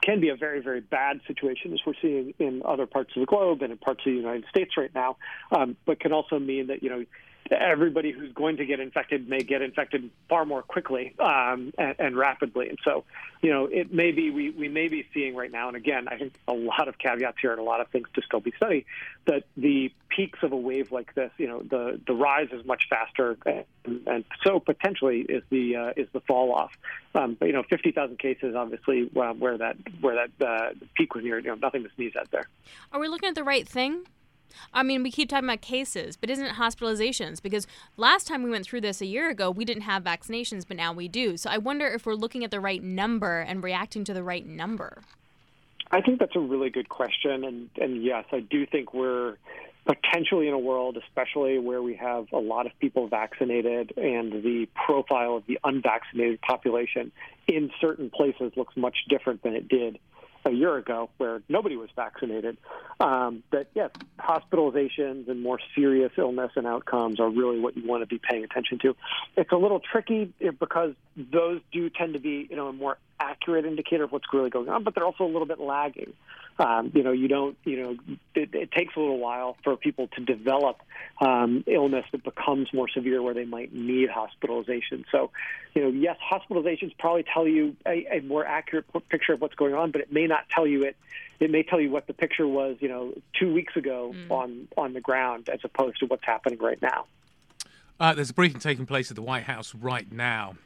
can 0.00 0.18
be 0.18 0.30
a 0.30 0.36
very, 0.36 0.60
very 0.62 0.80
bad 0.80 1.20
situation, 1.26 1.74
as 1.74 1.80
we're 1.84 1.92
seeing 2.00 2.32
in 2.38 2.62
other 2.64 2.86
parts 2.86 3.10
of 3.16 3.20
the 3.20 3.26
globe 3.26 3.60
and 3.60 3.70
in 3.70 3.76
parts 3.76 4.00
of 4.00 4.12
the 4.12 4.16
United 4.16 4.46
States 4.48 4.78
right 4.78 4.94
now, 4.94 5.18
um, 5.52 5.76
but 5.84 6.00
can 6.00 6.12
also 6.12 6.38
mean 6.38 6.68
that, 6.68 6.82
you 6.82 6.88
know, 6.88 7.04
everybody 7.50 8.12
who's 8.12 8.32
going 8.32 8.58
to 8.58 8.64
get 8.64 8.80
infected 8.80 9.28
may 9.28 9.40
get 9.40 9.62
infected 9.62 10.10
far 10.28 10.44
more 10.44 10.62
quickly 10.62 11.14
um, 11.18 11.72
and, 11.76 11.94
and, 11.98 12.16
rapidly. 12.16 12.68
And 12.68 12.78
so, 12.84 13.04
you 13.42 13.50
know, 13.50 13.66
it 13.66 13.92
may 13.92 14.12
be 14.12 14.30
we, 14.30 14.50
we 14.50 14.68
may 14.68 14.88
be 14.88 15.06
seeing 15.12 15.34
right 15.34 15.50
now, 15.50 15.68
and 15.68 15.76
again, 15.76 16.06
I 16.08 16.16
think 16.16 16.34
a 16.46 16.52
lot 16.52 16.88
of 16.88 16.98
caveats 16.98 17.38
here 17.40 17.50
and 17.50 17.60
a 17.60 17.64
lot 17.64 17.80
of 17.80 17.88
things 17.88 18.08
to 18.14 18.22
still 18.22 18.40
be 18.40 18.52
studied, 18.56 18.84
that 19.26 19.44
the 19.56 19.92
peaks 20.08 20.38
of 20.42 20.52
a 20.52 20.56
wave 20.56 20.92
like 20.92 21.14
this, 21.14 21.30
you 21.38 21.48
know, 21.48 21.62
the, 21.62 22.00
the 22.06 22.14
rise 22.14 22.48
is 22.52 22.64
much 22.64 22.84
faster, 22.88 23.36
and, 23.46 23.64
and 24.06 24.24
so 24.44 24.60
potentially 24.60 25.20
is 25.20 25.42
the 25.50 25.76
uh, 25.76 25.92
is 25.96 26.08
the 26.12 26.20
fall 26.20 26.52
off. 26.54 26.72
Um, 27.14 27.36
but 27.38 27.46
you 27.46 27.52
know, 27.52 27.64
50,000 27.68 28.18
cases, 28.18 28.54
obviously, 28.54 29.10
where 29.12 29.58
that 29.58 29.76
where 30.00 30.26
that 30.26 30.46
uh, 30.46 30.74
peak 30.94 31.14
was 31.14 31.24
near, 31.24 31.38
you 31.38 31.48
know, 31.48 31.54
nothing 31.56 31.82
to 31.82 31.90
sneeze 31.96 32.12
at 32.20 32.30
there. 32.30 32.48
Are 32.92 33.00
we 33.00 33.08
looking 33.08 33.28
at 33.28 33.34
the 33.34 33.44
right 33.44 33.68
thing? 33.68 34.04
I 34.72 34.82
mean, 34.82 35.02
we 35.02 35.10
keep 35.10 35.28
talking 35.28 35.48
about 35.48 35.60
cases, 35.60 36.16
but 36.16 36.30
isn't 36.30 36.44
it 36.44 36.54
hospitalizations? 36.54 37.42
Because 37.42 37.66
last 37.96 38.26
time 38.26 38.42
we 38.42 38.50
went 38.50 38.64
through 38.64 38.82
this 38.82 39.00
a 39.00 39.06
year 39.06 39.30
ago, 39.30 39.50
we 39.50 39.64
didn't 39.64 39.82
have 39.82 40.02
vaccinations, 40.02 40.64
but 40.66 40.76
now 40.76 40.92
we 40.92 41.08
do. 41.08 41.36
So 41.36 41.50
I 41.50 41.58
wonder 41.58 41.86
if 41.86 42.06
we're 42.06 42.14
looking 42.14 42.44
at 42.44 42.50
the 42.50 42.60
right 42.60 42.82
number 42.82 43.40
and 43.40 43.62
reacting 43.62 44.04
to 44.04 44.14
the 44.14 44.22
right 44.22 44.46
number. 44.46 45.02
I 45.90 46.00
think 46.00 46.20
that's 46.20 46.36
a 46.36 46.40
really 46.40 46.70
good 46.70 46.88
question. 46.88 47.44
And, 47.44 47.70
and 47.80 48.02
yes, 48.02 48.24
I 48.32 48.40
do 48.40 48.64
think 48.66 48.94
we're 48.94 49.36
potentially 49.86 50.46
in 50.46 50.54
a 50.54 50.58
world, 50.58 50.96
especially 50.96 51.58
where 51.58 51.82
we 51.82 51.94
have 51.96 52.26
a 52.32 52.38
lot 52.38 52.66
of 52.66 52.72
people 52.78 53.08
vaccinated 53.08 53.92
and 53.96 54.44
the 54.44 54.68
profile 54.86 55.36
of 55.36 55.46
the 55.46 55.58
unvaccinated 55.64 56.40
population 56.42 57.10
in 57.48 57.70
certain 57.80 58.10
places 58.10 58.52
looks 58.56 58.76
much 58.76 58.96
different 59.08 59.42
than 59.42 59.54
it 59.54 59.68
did 59.68 59.98
a 60.44 60.50
year 60.50 60.76
ago 60.76 61.10
where 61.18 61.42
nobody 61.48 61.76
was 61.76 61.90
vaccinated, 61.94 62.56
um, 62.98 63.42
that 63.50 63.68
yes, 63.74 63.90
hospitalizations 64.18 65.28
and 65.28 65.42
more 65.42 65.58
serious 65.74 66.12
illness 66.16 66.52
and 66.56 66.66
outcomes 66.66 67.20
are 67.20 67.28
really 67.28 67.60
what 67.60 67.76
you 67.76 67.86
want 67.86 68.02
to 68.02 68.06
be 68.06 68.18
paying 68.18 68.44
attention 68.44 68.78
to. 68.80 68.96
It's 69.36 69.52
a 69.52 69.56
little 69.56 69.80
tricky 69.80 70.32
because 70.58 70.94
those 71.16 71.60
do 71.72 71.90
tend 71.90 72.14
to 72.14 72.20
be, 72.20 72.46
you 72.48 72.56
know, 72.56 72.68
a 72.68 72.72
more 72.72 72.98
accurate 73.18 73.66
indicator 73.66 74.04
of 74.04 74.12
what's 74.12 74.26
really 74.32 74.50
going 74.50 74.68
on, 74.68 74.82
but 74.82 74.94
they're 74.94 75.04
also 75.04 75.24
a 75.24 75.32
little 75.32 75.46
bit 75.46 75.60
lagging. 75.60 76.12
Um, 76.60 76.92
you 76.94 77.02
know, 77.02 77.12
you 77.12 77.26
don't, 77.26 77.56
you 77.64 77.82
know, 77.82 77.96
it, 78.34 78.54
it, 78.54 78.70
takes 78.70 78.94
a 78.94 79.00
little 79.00 79.18
while 79.18 79.56
for 79.64 79.78
people 79.78 80.08
to 80.08 80.20
develop 80.22 80.76
um, 81.18 81.64
illness 81.66 82.04
that 82.12 82.22
becomes 82.22 82.70
more 82.74 82.86
severe 82.86 83.22
where 83.22 83.32
they 83.32 83.46
might 83.46 83.72
need 83.72 84.10
hospitalization. 84.10 85.06
So, 85.10 85.30
you 85.74 85.82
know, 85.82 85.88
yes, 85.88 86.18
hospitalizations 86.30 86.92
probably 86.98 87.24
tell 87.32 87.48
you 87.48 87.76
a, 87.86 88.18
a 88.18 88.20
more 88.20 88.44
accurate 88.44 88.84
picture 89.08 89.32
of 89.32 89.40
what's 89.40 89.54
going 89.54 89.72
on, 89.72 89.90
but 89.90 90.02
it 90.02 90.12
may 90.12 90.26
not 90.26 90.50
tell 90.50 90.66
you 90.66 90.82
it. 90.82 90.96
It 91.38 91.50
may 91.50 91.62
tell 91.62 91.80
you 91.80 91.90
what 91.90 92.06
the 92.06 92.12
picture 92.12 92.46
was, 92.46 92.76
you 92.80 92.88
know, 92.88 93.14
two 93.38 93.54
weeks 93.54 93.74
ago 93.74 94.14
mm. 94.14 94.30
on 94.30 94.68
on 94.76 94.92
the 94.92 95.00
ground, 95.00 95.48
as 95.48 95.60
opposed 95.64 96.00
to 96.00 96.06
what's 96.06 96.26
happening 96.26 96.58
right 96.58 96.80
now. 96.82 97.06
Uh, 97.98 98.12
there's 98.12 98.28
a 98.28 98.34
briefing 98.34 98.60
taking 98.60 98.84
place 98.84 99.10
at 99.10 99.16
the 99.16 99.22
White 99.22 99.44
House 99.44 99.74
right 99.74 100.12
now 100.12 100.56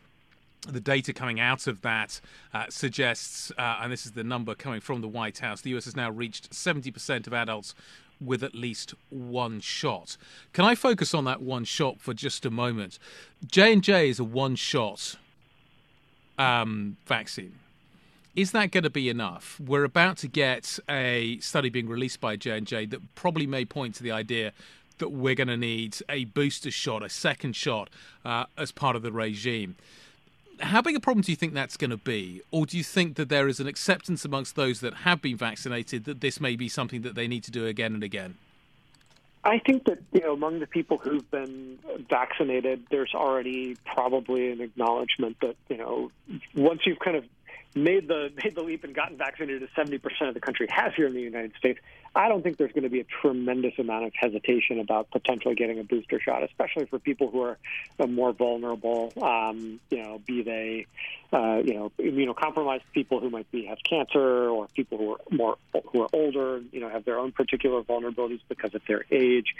the 0.66 0.80
data 0.80 1.12
coming 1.12 1.40
out 1.40 1.66
of 1.66 1.82
that 1.82 2.20
uh, 2.52 2.66
suggests, 2.68 3.52
uh, 3.58 3.78
and 3.82 3.92
this 3.92 4.06
is 4.06 4.12
the 4.12 4.24
number 4.24 4.54
coming 4.54 4.80
from 4.80 5.00
the 5.00 5.08
White 5.08 5.38
House, 5.38 5.60
the 5.60 5.76
US 5.76 5.84
has 5.84 5.96
now 5.96 6.10
reached 6.10 6.50
70% 6.50 7.26
of 7.26 7.32
adults 7.34 7.74
with 8.20 8.42
at 8.42 8.54
least 8.54 8.94
one 9.10 9.60
shot. 9.60 10.16
Can 10.52 10.64
I 10.64 10.74
focus 10.74 11.14
on 11.14 11.24
that 11.24 11.42
one 11.42 11.64
shot 11.64 12.00
for 12.00 12.14
just 12.14 12.46
a 12.46 12.50
moment? 12.50 12.98
J 13.46 13.72
and 13.72 13.82
J 13.82 14.08
is 14.08 14.18
a 14.18 14.24
one-shot 14.24 15.16
um, 16.38 16.96
vaccine. 17.06 17.58
Is 18.34 18.52
that 18.52 18.72
going 18.72 18.84
to 18.84 18.90
be 18.90 19.08
enough? 19.08 19.60
We're 19.60 19.84
about 19.84 20.16
to 20.18 20.28
get 20.28 20.78
a 20.88 21.38
study 21.38 21.68
being 21.68 21.88
released 21.88 22.20
by 22.20 22.36
J 22.36 22.58
and 22.58 22.66
J 22.66 22.86
that 22.86 23.14
probably 23.14 23.46
may 23.46 23.64
point 23.64 23.94
to 23.96 24.02
the 24.02 24.10
idea 24.10 24.52
that 24.98 25.10
we're 25.10 25.34
going 25.34 25.48
to 25.48 25.56
need 25.56 25.98
a 26.08 26.24
booster 26.24 26.70
shot, 26.70 27.02
a 27.02 27.08
second 27.08 27.54
shot, 27.56 27.90
uh, 28.24 28.44
as 28.56 28.70
part 28.72 28.96
of 28.96 29.02
the 29.02 29.12
regime 29.12 29.76
how 30.60 30.82
big 30.82 30.96
a 30.96 31.00
problem 31.00 31.22
do 31.22 31.32
you 31.32 31.36
think 31.36 31.54
that's 31.54 31.76
going 31.76 31.90
to 31.90 31.96
be? 31.96 32.42
Or 32.50 32.66
do 32.66 32.76
you 32.76 32.84
think 32.84 33.16
that 33.16 33.28
there 33.28 33.48
is 33.48 33.60
an 33.60 33.66
acceptance 33.66 34.24
amongst 34.24 34.56
those 34.56 34.80
that 34.80 34.94
have 34.94 35.20
been 35.20 35.36
vaccinated 35.36 36.04
that 36.04 36.20
this 36.20 36.40
may 36.40 36.56
be 36.56 36.68
something 36.68 37.02
that 37.02 37.14
they 37.14 37.28
need 37.28 37.44
to 37.44 37.50
do 37.50 37.66
again 37.66 37.94
and 37.94 38.02
again? 38.02 38.36
I 39.44 39.58
think 39.58 39.84
that 39.84 39.98
you 40.12 40.20
know 40.20 40.32
among 40.32 40.60
the 40.60 40.66
people 40.66 40.96
who've 40.96 41.30
been 41.30 41.78
vaccinated, 42.08 42.84
there's 42.90 43.12
already 43.14 43.76
probably 43.84 44.50
an 44.50 44.62
acknowledgement 44.62 45.36
that 45.40 45.56
you 45.68 45.76
know 45.76 46.10
once 46.54 46.80
you've 46.86 46.98
kind 46.98 47.16
of 47.16 47.24
made 47.74 48.08
the 48.08 48.32
made 48.42 48.54
the 48.54 48.62
leap 48.62 48.84
and 48.84 48.94
gotten 48.94 49.18
vaccinated 49.18 49.62
as 49.62 49.68
70% 49.70 50.00
of 50.28 50.34
the 50.34 50.40
country 50.40 50.66
has 50.70 50.94
here 50.94 51.06
in 51.06 51.14
the 51.14 51.20
United 51.20 51.52
States, 51.58 51.78
I 52.16 52.28
don't 52.28 52.42
think 52.42 52.58
there's 52.58 52.72
going 52.72 52.84
to 52.84 52.90
be 52.90 53.00
a 53.00 53.06
tremendous 53.22 53.72
amount 53.78 54.04
of 54.04 54.12
hesitation 54.14 54.78
about 54.78 55.10
potentially 55.10 55.54
getting 55.54 55.80
a 55.80 55.84
booster 55.84 56.20
shot, 56.20 56.44
especially 56.44 56.86
for 56.86 56.98
people 56.98 57.30
who 57.30 57.40
are 57.42 57.58
more 58.06 58.32
vulnerable. 58.32 59.12
Um, 59.20 59.80
you 59.90 60.02
know, 60.02 60.20
be 60.24 60.42
they 60.42 60.86
uh, 61.32 61.60
you 61.64 61.74
know 61.74 61.92
immunocompromised 61.98 62.82
people 62.92 63.20
who 63.20 63.30
might 63.30 63.50
be 63.50 63.66
have 63.66 63.78
cancer 63.88 64.48
or 64.48 64.68
people 64.68 64.98
who 64.98 65.12
are 65.12 65.18
more 65.30 65.58
who 65.92 66.02
are 66.02 66.08
older. 66.12 66.62
You 66.70 66.80
know, 66.80 66.88
have 66.88 67.04
their 67.04 67.18
own 67.18 67.32
particular 67.32 67.82
vulnerabilities 67.82 68.40
because 68.48 68.74
of 68.74 68.82
their 68.86 69.04
age. 69.10 69.54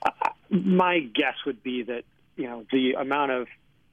Uh, 0.00 0.10
my 0.50 1.00
guess 1.00 1.34
would 1.46 1.62
be 1.62 1.82
that 1.82 2.04
you 2.36 2.44
know 2.44 2.64
the 2.70 2.92
amount 2.92 3.32
of 3.32 3.48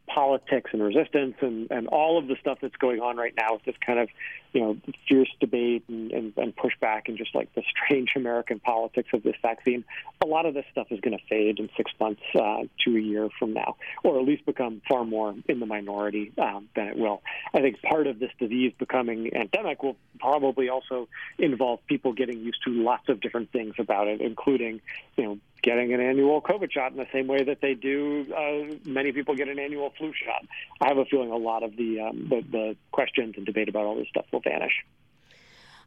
politics 0.08 0.72
and 0.74 0.84
resistance 0.84 1.36
and, 1.42 1.70
and 1.72 1.88
all 1.88 2.18
of 2.18 2.28
the 2.28 2.36
stuff 2.40 2.60
that's 2.62 2.76
going 2.78 3.00
on 3.00 3.18
right 3.18 3.34
now 3.38 3.54
with 3.54 3.64
this 3.64 3.76
kind 3.86 4.00
of, 4.00 4.10
you 4.54 4.62
know, 4.62 4.78
fierce 5.08 5.30
debate 5.40 5.84
and, 5.88 6.12
and, 6.12 6.34
and 6.38 6.56
pushback 6.56 7.08
and 7.08 7.18
just 7.18 7.34
like 7.34 7.54
the 7.56 7.64
strange 7.72 8.12
American 8.16 8.60
politics 8.60 9.10
of 9.14 9.24
this 9.24 9.36
vaccine, 9.42 9.84
a 10.24 10.28
lot 10.28 10.46
of 10.46 10.54
this 10.54 10.66
stuff 10.72 10.88
is 10.92 11.00
going 11.02 11.18
to 11.18 11.24
fade 11.28 11.60
in 11.60 11.70
six 11.76 11.92
months 12.00 12.22
uh, 12.36 12.64
to 12.84 12.96
a 12.96 13.00
year 13.00 13.30
from 13.40 13.54
now, 13.54 13.76
or 14.04 14.20
at 14.20 14.26
least 14.26 14.46
become 14.46 14.82
far 14.88 15.04
more 15.06 15.36
in 15.48 15.60
the 15.60 15.66
minority 15.66 16.32
um, 16.38 16.70
than 16.76 16.88
it 16.88 16.98
will. 16.98 17.22
I 17.54 17.62
think 17.62 17.82
part 17.82 18.08
of 18.08 18.20
this 18.20 18.32
disease 18.40 18.74
becoming 18.78 19.32
endemic 19.34 19.84
will 19.84 19.98
probably 20.20 20.70
also 20.70 21.08
involve 21.38 21.86
people 21.88 22.14
getting 22.14 22.40
used 22.40 22.64
to 22.66 22.72
lots 22.72 23.10
of 23.10 23.20
different 23.22 23.52
things 23.52 23.76
about 23.80 24.08
it, 24.08 24.22
including, 24.22 24.82
you 25.18 25.24
know, 25.24 25.40
getting 25.62 25.94
an 25.94 26.02
annual 26.02 26.42
COVID 26.42 26.72
shot 26.72 26.92
in 26.92 26.98
the 26.98 27.08
same 27.12 27.28
way 27.28 27.44
that 27.44 27.62
they 27.62 27.74
do. 27.74 28.26
Uh, 28.34 28.76
many 28.86 29.12
people 29.12 29.36
get 29.36 29.48
an 29.48 29.60
annual 29.60 29.92
flu 29.98 30.14
shot. 30.14 30.46
I 30.82 30.88
have 30.88 30.98
a 30.98 31.06
feeling 31.06 31.32
a 31.32 31.38
lot 31.38 31.64
of 31.64 31.76
the, 31.76 32.02
um, 32.02 32.28
the 32.30 32.44
the 32.52 32.76
questions 32.92 33.36
and 33.38 33.46
debate 33.46 33.70
about 33.70 33.86
all 33.86 33.96
this 33.96 34.08
stuff 34.10 34.26
will 34.32 34.42
vanish. 34.42 34.86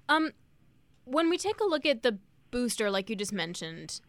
Um, 0.08 0.32
when 1.04 1.30
we 1.30 1.38
take 1.38 1.60
a 1.60 1.64
look 1.64 1.86
at 1.86 2.02
the 2.02 2.18
booster, 2.50 2.90
like 2.90 3.08
you 3.10 3.16
just 3.16 3.32
mentioned, 3.32 4.00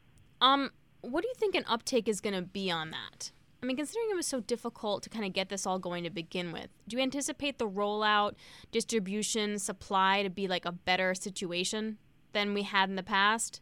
um, 0.42 0.72
what 1.02 1.22
do 1.22 1.28
you 1.28 1.34
think 1.36 1.56
an 1.56 1.66
uptake 1.68 2.08
is 2.08 2.20
going 2.22 2.36
to 2.36 2.42
be 2.42 2.72
on 2.72 2.92
that? 2.92 3.32
I 3.62 3.66
mean, 3.66 3.76
considering 3.76 4.10
it 4.12 4.16
was 4.16 4.28
so 4.28 4.40
difficult 4.40 5.04
to 5.04 5.10
kind 5.10 5.26
of 5.26 5.34
get 5.34 5.50
this 5.50 5.66
all 5.66 5.80
going 5.80 6.06
to 6.06 6.10
begin 6.10 6.54
with, 6.54 6.70
do 6.88 6.96
you 6.96 7.04
anticipate 7.04 7.58
the 7.58 7.68
rollout, 7.68 8.36
distribution, 8.72 9.60
supply 9.60 10.24
to 10.24 10.30
be 10.30 10.48
like 10.48 10.66
a 10.66 10.72
better 10.72 11.14
situation 11.14 11.98
than 12.32 12.54
we 12.54 12.64
had 12.64 12.90
in 12.90 12.96
the 12.96 13.04
past? 13.04 13.60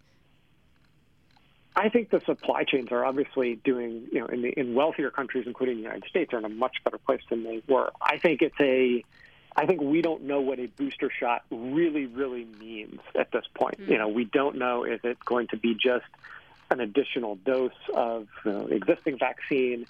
I 1.77 1.89
think 1.89 2.09
the 2.09 2.21
supply 2.25 2.63
chains 2.63 2.91
are 2.91 3.05
obviously 3.05 3.55
doing, 3.55 4.07
you 4.11 4.19
know, 4.19 4.25
in, 4.25 4.41
the, 4.41 4.49
in 4.49 4.73
wealthier 4.73 5.11
countries, 5.11 5.45
including 5.45 5.75
the 5.77 5.83
United 5.83 6.05
States, 6.09 6.33
are 6.33 6.39
in 6.39 6.45
a 6.45 6.49
much 6.49 6.77
better 6.83 6.97
place 6.97 7.21
than 7.29 7.43
they 7.43 7.61
were. 7.67 7.91
I 8.01 8.17
think 8.17 8.41
it's 8.41 8.59
a, 8.59 9.05
I 9.55 9.67
think 9.67 9.81
we 9.81 10.01
don't 10.01 10.23
know 10.23 10.41
what 10.41 10.59
a 10.59 10.65
booster 10.65 11.11
shot 11.11 11.43
really, 11.51 12.07
really 12.07 12.45
means 12.59 12.99
at 13.13 13.31
this 13.31 13.45
point. 13.53 13.79
Mm. 13.79 13.89
You 13.89 13.97
know, 13.99 14.07
we 14.07 14.25
don't 14.25 14.57
know 14.57 14.85
if 14.85 15.05
it's 15.05 15.21
going 15.21 15.49
to 15.49 15.57
be 15.57 15.75
just 15.75 16.05
an 16.71 16.79
additional 16.79 17.35
dose 17.35 17.71
of 17.93 18.27
you 18.43 18.51
know, 18.51 18.65
existing 18.67 19.19
vaccine. 19.19 19.85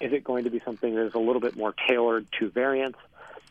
Is 0.00 0.12
it 0.12 0.22
going 0.22 0.44
to 0.44 0.50
be 0.50 0.60
something 0.64 0.94
that 0.94 1.06
is 1.06 1.14
a 1.14 1.18
little 1.18 1.40
bit 1.40 1.56
more 1.56 1.74
tailored 1.88 2.28
to 2.38 2.48
variants? 2.48 2.98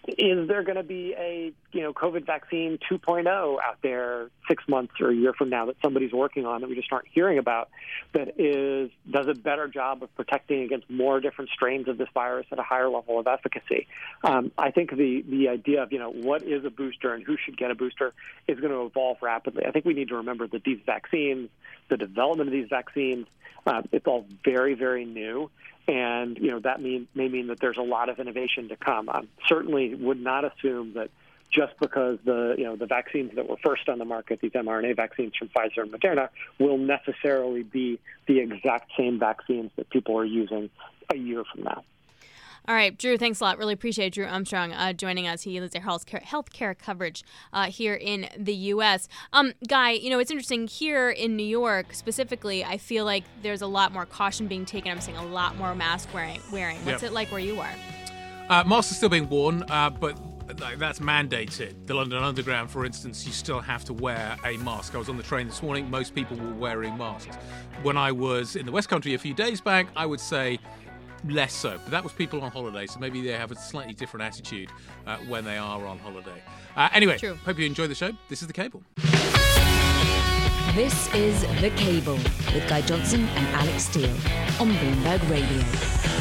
Is 0.07 0.47
there 0.49 0.63
going 0.63 0.75
to 0.75 0.83
be 0.83 1.13
a 1.17 1.53
you 1.71 1.81
know 1.81 1.93
COVID 1.93 2.25
vaccine 2.25 2.77
2.0 2.91 3.27
out 3.27 3.77
there 3.81 4.29
six 4.49 4.63
months 4.67 4.93
or 4.99 5.09
a 5.09 5.15
year 5.15 5.33
from 5.33 5.49
now 5.49 5.65
that 5.67 5.77
somebody's 5.81 6.11
working 6.11 6.45
on 6.45 6.61
that 6.61 6.69
we 6.69 6.75
just 6.75 6.91
aren't 6.91 7.07
hearing 7.07 7.37
about 7.37 7.69
that 8.13 8.39
is 8.39 8.91
does 9.09 9.27
a 9.27 9.33
better 9.33 9.67
job 9.67 10.03
of 10.03 10.13
protecting 10.15 10.63
against 10.63 10.89
more 10.89 11.21
different 11.21 11.49
strains 11.51 11.87
of 11.87 11.97
this 11.97 12.09
virus 12.13 12.45
at 12.51 12.59
a 12.59 12.63
higher 12.63 12.89
level 12.89 13.17
of 13.17 13.27
efficacy? 13.27 13.87
Um, 14.23 14.51
I 14.57 14.71
think 14.71 14.91
the 14.91 15.23
the 15.27 15.47
idea 15.47 15.83
of 15.83 15.93
you 15.93 15.99
know 15.99 16.11
what 16.11 16.43
is 16.43 16.65
a 16.65 16.69
booster 16.69 17.13
and 17.13 17.23
who 17.23 17.37
should 17.37 17.57
get 17.57 17.71
a 17.71 17.75
booster 17.75 18.13
is 18.47 18.59
going 18.59 18.73
to 18.73 18.85
evolve 18.85 19.17
rapidly. 19.21 19.65
I 19.65 19.71
think 19.71 19.85
we 19.85 19.93
need 19.93 20.09
to 20.09 20.17
remember 20.17 20.47
that 20.47 20.63
these 20.65 20.79
vaccines, 20.85 21.49
the 21.89 21.97
development 21.97 22.49
of 22.49 22.53
these 22.53 22.69
vaccines, 22.69 23.25
uh, 23.65 23.83
it's 23.93 24.05
all 24.05 24.25
very 24.43 24.73
very 24.73 25.05
new 25.05 25.49
and 25.87 26.37
you 26.37 26.51
know 26.51 26.59
that 26.59 26.81
mean, 26.81 27.07
may 27.13 27.27
mean 27.27 27.47
that 27.47 27.59
there's 27.59 27.77
a 27.77 27.83
lot 27.83 28.09
of 28.09 28.19
innovation 28.19 28.69
to 28.69 28.75
come. 28.75 29.09
I 29.09 29.21
certainly 29.47 29.95
would 29.95 30.21
not 30.21 30.45
assume 30.45 30.93
that 30.93 31.09
just 31.51 31.73
because 31.79 32.19
the 32.25 32.55
you 32.57 32.63
know 32.63 32.75
the 32.75 32.85
vaccines 32.85 33.31
that 33.35 33.47
were 33.47 33.57
first 33.63 33.87
on 33.89 33.99
the 33.99 34.05
market, 34.05 34.39
these 34.41 34.51
mRNA 34.51 34.95
vaccines 34.95 35.33
from 35.37 35.49
Pfizer 35.49 35.83
and 35.83 35.91
Moderna, 35.91 36.29
will 36.59 36.77
necessarily 36.77 37.63
be 37.63 37.99
the 38.27 38.39
exact 38.39 38.91
same 38.97 39.19
vaccines 39.19 39.71
that 39.75 39.89
people 39.89 40.17
are 40.17 40.25
using 40.25 40.69
a 41.11 41.17
year 41.17 41.43
from 41.51 41.63
now. 41.63 41.83
All 42.65 42.75
right, 42.75 42.97
Drew, 42.97 43.17
thanks 43.17 43.41
a 43.41 43.43
lot. 43.43 43.57
Really 43.57 43.73
appreciate 43.73 44.13
Drew 44.13 44.25
Armstrong 44.25 44.71
uh, 44.71 44.93
joining 44.93 45.27
us. 45.27 45.41
He 45.41 45.59
leads 45.59 45.75
our 45.75 45.81
healthcare, 45.81 46.23
healthcare 46.23 46.77
coverage 46.77 47.25
uh, 47.51 47.65
here 47.65 47.93
in 47.93 48.29
the 48.37 48.53
U.S. 48.53 49.09
Um, 49.33 49.51
Guy, 49.67 49.91
you 49.91 50.09
know, 50.09 50.17
it's 50.17 50.31
interesting 50.31 50.67
here 50.67 51.09
in 51.09 51.35
New 51.35 51.45
York 51.45 51.93
specifically, 51.93 52.63
I 52.63 52.77
feel 52.77 53.03
like 53.03 53.25
there's 53.41 53.61
a 53.61 53.67
lot 53.67 53.91
more 53.91 54.05
caution 54.05 54.47
being 54.47 54.65
taken. 54.65 54.91
I'm 54.91 55.01
seeing 55.01 55.17
a 55.17 55.25
lot 55.25 55.57
more 55.57 55.75
mask 55.75 56.13
wearing. 56.13 56.39
wearing. 56.53 56.77
What's 56.85 57.01
yep. 57.01 57.11
it 57.11 57.13
like 57.13 57.31
where 57.33 57.41
you 57.41 57.59
are? 57.59 57.73
Uh, 58.47 58.63
masks 58.63 58.93
are 58.93 58.95
still 58.95 59.09
being 59.09 59.27
worn, 59.27 59.63
uh, 59.69 59.89
but 59.89 60.17
that's 60.77 60.99
mandated. 60.99 61.85
The 61.85 61.93
London 61.93 62.23
Underground, 62.23 62.71
for 62.71 62.85
instance, 62.85 63.25
you 63.25 63.33
still 63.33 63.59
have 63.59 63.83
to 63.85 63.93
wear 63.93 64.37
a 64.45 64.55
mask. 64.57 64.95
I 64.95 64.99
was 64.99 65.09
on 65.09 65.17
the 65.17 65.23
train 65.23 65.47
this 65.47 65.61
morning, 65.61 65.89
most 65.89 66.15
people 66.15 66.37
were 66.37 66.53
wearing 66.53 66.97
masks. 66.97 67.35
When 67.81 67.97
I 67.97 68.13
was 68.13 68.55
in 68.55 68.65
the 68.65 68.71
West 68.71 68.87
Country 68.87 69.15
a 69.15 69.17
few 69.17 69.33
days 69.33 69.59
back, 69.59 69.87
I 69.97 70.05
would 70.05 70.21
say 70.21 70.59
less 71.25 71.53
so. 71.53 71.77
But 71.83 71.91
that 71.91 72.03
was 72.03 72.13
people 72.13 72.41
on 72.41 72.51
holiday, 72.51 72.85
so 72.87 72.99
maybe 72.99 73.21
they 73.21 73.31
have 73.31 73.51
a 73.51 73.55
slightly 73.55 73.93
different 73.93 74.25
attitude 74.25 74.69
uh, 75.07 75.17
when 75.27 75.45
they 75.45 75.57
are 75.57 75.85
on 75.85 75.99
holiday. 75.99 76.41
Uh, 76.75 76.89
anyway, 76.93 77.17
True. 77.17 77.35
hope 77.45 77.57
you 77.59 77.65
enjoy 77.65 77.87
the 77.87 77.95
show. 77.95 78.11
This 78.29 78.41
is 78.41 78.47
The 78.47 78.53
Cable. 78.53 78.83
This 80.75 81.13
is 81.13 81.41
The 81.61 81.71
Cable 81.75 82.15
with 82.53 82.67
Guy 82.67 82.81
Johnson 82.81 83.27
and 83.27 83.47
Alix 83.55 83.83
Steel 83.85 84.09
on 84.59 84.71
Bloomberg 84.71 85.29
Radio. 85.29 86.12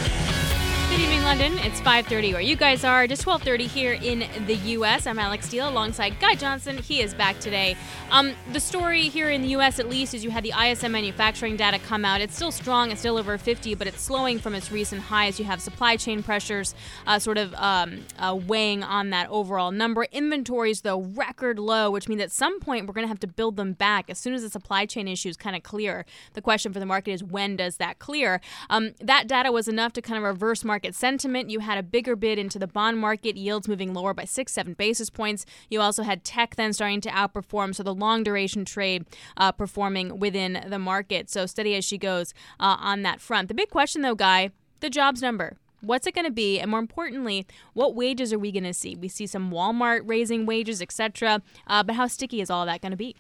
Evening, 1.22 1.38
London. 1.38 1.66
It's 1.66 1.80
5:30 1.80 2.32
where 2.32 2.40
you 2.40 2.56
guys 2.56 2.85
are. 2.85 3.06
Just 3.06 3.24
12:30 3.24 3.68
here 3.68 3.92
in 3.92 4.24
the 4.46 4.56
U.S. 4.76 5.06
I'm 5.06 5.18
Alix 5.18 5.46
Steel 5.46 5.68
alongside 5.68 6.18
Guy 6.18 6.35
Johnson. 6.35 6.78
He 6.78 7.00
is 7.00 7.14
back 7.14 7.38
today. 7.38 7.76
Um, 8.11 8.32
the 8.52 8.58
story 8.58 9.02
here 9.02 9.30
in 9.30 9.42
the 9.42 9.48
U.S. 9.48 9.78
at 9.78 9.88
least 9.88 10.14
is 10.14 10.24
you 10.24 10.30
had 10.30 10.44
the 10.44 10.52
ISM 10.52 10.90
manufacturing 10.90 11.56
data 11.56 11.78
come 11.78 12.04
out. 12.04 12.20
It's 12.20 12.35
still 12.35 12.50
strong. 12.50 12.90
It's 12.90 13.00
still 13.00 13.18
over 13.18 13.38
50, 13.38 13.74
but 13.76 13.87
it's 13.87 14.00
slowing 14.00 14.40
from 14.40 14.54
its 14.54 14.72
recent 14.72 15.00
highs. 15.02 15.38
You 15.38 15.44
have 15.44 15.61
supply 15.61 15.96
chain 15.96 16.22
pressures, 16.22 16.74
uh, 17.06 17.18
sort 17.18 17.38
of 17.38 17.54
um, 17.54 18.00
uh, 18.18 18.35
weighing 18.35 18.82
on 18.82 19.11
that 19.11 19.28
overall 19.30 19.70
number. 19.70 20.04
Inventories 20.11 20.80
though 20.80 21.02
record 21.02 21.58
low, 21.58 21.90
which 21.90 22.08
means 22.08 22.20
at 22.20 22.32
some 22.32 22.58
point 22.58 22.87
we're 22.87 22.94
going 22.94 23.06
to 23.06 23.08
have 23.08 23.20
to 23.20 23.28
build 23.28 23.56
them 23.56 23.74
back 23.74 24.11
as 24.11 24.18
soon 24.18 24.35
as 24.35 24.42
the 24.42 24.50
supply 24.50 24.87
chain 24.87 25.06
issues 25.06 25.37
kind 25.37 25.54
of 25.54 25.62
clear. 25.62 26.04
The 26.35 26.42
question 26.42 26.72
for 26.72 26.80
the 26.80 26.87
market 26.87 27.12
is 27.12 27.22
when 27.22 27.56
does 27.56 27.76
that 27.76 28.00
clear? 28.00 28.40
Um, 28.68 28.92
that 29.00 29.28
data 29.28 29.52
was 29.52 29.68
enough 29.68 29.92
to 29.94 30.02
kind 30.02 30.18
of 30.18 30.24
reverse 30.24 30.64
market 30.64 30.72
market 30.72 30.94
sentiment. 31.12 31.51
You 31.51 31.61
had 31.61 31.77
a 31.77 31.83
bigger 31.83 32.16
bid 32.16 32.38
into 32.38 32.59
the 32.59 32.66
bond 32.66 32.98
market, 32.98 33.37
yields 33.37 33.68
moving 33.68 33.92
lower 33.92 34.14
by 34.14 34.25
six, 34.25 34.53
seven 34.53 34.72
basis 34.72 35.11
points. 35.11 35.44
You 35.68 35.83
also 35.83 36.03
had 36.03 36.25
tech 36.25 36.57
then 36.57 36.72
starting 36.72 37.03
to 37.03 37.11
outperform, 37.11 37.75
so 37.75 37.83
the 37.83 37.94
long 37.94 38.22
duration 38.22 38.64
trade 38.64 39.05
uh, 39.37 39.53
performing 39.53 40.18
within 40.18 40.64
the 40.66 40.79
market. 40.79 41.29
So 41.29 41.44
steady 41.44 41.75
as 41.75 41.85
she 41.85 41.98
goes 41.98 42.33
uh, 42.59 42.77
on 42.81 43.03
that 43.03 43.20
front. 43.20 43.48
The 43.48 43.55
big 43.55 43.68
question, 43.68 44.01
though, 44.01 44.14
Guy, 44.14 44.53
the 44.81 44.88
jobs 44.88 45.20
number. 45.20 45.59
What's 45.83 46.07
it 46.07 46.14
going 46.14 46.25
to 46.25 46.33
be? 46.33 46.61
And 46.61 46.70
more 46.70 46.81
importantly, 46.81 47.46
what 47.75 47.94
wages 47.94 48.33
are 48.33 48.38
we 48.38 48.53
going 48.53 48.64
to 48.64 48.72
see? 48.72 48.94
We 48.94 49.09
see 49.09 49.27
some 49.27 49.51
Walmart 49.51 50.03
raising 50.07 50.46
wages, 50.46 50.81
etc. 50.81 51.42
Uh, 51.66 51.83
but 51.83 51.96
how 51.96 52.07
sticky 52.07 52.40
is 52.40 52.48
all 52.48 52.64
that 52.64 52.81
going 52.81 52.92
to 52.92 52.96
be? 52.96 53.16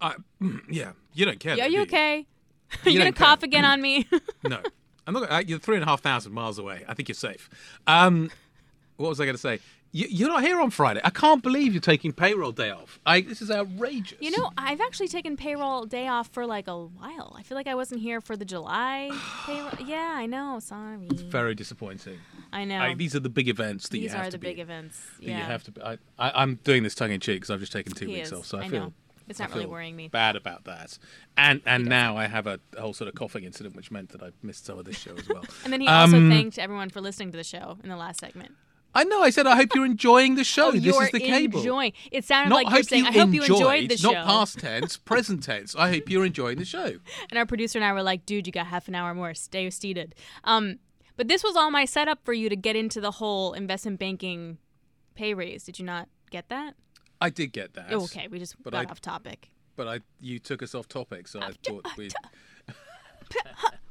Uh, 0.00 0.14
yeah, 0.70 0.92
you 1.12 1.26
don't 1.26 1.40
care. 1.40 1.60
Are 1.60 1.68
you 1.68 1.82
okay? 1.82 2.26
Are 2.72 2.78
you, 2.88 2.92
you 2.92 2.98
going 2.98 3.12
to 3.12 3.18
cough 3.18 3.42
again 3.42 3.66
on 3.66 3.82
me? 3.82 4.06
no. 4.48 4.62
I'm 5.10 5.22
not. 5.22 5.30
Uh, 5.32 5.42
you're 5.44 5.58
three 5.58 5.76
and 5.76 5.82
a 5.82 5.86
half 5.86 6.02
thousand 6.02 6.32
miles 6.32 6.58
away. 6.58 6.84
I 6.86 6.94
think 6.94 7.08
you're 7.08 7.14
safe. 7.14 7.50
Um, 7.86 8.30
what 8.96 9.08
was 9.08 9.20
I 9.20 9.24
going 9.24 9.34
to 9.34 9.40
say? 9.40 9.58
You, 9.92 10.26
are 10.26 10.28
not 10.28 10.44
here 10.44 10.60
on 10.60 10.70
Friday. 10.70 11.00
I 11.02 11.10
can't 11.10 11.42
believe 11.42 11.72
you're 11.74 11.80
taking 11.80 12.12
payroll 12.12 12.52
day 12.52 12.70
off. 12.70 13.00
I, 13.04 13.22
this 13.22 13.42
is 13.42 13.50
outrageous. 13.50 14.18
You 14.20 14.30
know, 14.30 14.52
I've 14.56 14.80
actually 14.80 15.08
taken 15.08 15.36
payroll 15.36 15.84
day 15.84 16.06
off 16.06 16.28
for 16.28 16.46
like 16.46 16.68
a 16.68 16.78
while. 16.78 17.34
I 17.36 17.42
feel 17.42 17.56
like 17.56 17.66
I 17.66 17.74
wasn't 17.74 18.00
here 18.00 18.20
for 18.20 18.36
the 18.36 18.44
July 18.44 19.10
payroll. 19.46 19.72
Yeah, 19.84 20.12
I 20.14 20.26
know. 20.26 20.60
Sorry. 20.60 21.08
It's 21.10 21.22
very 21.22 21.56
disappointing. 21.56 22.18
I 22.52 22.64
know. 22.64 22.78
I, 22.78 22.94
these 22.94 23.16
are 23.16 23.20
the 23.20 23.28
big 23.28 23.48
events 23.48 23.88
that 23.88 23.94
these 23.94 24.04
you 24.04 24.08
have 24.10 24.18
to. 24.18 24.24
These 24.26 24.28
are 24.28 24.30
the 24.30 24.38
big 24.38 24.58
events. 24.60 25.02
Yeah. 25.18 25.38
you 25.38 25.42
have 25.42 25.64
to. 25.64 25.72
Be, 25.72 25.82
I, 25.82 25.98
I, 26.20 26.42
am 26.42 26.60
doing 26.62 26.84
this 26.84 26.94
tongue 26.94 27.10
in 27.10 27.18
cheek 27.18 27.38
because 27.40 27.50
I've 27.50 27.60
just 27.60 27.72
taken 27.72 27.92
two 27.92 28.06
he 28.06 28.14
weeks 28.14 28.28
is. 28.28 28.38
off, 28.38 28.46
so 28.46 28.58
I, 28.58 28.62
I 28.62 28.68
feel 28.68 28.80
know. 28.80 28.92
It's 29.30 29.38
not 29.38 29.54
really 29.54 29.66
worrying 29.66 29.94
me. 29.94 30.08
Bad 30.08 30.34
about 30.34 30.64
that, 30.64 30.98
and 31.36 31.62
and 31.64 31.86
now 31.86 32.16
I 32.16 32.26
have 32.26 32.48
a, 32.48 32.58
whole 32.78 32.92
sort 32.92 33.08
of 33.08 33.14
coughing 33.14 33.44
incident, 33.44 33.76
which 33.76 33.90
meant 33.90 34.10
that 34.10 34.22
I 34.22 34.32
missed 34.42 34.66
some 34.66 34.78
of 34.78 34.84
this 34.84 34.98
show 34.98 35.14
as 35.16 35.28
well. 35.28 35.44
and 35.64 35.72
then 35.72 35.80
he 35.80 35.86
um, 35.86 36.14
also 36.14 36.28
thanked 36.28 36.58
everyone 36.58 36.90
for 36.90 37.00
listening 37.00 37.30
to 37.30 37.36
the 37.36 37.44
show 37.44 37.78
in 37.82 37.88
the 37.88 37.96
last 37.96 38.18
segment. 38.20 38.52
I 38.92 39.04
know. 39.04 39.22
I 39.22 39.30
said 39.30 39.46
I 39.46 39.54
hope 39.54 39.68
you're 39.74 39.86
enjoying 39.86 40.34
the 40.34 40.42
show. 40.42 40.68
Oh, 40.68 40.72
this 40.72 40.84
is 40.84 41.10
the 41.12 41.20
cable. 41.20 41.60
Enjoying. 41.60 41.92
It 42.10 42.24
sounded 42.24 42.50
not 42.50 42.64
like 42.64 42.74
you're 42.74 42.82
saying, 42.82 43.04
you 43.04 43.10
"I 43.10 43.12
hope 43.12 43.28
enjoyed, 43.28 43.48
you 43.48 43.54
enjoyed 43.54 43.88
the 43.90 43.96
show." 43.96 44.10
Not 44.10 44.26
past 44.26 44.58
tense, 44.58 44.96
present 44.96 45.44
tense. 45.44 45.76
I 45.76 45.90
hope 45.90 46.10
you're 46.10 46.26
enjoying 46.26 46.58
the 46.58 46.64
show. 46.64 46.96
And 47.30 47.38
our 47.38 47.46
producer 47.46 47.78
and 47.78 47.84
I 47.84 47.92
were 47.92 48.02
like, 48.02 48.26
"Dude, 48.26 48.48
you 48.48 48.52
got 48.52 48.66
half 48.66 48.88
an 48.88 48.96
hour 48.96 49.14
more. 49.14 49.32
Stay 49.34 49.70
seated." 49.70 50.16
Um, 50.42 50.80
but 51.16 51.28
this 51.28 51.44
was 51.44 51.54
all 51.54 51.70
my 51.70 51.84
setup 51.84 52.24
for 52.24 52.32
you 52.32 52.48
to 52.48 52.56
get 52.56 52.74
into 52.74 53.00
the 53.00 53.12
whole 53.12 53.52
investment 53.52 54.00
banking 54.00 54.58
pay 55.14 55.34
raise. 55.34 55.62
Did 55.62 55.78
you 55.78 55.84
not 55.84 56.08
get 56.30 56.48
that? 56.48 56.74
I 57.20 57.30
did 57.30 57.52
get 57.52 57.74
that. 57.74 57.86
Oh, 57.90 58.04
okay, 58.04 58.28
we 58.28 58.38
just 58.38 58.62
but 58.62 58.72
got 58.72 58.86
I, 58.86 58.90
off 58.90 59.00
topic 59.00 59.50
but 59.80 59.88
I 59.88 60.00
you 60.20 60.38
took 60.38 60.62
us 60.62 60.74
off 60.74 60.88
topic, 60.88 61.26
so 61.26 61.40
I 61.40 61.52
thought 61.66 61.86
we. 61.96 62.10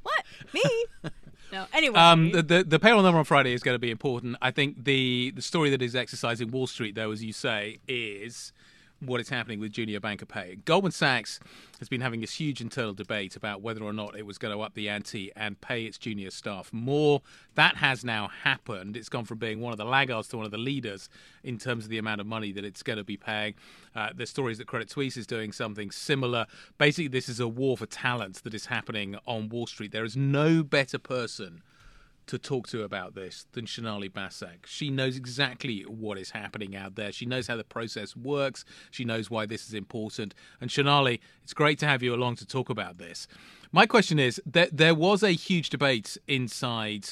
what 0.03 0.23
me? 0.53 0.61
no. 1.51 1.65
Anyway, 1.73 1.99
um, 1.99 2.31
the, 2.31 2.43
the, 2.43 2.63
the 2.63 2.77
payroll 2.77 3.01
number 3.01 3.17
on 3.17 3.25
Friday 3.25 3.53
is 3.53 3.63
going 3.63 3.73
to 3.73 3.79
be 3.79 3.89
important. 3.89 4.37
I 4.39 4.51
think 4.51 4.83
the 4.83 5.31
the 5.35 5.41
story 5.41 5.71
that 5.71 5.81
is 5.81 5.95
exercising 5.95 6.51
Wall 6.51 6.67
Street, 6.67 6.93
though, 6.93 7.09
as 7.09 7.23
you 7.23 7.33
say, 7.33 7.79
is 7.87 8.53
what 8.99 9.21
is 9.21 9.29
happening 9.29 9.59
with 9.59 9.71
junior 9.71 9.99
banker 9.99 10.25
pay. 10.25 10.57
Goldman 10.65 10.91
Sachs 10.91 11.39
has 11.79 11.87
been 11.87 12.01
having 12.01 12.21
this 12.21 12.33
huge 12.39 12.59
internal 12.59 12.93
debate 12.93 13.35
about 13.35 13.61
whether 13.61 13.83
or 13.83 13.93
not 13.93 14.17
it 14.17 14.25
was 14.25 14.37
going 14.37 14.53
to 14.53 14.61
up 14.61 14.73
the 14.73 14.89
ante 14.89 15.31
and 15.35 15.59
pay 15.61 15.85
its 15.85 15.97
junior 15.97 16.29
staff 16.31 16.71
more. 16.73 17.21
That 17.55 17.77
has 17.77 18.03
now 18.03 18.27
happened. 18.43 18.97
It's 18.97 19.09
gone 19.09 19.25
from 19.25 19.37
being 19.37 19.61
one 19.61 19.71
of 19.71 19.77
the 19.77 19.85
laggards 19.85 20.27
to 20.29 20.37
one 20.37 20.45
of 20.45 20.51
the 20.51 20.57
leaders 20.57 21.09
in 21.43 21.57
terms 21.57 21.85
of 21.85 21.89
the 21.89 21.97
amount 21.97 22.21
of 22.21 22.27
money 22.27 22.51
that 22.51 22.65
it's 22.65 22.83
going 22.83 22.97
to 22.97 23.03
be 23.03 23.17
paying. 23.17 23.53
Uh, 23.95 24.09
there's 24.13 24.29
stories 24.29 24.57
that 24.57 24.67
Credit 24.67 24.89
Suisse 24.89 25.17
is 25.17 25.25
doing 25.25 25.51
something 25.51 25.91
similar. 25.91 26.45
Basically, 26.77 27.07
this 27.07 27.29
is 27.29 27.39
a 27.39 27.47
war 27.47 27.77
for 27.77 27.85
talent 27.85 28.43
that 28.43 28.53
is 28.53 28.65
happening 28.65 29.17
on 29.25 29.49
Wall 29.49 29.67
Street. 29.67 29.91
There 29.91 30.05
is 30.05 30.17
no 30.17 30.63
better 30.63 30.99
person 30.99 31.61
to 32.29 32.37
talk 32.37 32.67
to 32.67 32.83
about 32.83 33.15
this 33.15 33.47
than 33.53 33.65
Sonali 33.65 34.07
Basak. 34.07 34.67
She 34.67 34.91
knows 34.91 35.17
exactly 35.17 35.81
what 35.81 36.19
is 36.19 36.29
happening 36.29 36.75
out 36.75 36.93
there. 36.93 37.11
She 37.11 37.25
knows 37.25 37.47
how 37.47 37.55
the 37.57 37.63
process 37.63 38.15
works. 38.15 38.65
She 38.91 39.03
knows 39.03 39.31
why 39.31 39.47
this 39.47 39.67
is 39.67 39.73
important. 39.73 40.35
And 40.61 40.71
Sonali, 40.71 41.21
it's 41.43 41.55
great 41.55 41.79
to 41.79 41.87
have 41.87 42.03
you 42.03 42.13
along 42.13 42.35
to 42.35 42.45
talk 42.45 42.69
about 42.69 42.99
this. 42.99 43.27
My 43.71 43.87
question 43.87 44.19
is 44.19 44.39
that 44.45 44.77
there 44.77 44.93
was 44.93 45.23
a 45.23 45.31
huge 45.31 45.71
debate 45.71 46.17
inside 46.27 47.07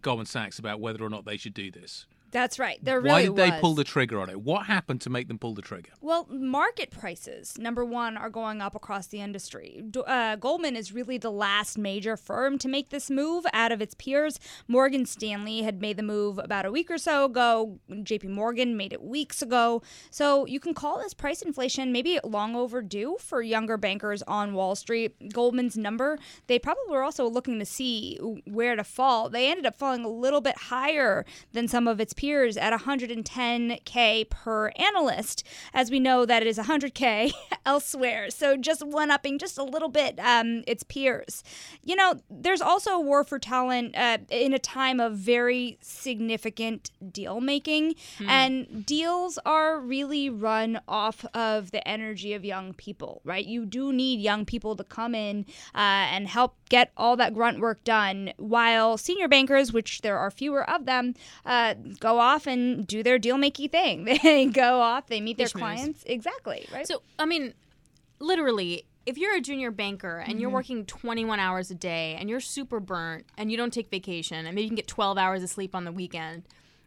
Goldman 0.00 0.26
Sachs 0.26 0.58
about 0.58 0.80
whether 0.80 1.04
or 1.04 1.10
not 1.10 1.26
they 1.26 1.36
should 1.36 1.54
do 1.54 1.70
this. 1.70 2.06
That's 2.34 2.58
right. 2.58 2.80
There 2.82 3.00
really 3.00 3.08
Why 3.08 3.22
did 3.26 3.36
they 3.36 3.50
was. 3.52 3.60
pull 3.60 3.74
the 3.76 3.84
trigger 3.84 4.20
on 4.20 4.28
it? 4.28 4.40
What 4.40 4.66
happened 4.66 5.00
to 5.02 5.08
make 5.08 5.28
them 5.28 5.38
pull 5.38 5.54
the 5.54 5.62
trigger? 5.62 5.92
Well, 6.00 6.26
market 6.28 6.90
prices, 6.90 7.56
number 7.58 7.84
one, 7.84 8.16
are 8.16 8.28
going 8.28 8.60
up 8.60 8.74
across 8.74 9.06
the 9.06 9.20
industry. 9.20 9.84
Uh, 10.04 10.34
Goldman 10.34 10.74
is 10.74 10.92
really 10.92 11.16
the 11.16 11.30
last 11.30 11.78
major 11.78 12.16
firm 12.16 12.58
to 12.58 12.66
make 12.66 12.88
this 12.88 13.08
move 13.08 13.46
out 13.52 13.70
of 13.70 13.80
its 13.80 13.94
peers. 13.94 14.40
Morgan 14.66 15.06
Stanley 15.06 15.62
had 15.62 15.80
made 15.80 15.96
the 15.96 16.02
move 16.02 16.40
about 16.40 16.66
a 16.66 16.72
week 16.72 16.90
or 16.90 16.98
so 16.98 17.26
ago. 17.26 17.78
JP 17.88 18.30
Morgan 18.30 18.76
made 18.76 18.92
it 18.92 19.00
weeks 19.00 19.40
ago. 19.40 19.80
So 20.10 20.44
you 20.44 20.58
can 20.58 20.74
call 20.74 20.98
this 20.98 21.14
price 21.14 21.40
inflation 21.40 21.92
maybe 21.92 22.18
long 22.24 22.56
overdue 22.56 23.16
for 23.20 23.42
younger 23.42 23.76
bankers 23.76 24.24
on 24.26 24.54
Wall 24.54 24.74
Street. 24.74 25.32
Goldman's 25.32 25.76
number, 25.76 26.18
they 26.48 26.58
probably 26.58 26.82
were 26.90 27.04
also 27.04 27.28
looking 27.28 27.60
to 27.60 27.64
see 27.64 28.16
where 28.44 28.74
to 28.74 28.82
fall. 28.82 29.28
They 29.30 29.52
ended 29.52 29.66
up 29.66 29.76
falling 29.76 30.04
a 30.04 30.08
little 30.08 30.40
bit 30.40 30.58
higher 30.58 31.24
than 31.52 31.68
some 31.68 31.86
of 31.86 32.00
its 32.00 32.12
peers 32.12 32.23
at 32.32 32.72
110K 32.80 34.28
per 34.30 34.68
analyst, 34.76 35.44
as 35.72 35.90
we 35.90 36.00
know 36.00 36.24
that 36.24 36.42
it 36.42 36.46
is 36.48 36.58
100K 36.58 37.32
elsewhere. 37.66 38.30
So 38.30 38.56
just 38.56 38.82
one 38.86 39.10
upping 39.10 39.38
just 39.38 39.58
a 39.58 39.62
little 39.62 39.88
bit 39.88 40.18
um, 40.18 40.62
its 40.66 40.82
peers. 40.82 41.42
You 41.82 41.96
know, 41.96 42.20
there's 42.30 42.60
also 42.60 42.92
a 42.92 43.00
war 43.00 43.24
for 43.24 43.38
talent 43.38 43.96
uh, 43.96 44.18
in 44.30 44.52
a 44.54 44.58
time 44.58 45.00
of 45.00 45.14
very 45.16 45.78
significant 45.82 46.90
deal 47.12 47.40
making, 47.40 47.94
Hmm. 48.18 48.28
and 48.28 48.86
deals 48.86 49.38
are 49.44 49.78
really 49.80 50.30
run 50.30 50.80
off 50.86 51.24
of 51.34 51.70
the 51.72 51.86
energy 51.86 52.32
of 52.32 52.44
young 52.44 52.72
people, 52.74 53.20
right? 53.24 53.44
You 53.44 53.66
do 53.66 53.92
need 53.92 54.20
young 54.20 54.44
people 54.44 54.76
to 54.76 54.84
come 54.84 55.14
in 55.14 55.46
uh, 55.74 55.78
and 56.14 56.28
help 56.28 56.54
get 56.68 56.92
all 56.96 57.16
that 57.16 57.34
grunt 57.34 57.60
work 57.60 57.82
done, 57.84 58.32
while 58.36 58.96
senior 58.96 59.28
bankers, 59.28 59.72
which 59.72 60.00
there 60.02 60.18
are 60.18 60.30
fewer 60.30 60.68
of 60.68 60.86
them, 60.86 61.14
uh, 61.44 61.74
go 62.00 62.13
off 62.18 62.46
and 62.46 62.86
do 62.86 63.02
their 63.02 63.18
deal 63.18 63.36
making 63.38 63.68
thing. 63.70 64.04
They 64.22 64.46
go 64.46 64.80
off, 64.80 65.06
they 65.08 65.20
meet 65.20 65.36
their 65.38 65.46
Fish 65.46 65.54
moves. 65.54 65.60
clients. 65.62 66.02
Exactly, 66.06 66.66
right? 66.72 66.86
So, 66.86 67.02
I 67.18 67.26
mean, 67.26 67.54
literally, 68.20 68.84
if 69.06 69.18
you're 69.18 69.34
a 69.36 69.40
junior 69.40 69.70
banker 69.70 70.18
and 70.26 70.40
you're 70.40 70.50
Mhm. 70.50 70.54
working 70.54 70.86
21 70.86 71.38
hours 71.38 71.70
a 71.70 71.74
day 71.74 72.16
and 72.18 72.30
you're 72.30 72.40
super 72.40 72.80
burnt 72.80 73.26
and 73.36 73.50
you 73.50 73.56
don't 73.56 73.72
take 73.72 73.90
vacation 73.90 74.46
and 74.46 74.54
maybe 74.54 74.62
you 74.62 74.68
can 74.68 74.76
get 74.76 74.86
12 74.86 75.18
hours 75.18 75.42
of 75.42 75.50
sleep 75.50 75.74
on 75.74 75.84
the 75.84 75.92
weekend, 75.92 76.44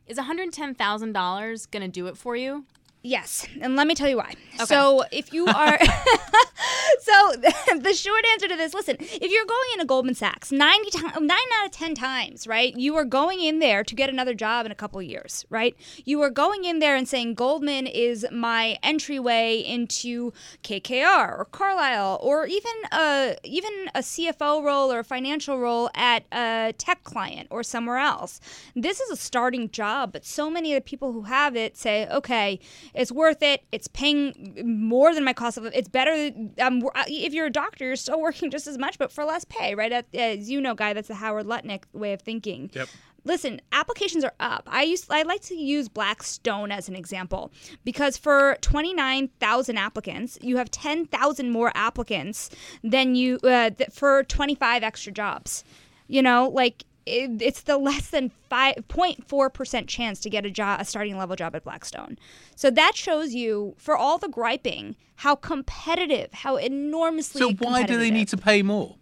is 0.08 0.18
$110,000 0.18 1.66
going 1.68 1.82
to 1.84 1.88
do 1.88 2.08
it 2.08 2.18
for 2.18 2.36
you? 2.36 2.66
Yes, 3.08 3.48
and 3.62 3.78
let 3.78 3.88
me 3.88 3.96
tell 3.96 4.10
you 4.10 4.18
why. 4.18 4.34
So, 4.66 5.04
if 5.14 5.32
you 5.32 5.46
are, 5.46 5.80
so 7.00 7.32
the 7.80 7.94
short 7.94 8.26
answer 8.34 8.50
to 8.50 8.56
this, 8.58 8.74
listen, 8.74 8.98
if 9.00 9.32
you're 9.32 9.46
going 9.46 9.70
into 9.74 9.86
Goldman 9.86 10.14
Sachs, 10.14 10.52
ninety 10.52 10.90
times, 10.90 11.14
oh, 11.16 11.22
nine 11.22 11.38
out 11.58 11.68
of 11.68 11.72
ten 11.72 11.96
times, 11.96 12.48
right, 12.48 12.76
you 12.76 12.98
are 12.98 13.06
going 13.06 13.40
in 13.40 13.60
there 13.60 13.86
to 13.86 13.96
get 13.96 14.10
another 14.10 14.34
job 14.34 14.66
in 14.66 14.74
a 14.74 14.76
couple 14.76 15.00
of 15.00 15.06
years, 15.06 15.46
right? 15.50 15.74
You 16.04 16.22
are 16.22 16.30
going 16.30 16.66
in 16.66 16.80
there 16.80 16.98
and 16.98 17.08
saying 17.08 17.36
Goldman 17.36 17.88
is 17.88 18.26
my 18.30 18.78
entryway 18.84 19.64
into 19.66 20.34
KKR 20.64 21.40
or 21.40 21.46
Carlyle 21.46 22.20
or 22.22 22.46
even 22.46 22.74
a 22.92 23.38
even 23.46 23.72
a 23.96 24.00
CFO 24.00 24.62
role 24.62 24.92
or 24.92 25.00
a 25.00 25.06
financial 25.06 25.60
role 25.60 25.90
at 25.96 26.26
a 26.34 26.74
tech 26.78 27.06
client 27.06 27.48
or 27.52 27.64
somewhere 27.64 28.00
else. 28.00 28.42
This 28.76 29.00
is 29.00 29.12
a 29.12 29.16
starting 29.16 29.70
job, 29.70 30.12
but 30.12 30.26
so 30.26 30.50
many 30.50 30.74
of 30.74 30.78
the 30.78 30.90
people 30.90 31.14
who 31.14 31.22
have 31.22 31.56
it 31.56 31.78
say, 31.78 32.06
okay, 32.10 32.60
it's 32.98 33.12
worth 33.12 33.44
it. 33.44 33.64
It's 33.72 33.88
paying 33.88 34.56
more 34.66 35.14
than 35.14 35.24
my 35.24 35.34
cost 35.34 35.58
of 35.58 35.66
it. 35.66 35.74
It's 35.76 35.88
better. 35.88 36.32
Um, 36.60 36.84
if 37.08 37.34
you're 37.34 37.46
a 37.46 37.52
doctor, 37.52 37.86
you're 37.86 37.96
still 37.96 38.20
working 38.28 38.50
just 38.50 38.68
as 38.68 38.78
much, 38.78 38.98
but 38.98 39.12
for 39.12 39.24
less 39.24 39.46
pay, 39.46 39.76
right? 39.76 40.06
As 40.14 40.50
you 40.50 40.60
know, 40.60 40.74
guy, 40.74 40.94
that's 40.94 41.08
the 41.08 41.16
Howard 41.16 41.46
Lutnick 41.46 41.84
way 41.94 42.14
of 42.14 42.22
thinking. 42.22 42.72
Yep. 42.74 42.90
Listen, 43.24 43.60
applications 43.74 44.24
are 44.24 44.34
up. 44.40 44.64
I 44.68 44.84
use 44.84 45.06
I 45.10 45.24
like 45.24 45.42
to 45.44 45.56
use 45.56 45.90
Blackstone 45.90 46.72
as 46.72 46.88
an 46.88 46.96
example 46.96 47.52
because 47.84 48.16
for 48.16 48.58
29,000 48.62 49.78
applicants, 49.78 50.40
you 50.42 50.56
have 50.58 50.72
10,000 50.72 51.52
more 51.52 51.72
applicants 51.76 52.50
than 52.84 53.16
you 53.16 53.38
uh, 53.44 53.72
th- 53.72 53.90
for 53.92 54.24
25 54.24 54.82
extra 54.82 55.12
jobs. 55.12 55.66
You 56.08 56.22
know, 56.22 56.50
like 56.54 56.86
it, 57.08 57.42
it's 57.42 57.62
the 57.62 57.78
less 57.78 58.10
than 58.10 58.32
5.4% 58.52 59.88
chance 59.88 60.20
to 60.20 60.30
get 60.30 60.46
a 60.46 60.52
job 60.52 60.82
a 60.82 60.86
starting 60.86 61.18
level 61.18 61.36
job 61.36 61.56
at 61.56 61.64
Blackstone. 61.64 62.18
So 62.56 62.70
that 62.72 62.96
shows 62.96 63.34
you 63.34 63.76
for 63.78 63.98
all 63.98 64.18
the 64.18 64.28
griping 64.28 64.96
how 65.18 65.36
competitive, 65.36 66.32
how 66.32 66.58
enormously 66.58 67.40
So 67.40 67.52
why 67.54 67.84
do 67.84 67.98
they 67.98 68.12
need 68.12 68.28
to 68.30 68.38
pay 68.38 68.62
more? 68.62 68.98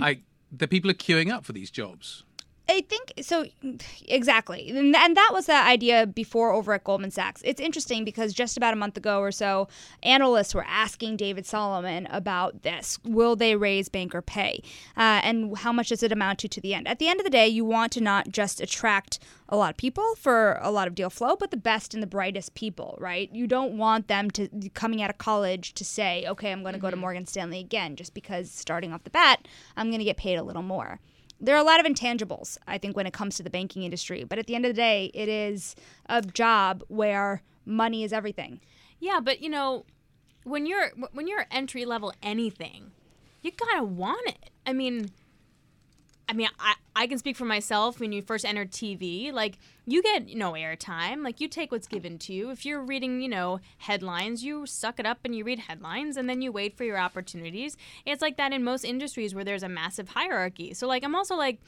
I 0.00 0.20
the 0.50 0.66
people 0.66 0.90
are 0.90 0.94
queuing 0.94 1.30
up 1.30 1.44
for 1.44 1.52
these 1.52 1.70
jobs. 1.70 2.24
I 2.70 2.82
think 2.82 3.12
so. 3.22 3.46
Exactly, 4.06 4.70
and, 4.70 4.94
and 4.94 5.16
that 5.16 5.30
was 5.32 5.46
the 5.46 5.56
idea 5.56 6.06
before 6.06 6.52
over 6.52 6.72
at 6.72 6.84
Goldman 6.84 7.10
Sachs. 7.10 7.42
It's 7.44 7.60
interesting 7.60 8.04
because 8.04 8.32
just 8.32 8.56
about 8.56 8.72
a 8.72 8.76
month 8.76 8.96
ago 8.96 9.18
or 9.18 9.32
so, 9.32 9.66
analysts 10.04 10.54
were 10.54 10.64
asking 10.68 11.16
David 11.16 11.46
Solomon 11.46 12.06
about 12.12 12.62
this: 12.62 13.00
Will 13.04 13.34
they 13.34 13.56
raise 13.56 13.88
banker 13.88 14.22
pay, 14.22 14.62
uh, 14.96 15.20
and 15.24 15.58
how 15.58 15.72
much 15.72 15.88
does 15.88 16.04
it 16.04 16.12
amount 16.12 16.38
to 16.40 16.48
to 16.48 16.60
the 16.60 16.72
end? 16.72 16.86
At 16.86 17.00
the 17.00 17.08
end 17.08 17.18
of 17.18 17.24
the 17.24 17.30
day, 17.30 17.48
you 17.48 17.64
want 17.64 17.90
to 17.92 18.00
not 18.00 18.28
just 18.30 18.60
attract 18.60 19.18
a 19.48 19.56
lot 19.56 19.70
of 19.70 19.76
people 19.76 20.14
for 20.14 20.56
a 20.62 20.70
lot 20.70 20.86
of 20.86 20.94
deal 20.94 21.10
flow, 21.10 21.34
but 21.34 21.50
the 21.50 21.56
best 21.56 21.92
and 21.92 22.00
the 22.00 22.06
brightest 22.06 22.54
people, 22.54 22.96
right? 23.00 23.28
You 23.32 23.48
don't 23.48 23.76
want 23.78 24.06
them 24.06 24.30
to 24.30 24.48
coming 24.74 25.02
out 25.02 25.10
of 25.10 25.18
college 25.18 25.74
to 25.74 25.84
say, 25.84 26.24
"Okay, 26.28 26.52
I'm 26.52 26.62
going 26.62 26.74
to 26.74 26.80
go 26.80 26.90
to 26.90 26.96
Morgan 26.96 27.26
Stanley 27.26 27.58
again," 27.58 27.96
just 27.96 28.14
because 28.14 28.48
starting 28.48 28.92
off 28.92 29.02
the 29.02 29.10
bat, 29.10 29.48
I'm 29.76 29.88
going 29.88 29.98
to 29.98 30.04
get 30.04 30.16
paid 30.16 30.36
a 30.36 30.44
little 30.44 30.62
more 30.62 31.00
there 31.40 31.54
are 31.54 31.58
a 31.58 31.64
lot 31.64 31.80
of 31.80 31.86
intangibles, 31.86 32.58
I 32.66 32.78
think, 32.78 32.96
when 32.96 33.06
it 33.06 33.12
comes 33.12 33.36
to 33.36 33.42
the 33.42 33.50
banking 33.50 33.82
industry. 33.82 34.24
But 34.24 34.38
at 34.38 34.46
the 34.46 34.54
end 34.54 34.66
of 34.66 34.70
the 34.70 34.80
day, 34.80 35.10
it 35.14 35.28
is 35.28 35.74
a 36.06 36.20
job 36.22 36.82
where 36.88 37.42
money 37.64 38.04
is 38.04 38.12
everything. 38.12 38.60
Yeah, 38.98 39.20
but 39.20 39.40
you 39.40 39.48
know, 39.48 39.86
when 40.44 40.66
you're 40.66 40.90
when 41.12 41.26
you're 41.26 41.46
entry 41.50 41.84
level 41.84 42.12
anything, 42.22 42.92
you 43.42 43.52
gotta 43.52 43.84
want 43.84 44.28
it. 44.28 44.50
I 44.66 44.72
mean, 44.72 45.10
I 46.30 46.32
mean, 46.32 46.48
I, 46.60 46.74
I 46.94 47.06
can 47.08 47.18
speak 47.18 47.36
for 47.36 47.44
myself. 47.44 47.98
When 47.98 48.12
you 48.12 48.22
first 48.22 48.44
enter 48.44 48.64
TV, 48.64 49.32
like 49.32 49.58
you 49.84 50.00
get 50.00 50.28
no 50.28 50.52
airtime. 50.52 51.24
Like 51.24 51.40
you 51.40 51.48
take 51.48 51.72
what's 51.72 51.88
given 51.88 52.18
to 52.18 52.32
you. 52.32 52.50
If 52.50 52.64
you're 52.64 52.80
reading, 52.80 53.20
you 53.20 53.28
know, 53.28 53.58
headlines, 53.78 54.44
you 54.44 54.64
suck 54.64 55.00
it 55.00 55.06
up 55.06 55.18
and 55.24 55.34
you 55.34 55.42
read 55.42 55.58
headlines, 55.58 56.16
and 56.16 56.30
then 56.30 56.40
you 56.40 56.52
wait 56.52 56.76
for 56.76 56.84
your 56.84 56.98
opportunities. 56.98 57.76
It's 58.06 58.22
like 58.22 58.36
that 58.36 58.52
in 58.52 58.62
most 58.62 58.84
industries 58.84 59.34
where 59.34 59.42
there's 59.42 59.64
a 59.64 59.68
massive 59.68 60.10
hierarchy. 60.10 60.72
So 60.72 60.86
like, 60.86 61.02
I'm 61.02 61.16
also 61.16 61.34
like. 61.34 61.58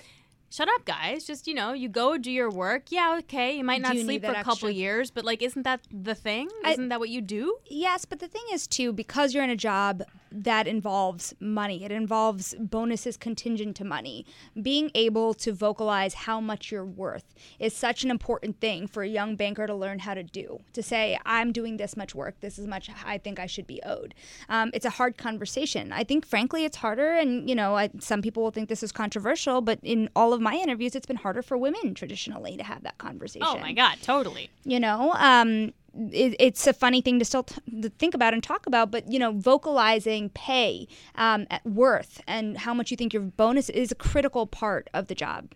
Shut 0.52 0.68
up, 0.68 0.84
guys. 0.84 1.24
Just, 1.24 1.48
you 1.48 1.54
know, 1.54 1.72
you 1.72 1.88
go 1.88 2.18
do 2.18 2.30
your 2.30 2.50
work. 2.50 2.90
Yeah, 2.90 3.16
okay. 3.20 3.56
You 3.56 3.64
might 3.64 3.80
not 3.80 3.94
you 3.94 4.02
sleep 4.02 4.22
for 4.22 4.32
a 4.32 4.44
couple 4.44 4.50
extra- 4.50 4.70
years, 4.72 5.10
but 5.10 5.24
like, 5.24 5.40
isn't 5.40 5.62
that 5.62 5.80
the 5.90 6.14
thing? 6.14 6.50
Isn't 6.66 6.90
that 6.90 7.00
what 7.00 7.08
you 7.08 7.22
do? 7.22 7.56
Yes, 7.64 8.04
but 8.04 8.18
the 8.18 8.28
thing 8.28 8.44
is, 8.52 8.66
too, 8.66 8.92
because 8.92 9.32
you're 9.32 9.44
in 9.44 9.48
a 9.48 9.56
job 9.56 10.02
that 10.30 10.66
involves 10.66 11.34
money, 11.40 11.84
it 11.84 11.92
involves 11.92 12.54
bonuses 12.58 13.16
contingent 13.16 13.76
to 13.76 13.84
money. 13.84 14.26
Being 14.60 14.90
able 14.94 15.32
to 15.34 15.52
vocalize 15.52 16.14
how 16.14 16.40
much 16.40 16.70
you're 16.70 16.84
worth 16.84 17.34
is 17.58 17.74
such 17.74 18.02
an 18.04 18.10
important 18.10 18.60
thing 18.60 18.86
for 18.86 19.02
a 19.02 19.08
young 19.08 19.36
banker 19.36 19.66
to 19.66 19.74
learn 19.74 20.00
how 20.00 20.14
to 20.14 20.22
do. 20.22 20.60
To 20.74 20.82
say, 20.82 21.18
I'm 21.24 21.52
doing 21.52 21.76
this 21.78 21.96
much 21.96 22.14
work, 22.14 22.40
this 22.40 22.58
is 22.58 22.66
much 22.66 22.90
I 23.06 23.18
think 23.18 23.38
I 23.38 23.46
should 23.46 23.66
be 23.66 23.80
owed. 23.84 24.14
Um, 24.50 24.70
it's 24.74 24.86
a 24.86 24.90
hard 24.90 25.16
conversation. 25.16 25.92
I 25.92 26.04
think, 26.04 26.26
frankly, 26.26 26.64
it's 26.64 26.78
harder, 26.78 27.12
and, 27.12 27.48
you 27.48 27.54
know, 27.54 27.76
I, 27.76 27.90
some 28.00 28.20
people 28.20 28.42
will 28.42 28.50
think 28.50 28.68
this 28.68 28.82
is 28.82 28.92
controversial, 28.92 29.60
but 29.62 29.78
in 29.82 30.10
all 30.16 30.32
of 30.32 30.41
my 30.42 30.54
interviews, 30.54 30.94
it's 30.94 31.06
been 31.06 31.16
harder 31.16 31.42
for 31.42 31.56
women 31.56 31.94
traditionally 31.94 32.56
to 32.56 32.64
have 32.64 32.82
that 32.82 32.98
conversation. 32.98 33.46
Oh 33.48 33.58
my 33.58 33.72
God, 33.72 33.98
totally. 34.02 34.50
You 34.64 34.80
know, 34.80 35.12
um, 35.12 35.72
it, 35.94 36.36
it's 36.38 36.66
a 36.66 36.72
funny 36.72 37.00
thing 37.00 37.18
to 37.18 37.24
still 37.24 37.44
t- 37.44 37.60
to 37.82 37.88
think 37.90 38.14
about 38.14 38.34
and 38.34 38.42
talk 38.42 38.66
about, 38.66 38.90
but 38.90 39.10
you 39.10 39.18
know, 39.18 39.32
vocalizing 39.32 40.30
pay, 40.30 40.88
um, 41.14 41.46
at 41.50 41.64
worth, 41.66 42.20
and 42.26 42.58
how 42.58 42.74
much 42.74 42.90
you 42.90 42.96
think 42.96 43.12
your 43.12 43.22
bonus 43.22 43.68
is 43.70 43.92
a 43.92 43.94
critical 43.94 44.46
part 44.46 44.88
of 44.92 45.08
the 45.08 45.14
job. 45.14 45.52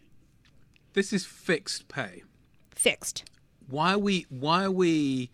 This 0.92 1.12
is 1.12 1.26
fixed 1.26 1.88
pay. 1.88 2.22
Fixed. 2.70 3.24
Why 3.68 3.94
are 3.94 3.98
we 3.98 4.26
why 4.28 4.64
are 4.64 4.70
we 4.70 5.30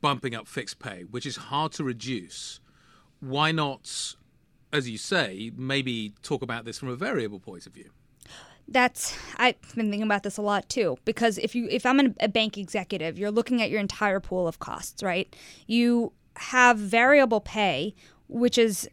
bumping 0.00 0.34
up 0.34 0.46
fixed 0.46 0.78
pay, 0.78 1.02
which 1.02 1.26
is 1.26 1.36
hard 1.36 1.72
to 1.72 1.84
reduce, 1.84 2.60
why 3.20 3.52
not, 3.52 4.14
as 4.72 4.88
you 4.88 4.98
say, 4.98 5.50
maybe 5.56 6.12
talk 6.22 6.42
about 6.42 6.64
this 6.64 6.78
from 6.78 6.88
a 6.88 6.96
variable 6.96 7.40
point 7.40 7.66
of 7.66 7.72
view? 7.72 7.90
That's 8.68 9.16
I've 9.36 9.56
been 9.74 9.90
thinking 9.90 10.02
about 10.02 10.22
this 10.22 10.36
a 10.36 10.42
lot 10.42 10.68
too 10.68 10.98
because 11.04 11.38
if 11.38 11.54
you 11.54 11.66
if 11.70 11.86
I'm 11.86 11.98
an, 12.00 12.14
a 12.20 12.28
bank 12.28 12.58
executive, 12.58 13.18
you're 13.18 13.30
looking 13.30 13.62
at 13.62 13.70
your 13.70 13.80
entire 13.80 14.20
pool 14.20 14.46
of 14.46 14.58
costs, 14.58 15.02
right? 15.02 15.34
You 15.66 16.12
have 16.36 16.78
variable 16.78 17.40
pay, 17.40 17.94
which 18.28 18.58
is 18.58 18.88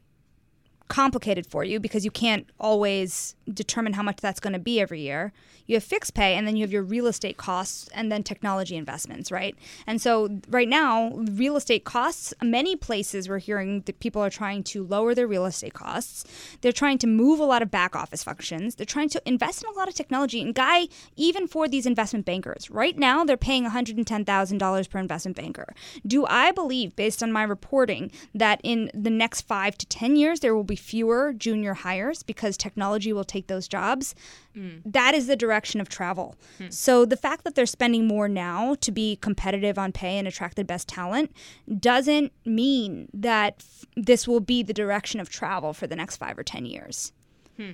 complicated 0.87 1.47
for 1.47 1.63
you 1.63 1.79
because 1.79 2.05
you 2.05 2.11
can't 2.11 2.47
always 2.59 3.35
determine 3.51 3.93
how 3.93 4.03
much 4.03 4.17
that's 4.17 4.39
going 4.39 4.53
to 4.53 4.59
be 4.59 4.79
every 4.79 5.01
year. 5.01 5.33
You 5.67 5.75
have 5.75 5.83
fixed 5.83 6.13
pay 6.13 6.35
and 6.35 6.47
then 6.47 6.55
you 6.55 6.63
have 6.63 6.71
your 6.71 6.83
real 6.83 7.07
estate 7.07 7.37
costs 7.37 7.89
and 7.93 8.11
then 8.11 8.21
technology 8.21 8.75
investments, 8.75 9.31
right? 9.31 9.55
And 9.87 9.99
so 9.99 10.39
right 10.47 10.69
now, 10.69 11.11
real 11.15 11.55
estate 11.55 11.85
costs, 11.85 12.33
many 12.41 12.75
places 12.75 13.27
we're 13.27 13.39
hearing 13.39 13.81
that 13.81 13.99
people 13.99 14.21
are 14.21 14.29
trying 14.29 14.63
to 14.65 14.83
lower 14.83 15.15
their 15.15 15.27
real 15.27 15.45
estate 15.45 15.73
costs. 15.73 16.23
They're 16.61 16.71
trying 16.71 16.99
to 16.99 17.07
move 17.07 17.39
a 17.39 17.45
lot 17.45 17.63
of 17.63 17.71
back 17.71 17.95
office 17.95 18.23
functions. 18.23 18.75
They're 18.75 18.85
trying 18.85 19.09
to 19.09 19.21
invest 19.25 19.63
in 19.63 19.69
a 19.69 19.73
lot 19.73 19.87
of 19.87 19.95
technology. 19.95 20.41
And 20.41 20.53
Guy, 20.53 20.87
even 21.15 21.47
for 21.47 21.67
these 21.67 21.87
investment 21.87 22.25
bankers, 22.25 22.69
right 22.69 22.97
now 22.97 23.23
they're 23.23 23.37
paying 23.37 23.67
$110,000 23.67 24.89
per 24.89 24.99
investment 24.99 25.35
banker. 25.35 25.73
Do 26.05 26.27
I 26.27 26.51
believe, 26.51 26.95
based 26.95 27.23
on 27.23 27.31
my 27.31 27.43
reporting, 27.43 28.11
that 28.35 28.61
in 28.63 28.91
the 28.93 29.09
next 29.09 29.41
five 29.41 29.77
to 29.79 29.85
10 29.87 30.15
years 30.15 30.41
there 30.41 30.55
will 30.55 30.63
be 30.63 30.74
fewer 30.75 31.33
junior 31.33 31.73
hires 31.73 32.23
because 32.23 32.57
technology 32.57 33.13
will 33.13 33.23
take 33.23 33.47
those 33.47 33.67
jobs? 33.67 34.15
Mm. 34.55 34.81
That 34.85 35.13
is 35.13 35.27
the 35.27 35.35
direction 35.35 35.81
of 35.81 35.89
travel. 35.89 36.35
Hmm. 36.57 36.69
So 36.69 37.05
the 37.05 37.17
fact 37.17 37.43
that 37.43 37.55
they're 37.55 37.65
spending 37.65 38.07
more 38.07 38.27
now 38.27 38.75
to 38.75 38.91
be 38.91 39.17
competitive 39.17 39.77
on 39.77 39.91
pay 39.91 40.17
and 40.17 40.27
attract 40.27 40.55
the 40.55 40.63
best 40.63 40.87
talent 40.87 41.31
doesn't 41.79 42.31
mean 42.45 43.09
that 43.13 43.55
f- 43.59 43.85
this 43.95 44.27
will 44.27 44.39
be 44.39 44.63
the 44.63 44.73
direction 44.73 45.19
of 45.19 45.29
travel 45.29 45.73
for 45.73 45.87
the 45.87 45.95
next 45.95 46.17
five 46.17 46.37
or 46.37 46.43
ten 46.43 46.65
years. 46.65 47.11
Hmm. 47.57 47.71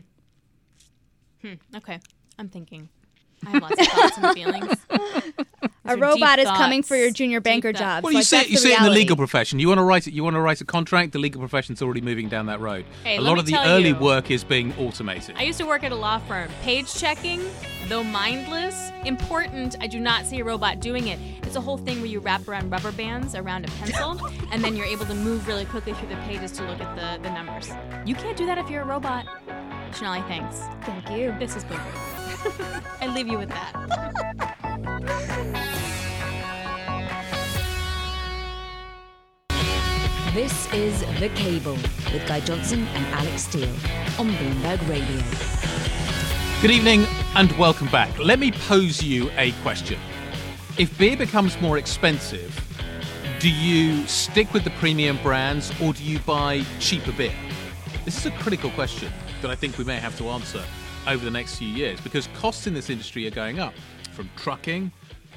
Hmm. 1.41 1.53
Okay, 1.75 1.99
I'm 2.37 2.49
thinking. 2.49 2.89
I 3.45 3.49
have 3.51 3.61
lots 3.61 3.81
of 3.81 3.87
thoughts 3.87 4.17
and 4.17 4.33
feelings. 4.33 4.77
a 5.85 5.97
robot 5.97 6.39
is 6.39 6.47
coming 6.47 6.83
for 6.83 6.95
your 6.95 7.11
junior 7.11 7.41
banker 7.41 7.73
job. 7.73 8.03
Well, 8.03 8.13
you 8.13 8.19
like, 8.19 8.33
it. 8.33 8.49
you 8.49 8.57
see 8.57 8.71
it 8.71 8.77
in 8.77 8.83
the 8.83 8.91
legal 8.91 9.15
profession. 9.15 9.59
You 9.59 9.67
want 9.67 9.79
to 9.79 9.83
write 9.83 10.07
it. 10.07 10.13
You 10.13 10.23
want 10.23 10.35
to 10.35 10.41
write 10.41 10.61
a 10.61 10.65
contract. 10.65 11.13
The 11.13 11.19
legal 11.19 11.39
profession's 11.39 11.81
already 11.81 12.01
moving 12.01 12.29
down 12.29 12.45
that 12.47 12.59
road. 12.59 12.85
Hey, 13.03 13.17
a 13.17 13.21
lot 13.21 13.39
of 13.39 13.45
the 13.45 13.57
early 13.57 13.89
you, 13.89 13.95
work 13.95 14.31
is 14.31 14.43
being 14.43 14.73
automated. 14.77 15.35
I 15.37 15.43
used 15.43 15.59
to 15.59 15.65
work 15.65 15.83
at 15.83 15.91
a 15.91 15.95
law 15.95 16.19
firm. 16.19 16.49
Page 16.61 16.93
checking, 16.93 17.41
though 17.87 18.03
mindless, 18.03 18.91
important. 19.05 19.75
I 19.81 19.87
do 19.87 19.99
not 19.99 20.25
see 20.25 20.39
a 20.39 20.43
robot 20.43 20.79
doing 20.79 21.07
it. 21.07 21.19
It's 21.43 21.55
a 21.55 21.61
whole 21.61 21.77
thing 21.77 21.97
where 21.97 22.07
you 22.07 22.19
wrap 22.19 22.47
around 22.47 22.69
rubber 22.69 22.91
bands 22.91 23.35
around 23.35 23.65
a 23.65 23.71
pencil, 23.71 24.19
and 24.51 24.63
then 24.63 24.75
you're 24.75 24.85
able 24.85 25.05
to 25.05 25.15
move 25.15 25.47
really 25.47 25.65
quickly 25.65 25.93
through 25.93 26.09
the 26.09 26.15
pages 26.27 26.51
to 26.53 26.63
look 26.65 26.79
at 26.79 26.95
the, 26.95 27.27
the 27.27 27.33
numbers. 27.33 27.71
You 28.05 28.15
can't 28.15 28.37
do 28.37 28.45
that 28.45 28.57
if 28.57 28.69
you're 28.69 28.83
a 28.83 28.85
robot. 28.85 29.25
Sonali, 29.93 30.21
thanks. 30.21 30.61
Thank 30.83 31.09
you. 31.11 31.35
This 31.39 31.53
has 31.53 31.63
been 31.65 31.79
I 33.01 33.07
leave 33.07 33.27
you 33.27 33.37
with 33.37 33.49
that. 33.49 33.73
This 40.33 40.73
is 40.73 41.01
The 41.19 41.29
Cable 41.35 41.73
with 42.13 42.25
Guy 42.27 42.39
Johnson 42.39 42.87
and 42.87 43.05
Alix 43.13 43.43
Steel 43.43 43.69
on 44.17 44.29
Bloomberg 44.29 44.87
Radio. 44.87 45.21
Good 46.61 46.71
evening 46.71 47.05
and 47.35 47.51
welcome 47.57 47.87
back. 47.87 48.17
Let 48.17 48.39
me 48.39 48.51
pose 48.51 49.03
you 49.03 49.29
a 49.37 49.51
question. 49.61 49.99
If 50.77 50.97
beer 50.97 51.17
becomes 51.17 51.59
more 51.59 51.77
expensive, 51.77 52.57
do 53.39 53.49
you 53.51 54.07
stick 54.07 54.53
with 54.53 54.63
the 54.63 54.69
premium 54.71 55.17
brands 55.21 55.71
or 55.81 55.93
do 55.93 56.03
you 56.03 56.19
buy 56.19 56.63
cheaper 56.79 57.11
beer? 57.11 57.33
This 58.05 58.17
is 58.17 58.25
a 58.27 58.31
critical 58.31 58.69
question 58.71 59.11
that 59.41 59.49
I 59.49 59.55
think 59.55 59.77
we 59.77 59.83
may 59.83 59.97
have 59.97 60.17
to 60.19 60.29
answer 60.29 60.63
over 61.07 61.25
the 61.25 61.31
next 61.31 61.55
few 61.55 61.67
years 61.67 61.99
because 62.01 62.27
costs 62.35 62.67
in 62.67 62.73
this 62.73 62.89
industry 62.89 63.25
are 63.27 63.31
going 63.31 63.59
up 63.59 63.73
from 64.11 64.29
trucking 64.35 64.91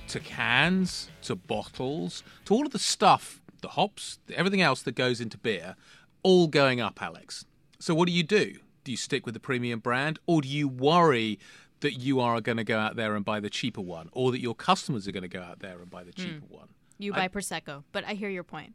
to 0.09 0.21
cans 0.21 1.09
to 1.23 1.35
bottles 1.35 2.23
to 2.45 2.55
all 2.55 2.67
of 2.67 2.73
the 2.73 2.79
stuff, 2.79 3.41
the 3.63 3.69
hops, 3.69 4.19
everything 4.35 4.61
else 4.61 4.83
that 4.83 4.95
goes 4.95 5.21
into 5.21 5.39
beer, 5.39 5.75
all 6.23 6.49
going 6.49 6.81
up, 6.81 7.01
Alix. 7.03 7.47
So, 7.79 7.95
what 7.95 8.07
do 8.07 8.13
you 8.13 8.23
do? 8.23 8.59
Do 8.85 8.91
you 8.91 8.99
stick 8.99 9.25
with 9.25 9.33
the 9.33 9.41
premium 9.41 9.79
brand 9.79 10.19
or 10.27 10.43
do 10.43 10.49
you 10.49 10.69
worry 10.69 11.39
that 11.81 11.95
you 11.95 12.21
are 12.21 12.41
going 12.43 12.59
to 12.59 12.65
go 12.65 12.79
out 12.79 12.97
there 12.97 13.15
and 13.15 13.25
buy 13.25 13.41
the 13.41 13.51
cheaper 13.51 13.81
one 13.81 14.11
or 14.13 14.33
that 14.33 14.41
your 14.41 14.55
customers 14.55 15.09
are 15.09 15.13
going 15.13 15.23
to 15.23 15.29
go 15.29 15.43
out 15.43 15.61
there 15.61 15.79
and 15.79 15.89
buy 15.89 16.05
the 16.05 16.13
hmm. 16.13 16.23
cheaper 16.23 16.47
mm. 16.47 16.51
one? 16.51 16.69
You 16.99 17.13
buy 17.13 17.25
I, 17.25 17.29
Prosecco, 17.29 17.85
but 17.93 18.05
I 18.05 18.13
hear 18.13 18.29
your 18.29 18.45
point. 18.45 18.75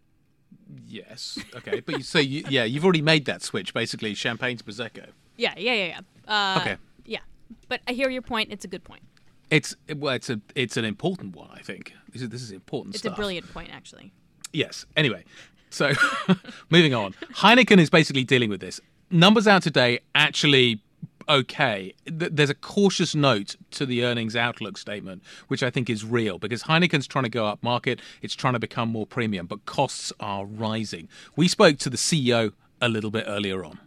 Yes. 0.87 1.39
Okay. 1.55 1.79
but 1.79 1.97
you 1.97 2.03
say, 2.03 2.21
you, 2.21 2.43
yeah, 2.49 2.63
you've 2.63 2.83
already 2.83 3.01
made 3.01 3.25
that 3.25 3.41
switch, 3.41 3.73
basically, 3.73 4.13
champagne 4.13 4.57
to 4.57 4.63
Prosecco. 4.63 5.07
Yeah, 5.37 5.53
yeah, 5.57 5.73
yeah, 5.73 5.85
yeah. 5.85 5.99
Uh, 6.27 6.59
okay. 6.61 6.77
Yeah, 7.05 7.19
but 7.67 7.81
I 7.87 7.93
hear 7.93 8.09
your 8.09 8.21
point. 8.21 8.51
It's 8.51 8.65
a 8.65 8.67
good 8.67 8.83
point. 8.83 9.03
It's 9.49 9.75
well, 9.97 10.13
it's 10.13 10.29
a 10.29 10.39
it's 10.53 10.77
an 10.77 10.85
important 10.85 11.35
one. 11.35 11.49
I 11.51 11.61
think 11.61 11.93
this 12.11 12.21
is 12.21 12.29
this 12.29 12.41
is 12.41 12.51
important. 12.51 12.95
It's 12.95 13.01
stuff. 13.01 13.13
a 13.13 13.15
brilliant 13.15 13.51
point, 13.51 13.71
actually. 13.73 14.11
Yes. 14.53 14.85
Anyway, 14.95 15.23
so 15.69 15.93
moving 16.69 16.93
on. 16.93 17.13
Heineken 17.35 17.79
is 17.79 17.89
basically 17.89 18.23
dealing 18.23 18.49
with 18.49 18.59
this. 18.59 18.79
Numbers 19.09 19.47
out 19.47 19.63
today 19.63 20.01
actually 20.13 20.83
okay. 21.29 21.93
There's 22.05 22.49
a 22.49 22.55
cautious 22.55 23.15
note 23.15 23.55
to 23.71 23.85
the 23.85 24.03
earnings 24.03 24.35
outlook 24.35 24.77
statement, 24.77 25.23
which 25.47 25.63
I 25.63 25.69
think 25.69 25.89
is 25.89 26.03
real 26.03 26.39
because 26.39 26.63
Heineken's 26.63 27.07
trying 27.07 27.25
to 27.25 27.29
go 27.29 27.45
up 27.45 27.61
market. 27.63 28.01
It's 28.21 28.35
trying 28.35 28.53
to 28.53 28.59
become 28.59 28.89
more 28.89 29.05
premium, 29.05 29.45
but 29.45 29.65
costs 29.65 30.11
are 30.19 30.45
rising. 30.45 31.07
We 31.35 31.47
spoke 31.47 31.77
to 31.79 31.89
the 31.89 31.97
CEO 31.97 32.53
a 32.81 32.89
little 32.89 33.11
bit 33.11 33.25
earlier 33.27 33.63
on. 33.63 33.79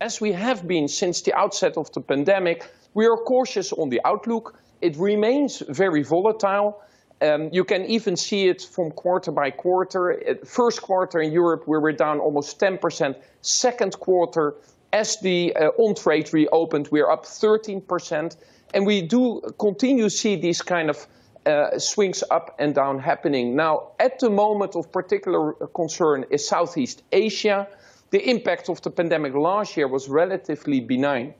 As 0.00 0.20
we 0.20 0.32
have 0.32 0.68
been 0.68 0.86
since 0.86 1.22
the 1.22 1.34
outset 1.34 1.76
of 1.76 1.90
the 1.92 2.00
pandemic, 2.00 2.70
we 2.94 3.06
are 3.06 3.16
cautious 3.16 3.72
on 3.72 3.88
the 3.88 4.00
outlook. 4.04 4.60
It 4.80 4.96
remains 4.96 5.62
very 5.68 6.02
volatile. 6.02 6.80
Um, 7.20 7.48
you 7.52 7.64
can 7.64 7.84
even 7.86 8.16
see 8.16 8.48
it 8.48 8.62
from 8.62 8.92
quarter 8.92 9.32
by 9.32 9.50
quarter. 9.50 10.22
First 10.44 10.82
quarter 10.82 11.20
in 11.20 11.32
Europe, 11.32 11.66
where 11.66 11.80
we 11.80 11.84
were 11.84 11.92
down 11.92 12.20
almost 12.20 12.60
10%. 12.60 13.16
Second 13.40 13.98
quarter, 13.98 14.54
as 14.92 15.18
the 15.20 15.54
uh, 15.56 15.68
on-trade 15.78 16.32
reopened, 16.32 16.88
we're 16.90 17.10
up 17.10 17.24
13%. 17.24 18.36
And 18.74 18.86
we 18.86 19.02
do 19.02 19.40
continue 19.58 20.04
to 20.04 20.10
see 20.10 20.36
these 20.36 20.62
kind 20.62 20.90
of 20.90 21.06
uh, 21.46 21.78
swings 21.78 22.22
up 22.30 22.54
and 22.58 22.74
down 22.74 22.98
happening. 22.98 23.56
Now, 23.56 23.92
at 23.98 24.18
the 24.18 24.30
moment 24.30 24.76
of 24.76 24.92
particular 24.92 25.52
concern 25.74 26.26
is 26.30 26.46
Southeast 26.46 27.02
Asia. 27.12 27.66
The 28.10 28.28
impact 28.28 28.68
of 28.68 28.82
the 28.82 28.90
pandemic 28.90 29.34
last 29.34 29.76
year 29.76 29.88
was 29.88 30.08
relatively 30.08 30.80
benign. 30.80 31.34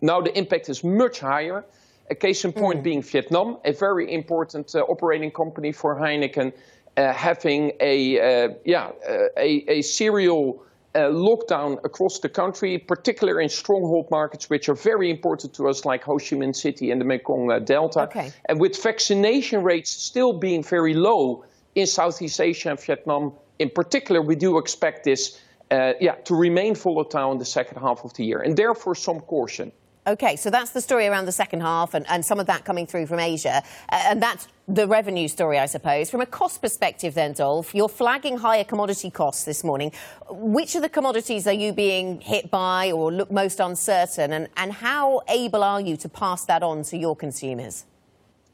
Now 0.00 0.20
the 0.20 0.36
impact 0.36 0.68
is 0.68 0.84
much 0.84 1.20
higher. 1.20 1.64
A 2.10 2.14
case 2.14 2.44
in 2.44 2.52
point 2.52 2.80
mm. 2.80 2.84
being 2.84 3.02
Vietnam, 3.02 3.58
a 3.64 3.72
very 3.72 4.12
important 4.12 4.74
uh, 4.74 4.80
operating 4.80 5.30
company 5.30 5.72
for 5.72 5.94
Heineken, 5.94 6.52
uh, 6.96 7.12
having 7.12 7.72
a, 7.80 8.18
uh, 8.46 8.54
yeah, 8.64 8.90
uh, 9.08 9.28
a, 9.36 9.64
a, 9.68 9.82
serial 9.82 10.62
lockdown 10.94 11.78
across 11.84 12.20
the 12.20 12.28
country, 12.28 12.78
particularly 12.78 13.44
in 13.44 13.48
stronghold 13.48 14.10
markets, 14.10 14.50
which 14.50 14.68
are 14.68 14.74
very 14.74 15.10
important 15.10 15.54
to 15.54 15.68
us, 15.68 15.84
like 15.84 16.02
Ho 16.04 16.18
Chi 16.18 16.36
Minh 16.36 16.54
City 16.54 16.90
and 16.90 17.00
the 17.00 17.04
Mekong 17.04 17.50
uh, 17.50 17.58
Delta. 17.58 18.02
Okay. 18.02 18.32
And 18.48 18.60
with 18.60 18.82
vaccination 18.82 19.62
rates 19.62 19.90
still 19.90 20.32
being 20.32 20.62
very 20.62 20.94
low 20.94 21.44
in 21.74 21.86
Southeast 21.86 22.40
Asia 22.40 22.70
and 22.70 22.80
Vietnam 22.80 23.32
in 23.58 23.70
particular, 23.70 24.22
we 24.22 24.36
do 24.36 24.58
expect 24.58 25.04
this 25.04 25.40
uh, 25.70 25.92
yeah, 26.00 26.14
to 26.24 26.34
remain 26.34 26.74
volatile 26.74 27.32
in 27.32 27.38
the 27.38 27.44
second 27.44 27.80
half 27.80 28.04
of 28.04 28.14
the 28.14 28.24
year, 28.24 28.40
and 28.40 28.56
therefore 28.56 28.94
some 28.94 29.20
caution. 29.20 29.72
Okay, 30.06 30.36
so 30.36 30.48
that's 30.48 30.70
the 30.70 30.80
story 30.80 31.06
around 31.06 31.26
the 31.26 31.32
second 31.32 31.60
half, 31.60 31.92
and, 31.92 32.06
and 32.08 32.24
some 32.24 32.40
of 32.40 32.46
that 32.46 32.64
coming 32.64 32.86
through 32.86 33.06
from 33.06 33.20
Asia. 33.20 33.62
Uh, 33.90 34.02
and 34.06 34.22
that's 34.22 34.48
the 34.68 34.86
revenue 34.86 35.28
story, 35.28 35.58
I 35.58 35.66
suppose. 35.66 36.10
From 36.10 36.20
a 36.20 36.26
cost 36.26 36.60
perspective, 36.60 37.14
then, 37.14 37.32
Dolf, 37.32 37.74
you're 37.74 37.88
flagging 37.88 38.36
higher 38.36 38.64
commodity 38.64 39.10
costs 39.10 39.44
this 39.44 39.64
morning. 39.64 39.92
Which 40.28 40.74
of 40.74 40.82
the 40.82 40.90
commodities 40.90 41.46
are 41.46 41.54
you 41.54 41.72
being 41.72 42.20
hit 42.20 42.50
by 42.50 42.92
or 42.92 43.10
look 43.10 43.30
most 43.30 43.60
uncertain, 43.60 44.32
and, 44.34 44.48
and 44.58 44.72
how 44.72 45.22
able 45.28 45.64
are 45.64 45.80
you 45.80 45.96
to 45.96 46.08
pass 46.08 46.44
that 46.44 46.62
on 46.62 46.82
to 46.84 46.98
your 46.98 47.16
consumers? 47.16 47.86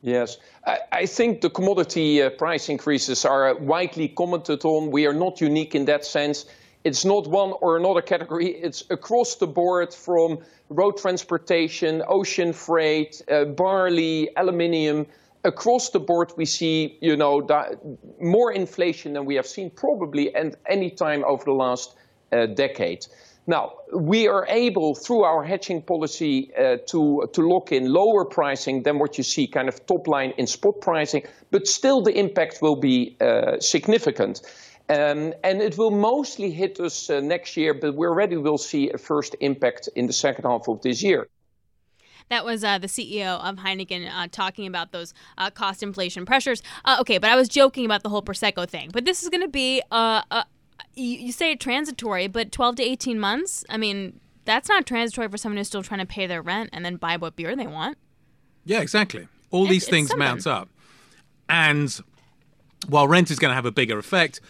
Yes, 0.03 0.37
I, 0.93 1.07
think 1.07 1.41
the 1.41 1.49
commodity 1.49 2.23
uh, 2.23 2.29
price 2.29 2.69
increases 2.69 3.25
are 3.25 3.55
widely 3.57 4.09
commented 4.09 4.63
on. 4.67 4.91
We 4.91 5.07
are 5.07 5.15
not 5.15 5.41
unique 5.41 5.75
in 5.75 5.87
that 5.87 6.05
sense. 6.05 6.45
It's 6.85 7.07
not 7.07 7.27
one 7.27 7.55
or 7.63 7.79
another 7.79 8.03
category. 8.03 8.49
It's 8.49 8.85
across 8.91 9.37
the 9.37 9.47
board 9.47 9.95
from 9.95 10.41
road 10.69 10.99
transportation, 10.99 12.03
ocean 12.07 12.53
freight, 12.53 13.23
uh, 13.31 13.47
barley, 13.47 14.29
aluminium. 14.37 15.07
Across 15.45 15.91
the 15.91 16.01
board, 16.01 16.33
we 16.37 16.47
see, 16.47 16.97
you 17.03 17.17
know, 17.17 17.47
more 18.21 18.51
inflation 18.51 19.13
than 19.13 19.27
we 19.27 19.35
have 19.35 19.47
seen 19.47 19.71
probably 19.71 20.35
at 20.35 20.57
any 20.67 20.91
time 20.91 21.23
over 21.25 21.45
the 21.45 21.53
last 21.53 21.97
uh, 22.33 22.47
decade. 22.47 23.07
Now, 23.47 23.75
we 23.93 24.27
are 24.27 24.47
able, 24.49 24.95
through 24.95 25.25
our 25.25 25.45
hedging 25.45 25.83
policy, 25.83 26.51
uh, 26.57 26.79
to, 26.87 27.29
to 27.35 27.47
lock 27.47 27.73
in 27.73 27.93
lower 27.93 28.25
pricing 28.25 28.85
than 28.85 28.99
what 28.99 29.19
you 29.19 29.25
see 29.25 29.47
kind 29.47 29.69
of 29.69 29.85
top 29.85 30.09
line 30.09 30.33
in 30.39 30.47
spot 30.47 30.81
pricing, 30.81 31.25
but 31.51 31.69
still 31.69 32.01
the 32.01 32.19
impact 32.19 32.63
will 32.63 32.77
be 32.77 33.15
uh, 33.21 33.61
significant. 33.61 34.41
Um, 34.89 35.35
and 35.43 35.61
it 35.61 35.77
will 35.77 35.91
mostly 35.91 36.51
hit 36.51 36.81
us 36.81 37.11
uh, 37.11 37.21
next 37.21 37.57
year, 37.57 37.75
but 37.75 37.95
we 37.95 38.07
already 38.07 38.37
will 38.37 38.59
see 38.59 38.91
a 38.91 38.99
first 38.99 39.37
impact 39.41 39.89
in 39.95 40.07
the 40.07 40.13
second 40.13 40.45
half 40.45 40.69
of 40.69 40.81
this 40.81 41.03
year. 41.03 41.29
That 42.31 42.45
was 42.45 42.65
uh, 42.65 42.79
the 42.79 42.87
CEO 42.87 43.39
of 43.39 43.57
Heineken 43.57 44.09
uh, 44.11 44.29
talking 44.31 44.67
about 44.67 44.93
those 44.93 45.13
uh, 45.39 45.51
cost 45.51 45.83
inflation 45.83 46.25
pressures. 46.25 46.63
Uh, 46.85 46.97
okay, 47.01 47.19
but 47.19 47.31
I 47.31 47.37
was 47.37 47.49
joking 47.49 47.85
about 47.85 48.03
the 48.03 48.09
whole 48.09 48.23
Prosecco 48.23 48.69
thing. 48.69 48.91
But 48.93 49.05
this 49.05 49.23
is 49.23 49.29
going 49.29 49.43
to 49.43 49.49
be, 49.49 49.83
uh, 49.91 50.23
uh, 50.31 50.45
you, 50.95 51.33
say 51.33 51.55
transitory, 51.55 52.27
but 52.29 52.51
12 52.51 52.77
to 52.77 52.83
18 52.83 53.21
months? 53.21 53.65
I 53.69 53.77
mean, 53.77 54.21
that's 54.47 54.69
not 54.69 54.87
transitory 54.87 55.29
for 55.29 55.37
someone 55.37 55.59
who's 55.59 55.69
still 55.69 55.83
trying 55.83 56.01
to 56.01 56.07
pay 56.07 56.27
their 56.27 56.41
rent 56.43 56.71
and 56.73 56.85
then 56.85 56.97
buy 56.97 57.17
what 57.17 57.37
beer 57.37 57.55
they 57.55 57.67
want. 57.67 57.99
Yeah, 58.65 58.81
exactly. 58.81 59.29
All 59.51 59.67
It- 59.67 59.71
these 59.71 59.83
it's 59.85 59.91
things 59.91 60.17
mount 60.17 60.47
up. 60.47 60.69
And 61.49 61.95
while 62.89 63.07
rent 63.07 63.31
is 63.31 63.39
going 63.39 63.51
to 63.51 63.55
have 63.55 63.67
a 63.67 63.71
bigger 63.73 63.99
effect, 63.99 64.41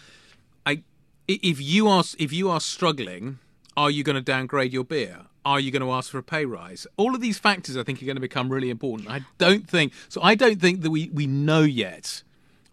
i- 0.65 0.81
if 1.27 1.59
you 1.59 1.87
are 1.87 2.03
if 2.19 2.31
you 2.31 2.49
are 2.49 2.61
struggling, 2.61 3.39
are 3.75 3.89
you 3.91 4.03
going 4.03 4.15
to 4.15 4.21
downgrade 4.21 4.71
your 4.71 4.83
beer? 4.85 5.25
Are 5.45 5.59
you 5.59 5.71
going 5.71 5.83
to 5.83 5.91
ask 5.91 6.09
for 6.09 6.17
a 6.17 6.23
pay 6.23 6.45
rise? 6.45 6.87
All 6.97 7.13
of 7.13 7.21
these 7.21 7.37
factors, 7.37 7.77
I 7.77 7.83
think, 7.83 8.01
are 8.01 8.05
going 8.05 8.15
to 8.15 8.21
become 8.21 8.49
really 8.49 8.71
important. 8.71 9.09
I 9.09 9.21
don't 9.37 9.69
think 9.69 9.93
so. 10.09 10.21
I 10.23 10.33
don't 10.33 10.59
think 10.59 10.81
that 10.81 10.89
we, 10.89 11.09
we 11.09 11.27
know 11.27 11.61
yet 11.61 12.23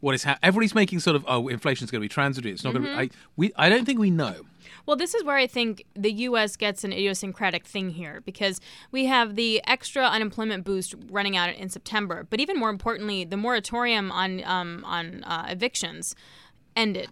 what 0.01 0.15
is 0.15 0.25
happening. 0.25 0.41
Everybody's 0.43 0.75
making 0.75 1.01
sort 1.01 1.15
of 1.15 1.25
oh, 1.29 1.49
inflation's 1.49 1.91
going 1.91 2.01
to 2.01 2.05
be 2.05 2.09
transitory. 2.09 2.53
It's 2.53 2.65
not 2.65 2.73
going 2.73 2.85
to 2.85 2.91
be. 2.91 2.97
I, 2.97 3.11
we 3.37 3.53
I 3.57 3.69
don't 3.69 3.85
think 3.85 3.99
we 3.99 4.11
know. 4.11 4.43
Well, 4.85 4.97
this 4.97 5.15
is 5.15 5.23
where 5.23 5.37
I 5.37 5.47
think 5.47 5.85
the 5.95 6.13
U.S. 6.13 6.57
gets 6.57 6.83
an 6.83 6.93
idiosyncratic 6.93 7.67
thing 7.67 7.91
here 7.91 8.21
because 8.25 8.61
we 8.91 9.07
have 9.07 9.37
the 9.37 9.63
extra 9.67 10.05
unemployment 10.05 10.65
boost 10.65 10.95
running 11.09 11.37
out 11.37 11.55
in 11.55 11.69
September, 11.69 12.27
but 12.29 12.41
even 12.41 12.59
more 12.59 12.71
importantly, 12.71 13.25
the 13.25 13.37
moratorium 13.37 14.11
on 14.11 14.43
um, 14.45 14.85
on 14.85 15.23
uh, 15.25 15.47
evictions 15.49 16.17
ended, 16.75 17.11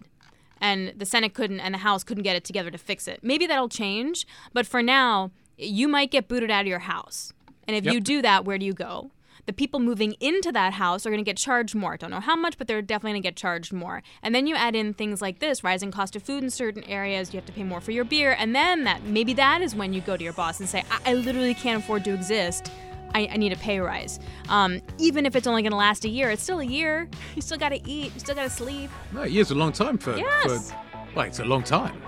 and 0.59 0.93
the 0.97 1.05
Senate 1.05 1.33
couldn't 1.33 1.61
and 1.61 1.73
the 1.73 1.79
House 1.79 2.03
couldn't 2.03 2.23
get 2.23 2.35
it 2.35 2.43
together 2.43 2.71
to 2.71 2.77
fix 2.77 3.07
it. 3.07 3.19
Maybe 3.23 3.47
that'll 3.47 3.69
change, 3.69 4.27
but 4.53 4.67
for 4.67 4.83
now, 4.83 5.31
you 5.57 5.87
might 5.87 6.11
get 6.11 6.27
booted 6.27 6.51
out 6.51 6.61
of 6.61 6.67
your 6.67 6.79
house, 6.79 7.33
and 7.67 7.75
if 7.75 7.85
Yep. 7.85 7.93
you 7.93 7.99
do 8.01 8.21
that, 8.21 8.45
where 8.45 8.57
do 8.57 8.65
you 8.65 8.73
go? 8.73 9.11
The 9.47 9.53
people 9.53 9.79
moving 9.79 10.13
into 10.19 10.51
that 10.51 10.73
house 10.73 11.03
are 11.05 11.09
going 11.09 11.23
to 11.23 11.27
get 11.27 11.35
charged 11.35 11.73
more. 11.73 11.93
I 11.93 11.97
don't 11.97 12.11
know 12.11 12.19
how 12.19 12.35
much, 12.35 12.59
but 12.59 12.67
they're 12.67 12.81
definitely 12.81 13.13
going 13.13 13.23
to 13.23 13.27
get 13.27 13.35
charged 13.35 13.73
more. 13.73 14.03
And 14.21 14.35
then 14.35 14.45
you 14.45 14.55
add 14.55 14.75
in 14.75 14.93
things 14.93 15.19
like 15.19 15.39
this 15.39 15.63
rising 15.63 15.89
cost 15.91 16.15
of 16.15 16.21
food 16.21 16.43
in 16.43 16.51
certain 16.51 16.83
areas, 16.83 17.33
you 17.33 17.37
have 17.39 17.47
to 17.47 17.51
pay 17.51 17.63
more 17.63 17.81
for 17.81 17.89
your 17.91 18.03
beer. 18.03 18.35
And 18.37 18.55
then 18.55 18.83
that 18.83 19.03
maybe 19.03 19.33
that 19.33 19.61
is 19.63 19.73
when 19.73 19.93
you 19.93 20.01
go 20.01 20.15
to 20.15 20.23
your 20.23 20.33
boss 20.33 20.59
and 20.59 20.69
say, 20.69 20.83
I, 20.91 21.11
I 21.11 21.13
literally 21.15 21.55
can't 21.55 21.83
afford 21.83 22.03
to 22.05 22.13
exist. 22.13 22.71
I, 23.15 23.27
I 23.31 23.37
need 23.37 23.51
a 23.51 23.55
pay 23.57 23.79
rise. 23.79 24.19
Um, 24.47 24.79
even 24.99 25.25
if 25.25 25.35
it's 25.35 25.47
only 25.47 25.63
going 25.63 25.71
to 25.71 25.77
last 25.77 26.05
a 26.05 26.09
year, 26.09 26.29
it's 26.29 26.43
still 26.43 26.59
a 26.59 26.65
year. 26.65 27.09
You 27.35 27.41
still 27.41 27.57
got 27.57 27.69
to 27.69 27.89
eat, 27.89 28.13
you 28.13 28.19
still 28.19 28.35
got 28.35 28.43
to 28.43 28.49
sleep. 28.49 28.91
No, 29.11 29.23
a 29.23 29.27
year's 29.27 29.49
a 29.49 29.55
long 29.55 29.71
time 29.71 29.97
for. 29.97 30.15
Yes. 30.15 30.69
for 30.71 30.77
well, 31.15 31.25
it's 31.25 31.39
a 31.39 31.45
long 31.45 31.63
time. 31.63 31.99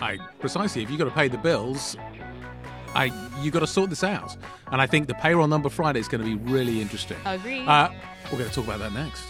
I 0.00 0.16
precisely. 0.40 0.82
If 0.82 0.90
you 0.90 0.96
got 0.96 1.04
to 1.04 1.10
pay 1.10 1.28
the 1.28 1.38
bills, 1.38 1.96
I 2.94 3.12
you 3.42 3.50
got 3.50 3.60
to 3.60 3.66
sort 3.66 3.90
this 3.90 4.02
out. 4.04 4.36
And 4.72 4.80
I 4.80 4.86
think 4.86 5.06
the 5.06 5.14
payroll 5.14 5.46
number 5.48 5.68
Friday 5.68 6.00
is 6.00 6.08
going 6.08 6.22
to 6.22 6.26
be 6.26 6.50
really 6.50 6.80
interesting. 6.80 7.16
Agreed. 7.24 7.66
Uh, 7.66 7.90
we're 8.32 8.38
going 8.38 8.50
to 8.50 8.54
talk 8.54 8.64
about 8.64 8.78
that 8.80 8.92
next. 8.92 9.24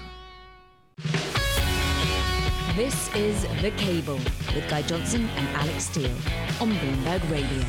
This 2.76 3.12
is 3.14 3.42
The 3.61 3.72
Cable 3.72 4.14
with 4.54 4.68
Guy 4.70 4.82
Johnson 4.82 5.28
and 5.36 5.48
Alix 5.56 5.84
Steel 5.86 6.11
on 6.61 6.70
Bloomberg 6.72 7.28
Radio. 7.30 7.64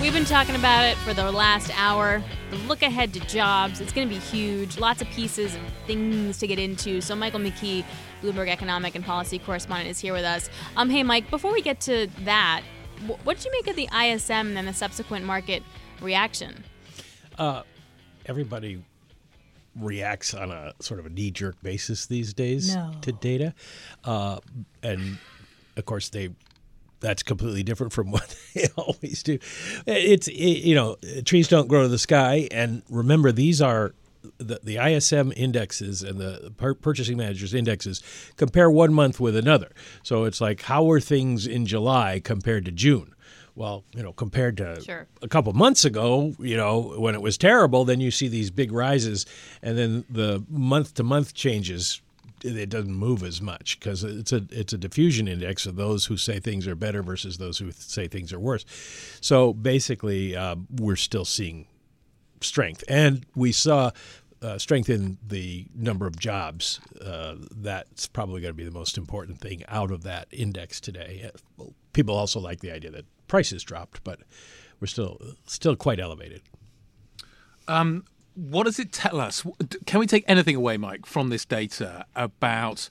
We've 0.00 0.12
been 0.12 0.26
talking 0.26 0.54
about 0.54 0.84
it 0.84 0.96
for 0.98 1.14
the 1.14 1.32
last 1.32 1.70
hour. 1.78 2.22
The 2.50 2.56
look 2.68 2.82
ahead 2.82 3.14
to 3.14 3.20
jobs, 3.20 3.80
it's 3.80 3.92
going 3.92 4.08
to 4.08 4.14
be 4.14 4.20
huge. 4.20 4.78
Lots 4.78 5.00
of 5.00 5.08
pieces 5.08 5.54
and 5.54 5.64
things 5.86 6.36
to 6.38 6.46
get 6.46 6.58
into. 6.58 7.00
So, 7.00 7.16
Michael 7.16 7.40
McKee, 7.40 7.82
Bloomberg 8.22 8.48
economic 8.48 8.94
and 8.94 9.02
policy 9.02 9.38
correspondent, 9.38 9.88
is 9.88 9.98
here 9.98 10.12
with 10.12 10.24
us. 10.24 10.50
Um, 10.76 10.90
hey, 10.90 11.02
Mike, 11.02 11.30
before 11.30 11.50
we 11.50 11.62
get 11.62 11.80
to 11.82 12.08
that, 12.24 12.60
wh- 12.62 12.75
what 13.24 13.36
did 13.36 13.44
you 13.46 13.52
make 13.52 13.66
of 13.68 13.76
the 13.76 13.88
ISM 13.96 14.56
and 14.56 14.66
the 14.68 14.72
subsequent 14.74 15.24
market 15.24 15.62
reaction? 16.00 16.64
Uh, 17.38 17.62
everybody 18.26 18.82
reacts 19.78 20.32
on 20.34 20.50
a 20.50 20.72
sort 20.80 20.98
of 21.00 21.06
a 21.06 21.10
knee 21.10 21.30
jerk 21.30 21.60
basis 21.62 22.06
these 22.06 22.32
days 22.32 22.74
No. 22.74 22.92
to 23.02 23.12
data. 23.12 23.54
Uh, 24.04 24.38
and 24.82 25.18
of 25.76 25.84
course, 25.86 26.08
they. 26.08 26.30
That's 27.00 27.22
completely 27.22 27.62
different 27.62 27.92
from 27.92 28.10
what 28.10 28.34
they 28.54 28.68
always 28.76 29.22
do. 29.22 29.38
It's 29.86 30.28
it, 30.28 30.34
you 30.64 30.74
know 30.74 30.96
trees 31.26 31.46
don't 31.46 31.68
grow 31.68 31.82
to 31.82 31.88
the 31.88 31.98
sky, 31.98 32.48
and 32.50 32.82
remember 32.88 33.32
these 33.32 33.60
are 33.60 33.94
the, 34.38 34.60
the 34.62 34.76
ISM 34.76 35.32
indexes 35.36 36.02
and 36.02 36.18
the 36.18 36.52
pur- 36.56 36.74
purchasing 36.74 37.16
managers 37.16 37.54
indexes 37.54 38.02
compare 38.36 38.70
one 38.70 38.92
month 38.92 39.20
with 39.20 39.36
another. 39.36 39.72
So 40.02 40.24
it's 40.24 40.40
like 40.40 40.62
how 40.62 40.90
are 40.90 41.00
things 41.00 41.46
in 41.46 41.66
July 41.66 42.20
compared 42.22 42.64
to 42.66 42.72
June? 42.72 43.12
Well, 43.54 43.84
you 43.94 44.02
know, 44.02 44.12
compared 44.12 44.58
to 44.58 44.82
Sure. 44.82 45.06
a 45.22 45.28
couple 45.28 45.50
months 45.54 45.84
ago, 45.86 46.34
you 46.38 46.56
know, 46.58 46.94
when 46.98 47.14
it 47.14 47.22
was 47.22 47.38
terrible, 47.38 47.86
then 47.86 48.00
you 48.00 48.10
see 48.10 48.28
these 48.28 48.50
big 48.50 48.70
rises, 48.70 49.24
and 49.62 49.78
then 49.78 50.04
the 50.10 50.44
month 50.50 50.92
to 50.94 51.02
month 51.02 51.32
changes. 51.32 52.02
It 52.44 52.68
doesn't 52.68 52.92
move 52.94 53.22
as 53.22 53.40
much 53.40 53.80
because 53.80 54.04
it's 54.04 54.30
a 54.30 54.44
it's 54.50 54.74
a 54.74 54.78
diffusion 54.78 55.26
index 55.26 55.64
of 55.64 55.76
those 55.76 56.04
who 56.04 56.18
say 56.18 56.38
things 56.38 56.66
are 56.68 56.74
better 56.76 57.02
versus 57.02 57.38
those 57.38 57.56
who 57.56 57.72
say 57.72 58.08
things 58.08 58.30
are 58.30 58.38
worse. 58.38 58.66
So 59.22 59.54
basically, 59.54 60.36
uh, 60.36 60.56
we're 60.78 60.96
still 60.96 61.24
seeing 61.24 61.66
strength, 62.46 62.84
and 62.88 63.26
we 63.34 63.52
saw 63.52 63.90
uh, 64.42 64.58
strength 64.58 64.88
in 64.88 65.18
the 65.26 65.66
number 65.74 66.06
of 66.06 66.18
jobs. 66.18 66.80
Uh, 67.00 67.36
that's 67.50 68.06
probably 68.06 68.40
going 68.40 68.52
to 68.52 68.56
be 68.56 68.64
the 68.64 68.70
most 68.70 68.96
important 68.98 69.40
thing 69.40 69.64
out 69.68 69.90
of 69.90 70.02
that 70.02 70.28
index 70.30 70.80
today. 70.80 71.30
Uh, 71.58 71.64
People 71.92 72.14
also 72.14 72.38
like 72.38 72.60
the 72.60 72.70
idea 72.70 72.90
that 72.90 73.06
prices 73.26 73.62
dropped, 73.62 74.04
but 74.04 74.20
we're 74.80 74.86
still 74.86 75.18
still 75.46 75.76
quite 75.76 75.98
elevated. 75.98 76.42
Um, 77.68 78.04
what 78.34 78.64
does 78.64 78.78
it 78.78 78.92
tell 78.92 79.18
us? 79.18 79.44
Can 79.86 80.00
we 80.00 80.06
take 80.06 80.22
anything 80.28 80.56
away, 80.56 80.76
Mike, 80.76 81.06
from 81.06 81.30
this 81.30 81.46
data 81.46 82.04
about 82.14 82.90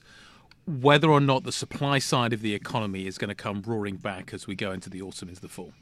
whether 0.66 1.08
or 1.08 1.20
not 1.20 1.44
the 1.44 1.52
supply 1.52 2.00
side 2.00 2.32
of 2.32 2.40
the 2.40 2.52
economy 2.52 3.06
is 3.06 3.16
going 3.16 3.28
to 3.28 3.34
come 3.36 3.62
roaring 3.64 3.94
back 3.94 4.34
as 4.34 4.48
we 4.48 4.56
go 4.56 4.72
into 4.72 4.90
the 4.90 5.00
autumn 5.00 5.28
into 5.28 5.40
the 5.40 5.48
fall? 5.48 5.72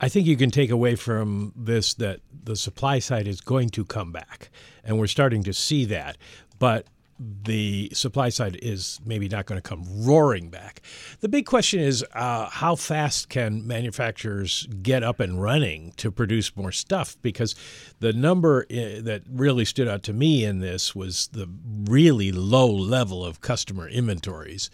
I 0.00 0.08
think 0.08 0.26
you 0.26 0.36
can 0.36 0.50
take 0.50 0.70
away 0.70 0.94
from 0.94 1.52
this 1.56 1.94
that 1.94 2.20
the 2.44 2.56
supply 2.56 2.98
side 2.98 3.26
is 3.26 3.40
going 3.40 3.70
to 3.70 3.84
come 3.84 4.12
back, 4.12 4.50
and 4.84 4.98
we're 4.98 5.06
starting 5.06 5.42
to 5.44 5.52
see 5.52 5.84
that. 5.86 6.16
But 6.58 6.86
the 7.18 7.90
supply 7.92 8.28
side 8.28 8.56
is 8.62 9.00
maybe 9.04 9.28
not 9.28 9.46
going 9.46 9.60
to 9.60 9.68
come 9.68 9.84
roaring 10.04 10.50
back. 10.50 10.82
The 11.20 11.28
big 11.28 11.46
question 11.46 11.80
is 11.80 12.04
uh, 12.12 12.48
how 12.48 12.76
fast 12.76 13.28
can 13.28 13.66
manufacturers 13.66 14.68
get 14.82 15.02
up 15.02 15.18
and 15.18 15.42
running 15.42 15.92
to 15.96 16.12
produce 16.12 16.56
more 16.56 16.70
stuff? 16.70 17.16
Because 17.20 17.56
the 17.98 18.12
number 18.12 18.66
uh, 18.70 19.02
that 19.02 19.22
really 19.28 19.64
stood 19.64 19.88
out 19.88 20.04
to 20.04 20.12
me 20.12 20.44
in 20.44 20.60
this 20.60 20.94
was 20.94 21.28
the 21.32 21.48
really 21.88 22.30
low 22.30 22.70
level 22.70 23.24
of 23.24 23.40
customer 23.40 23.88
inventories. 23.88 24.70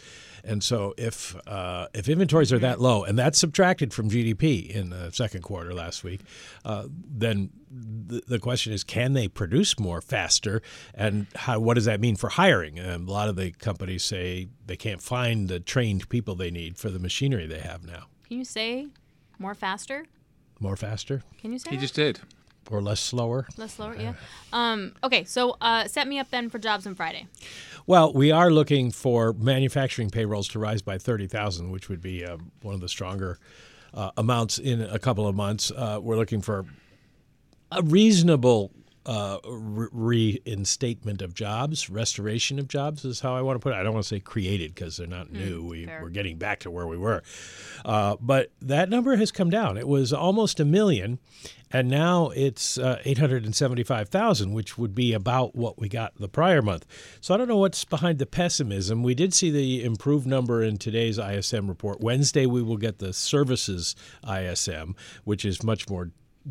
And 0.47 0.63
so, 0.63 0.95
if 0.99 1.35
uh, 1.47 1.87
if 1.95 2.09
inventories 2.09 2.53
are 2.53 2.59
that 2.59 2.81
low, 2.81 3.03
and 3.05 3.19
that's 3.19 3.39
subtracted 3.39 3.95
from 3.95 4.11
GDP 4.11 4.69
in 4.69 4.91
the 4.91 5.11
second 5.11 5.43
quarter 5.43 5.73
last 5.73 6.05
week, 6.05 6.21
uh, 6.65 6.87
then 6.91 7.51
the, 7.71 8.23
the 8.29 8.39
question 8.39 8.73
is, 8.73 8.85
can 8.85 9.15
they 9.15 9.27
produce 9.27 9.79
more 9.79 10.01
faster? 10.01 10.61
And 10.95 11.27
how, 11.35 11.59
what 11.61 11.75
does 11.75 11.87
that 11.87 11.99
mean 12.01 12.17
for 12.17 12.29
hiring? 12.29 12.79
Um, 12.79 13.09
a 13.09 13.11
lot 13.11 13.29
of 13.29 13.37
the 13.37 13.53
companies 13.53 14.05
say 14.05 14.49
they 14.67 14.77
can't 14.77 15.03
find 15.03 15.49
the 15.49 15.61
trained 15.61 16.09
people 16.11 16.35
they 16.35 16.51
need 16.51 16.77
for 16.77 16.91
the 16.91 16.99
machinery 16.99 17.47
they 17.47 17.61
have 17.61 17.85
now. 17.85 18.07
Can 18.29 18.39
you 18.39 18.45
say 18.45 18.89
more 19.39 19.55
faster? 19.55 20.05
More 20.61 20.77
faster 20.77 21.23
Can 21.39 21.53
you 21.53 21.59
say 21.59 21.71
He 21.71 21.77
that? 21.77 21.83
just 21.83 21.95
did. 21.95 22.21
Or 22.71 22.81
less 22.81 23.01
slower? 23.01 23.47
less 23.57 23.75
slower? 23.75 23.97
Yeah. 23.99 24.15
Um, 24.53 24.95
okay, 25.03 25.25
so 25.25 25.57
uh, 25.61 25.87
set 25.87 26.09
me 26.09 26.19
up 26.19 26.31
then 26.31 26.51
for 26.51 26.59
jobs 26.59 26.87
on 26.87 26.95
Friday. 26.95 27.27
Well, 27.87 28.13
we 28.13 28.31
are 28.31 28.51
looking 28.51 28.91
for 28.91 29.33
manufacturing 29.35 30.11
payrolls 30.11 30.49
to 30.49 30.59
rise 30.59 30.83
by 30.83 30.99
30,000, 30.99 31.71
which 31.71 31.89
would 31.89 32.01
be 32.01 32.25
uh, 32.25 32.39
one 32.63 32.75
of 32.75 32.81
the 32.81 32.89
stronger 32.89 33.39
uh, 33.93 34.11
amounts 34.17 34.59
in 34.59 34.81
a 34.81 34.99
couple 34.99 35.27
of 35.27 35.35
months. 35.35 35.71
Uh, 35.71 35.99
we're 36.03 36.17
looking 36.17 36.41
for 36.41 36.65
a 37.71 37.83
reasonable 37.83 38.71
uh, 39.07 39.39
re- 39.47 39.89
reinstatement 40.45 41.21
of 41.21 41.35
jobs, 41.35 41.91
restoration 41.91 42.59
of 42.59 42.69
jobs 42.69 43.05
is 43.05 43.21
how 43.21 43.35
I 43.35 43.43
want 43.43 43.57
to 43.57 43.61
put 43.61 43.73
it. 43.73 43.77
I 43.77 43.83
don't 43.83 43.93
want 43.93 44.05
to 44.05 44.09
say 44.09 44.21
created 44.21 44.75
because 44.75 44.97
they're 44.97 45.07
not 45.07 45.31
new. 45.31 45.63
We, 45.65 45.87
we're 46.01 46.09
getting 46.09 46.39
back 46.39 46.61
to 46.61 46.71
where 46.71 46.87
we 46.87 46.97
were. 46.97 47.23
Uh, 47.85 48.17
but 48.21 48.51
that 48.63 48.89
number 48.89 49.17
has 49.17 49.31
come 49.31 49.51
down. 49.51 49.77
It 49.77 49.87
was 49.87 50.13
almost 50.13 50.59
a 50.59 50.65
million, 50.65 51.19
and 51.71 51.89
now 51.89 52.31
it's 52.31 52.79
uh, 52.79 53.03
875,000, 53.05 54.53
which 54.53 54.79
would 54.79 54.95
be 54.95 55.13
about 55.13 55.55
what 55.55 55.79
we 55.79 55.89
got 55.89 56.17
the 56.17 56.29
prior 56.29 56.63
month. 56.63 56.87
So 57.21 57.35
I 57.35 57.37
don't 57.37 57.49
know 57.49 57.59
what's 57.59 57.85
behind 57.85 58.19
the 58.19 58.27
pessimism. 58.27 59.03
We 59.03 59.15
did 59.15 59.35
see 59.35 59.51
the 59.51 59.85
improved 59.85 60.27
number 60.27 60.63
in 60.63 60.79
today's 60.79 61.19
ISM 61.19 61.69
report. 61.69 62.01
Wednesday, 62.01 62.47
we 62.47 62.63
will 62.63 62.79
get 62.79 63.01
the 63.01 63.13
services 63.13 63.97
ISM, 64.27 64.97
which 65.25 65.45
is 65.45 65.63
much 65.63 65.89
more 65.91 66.11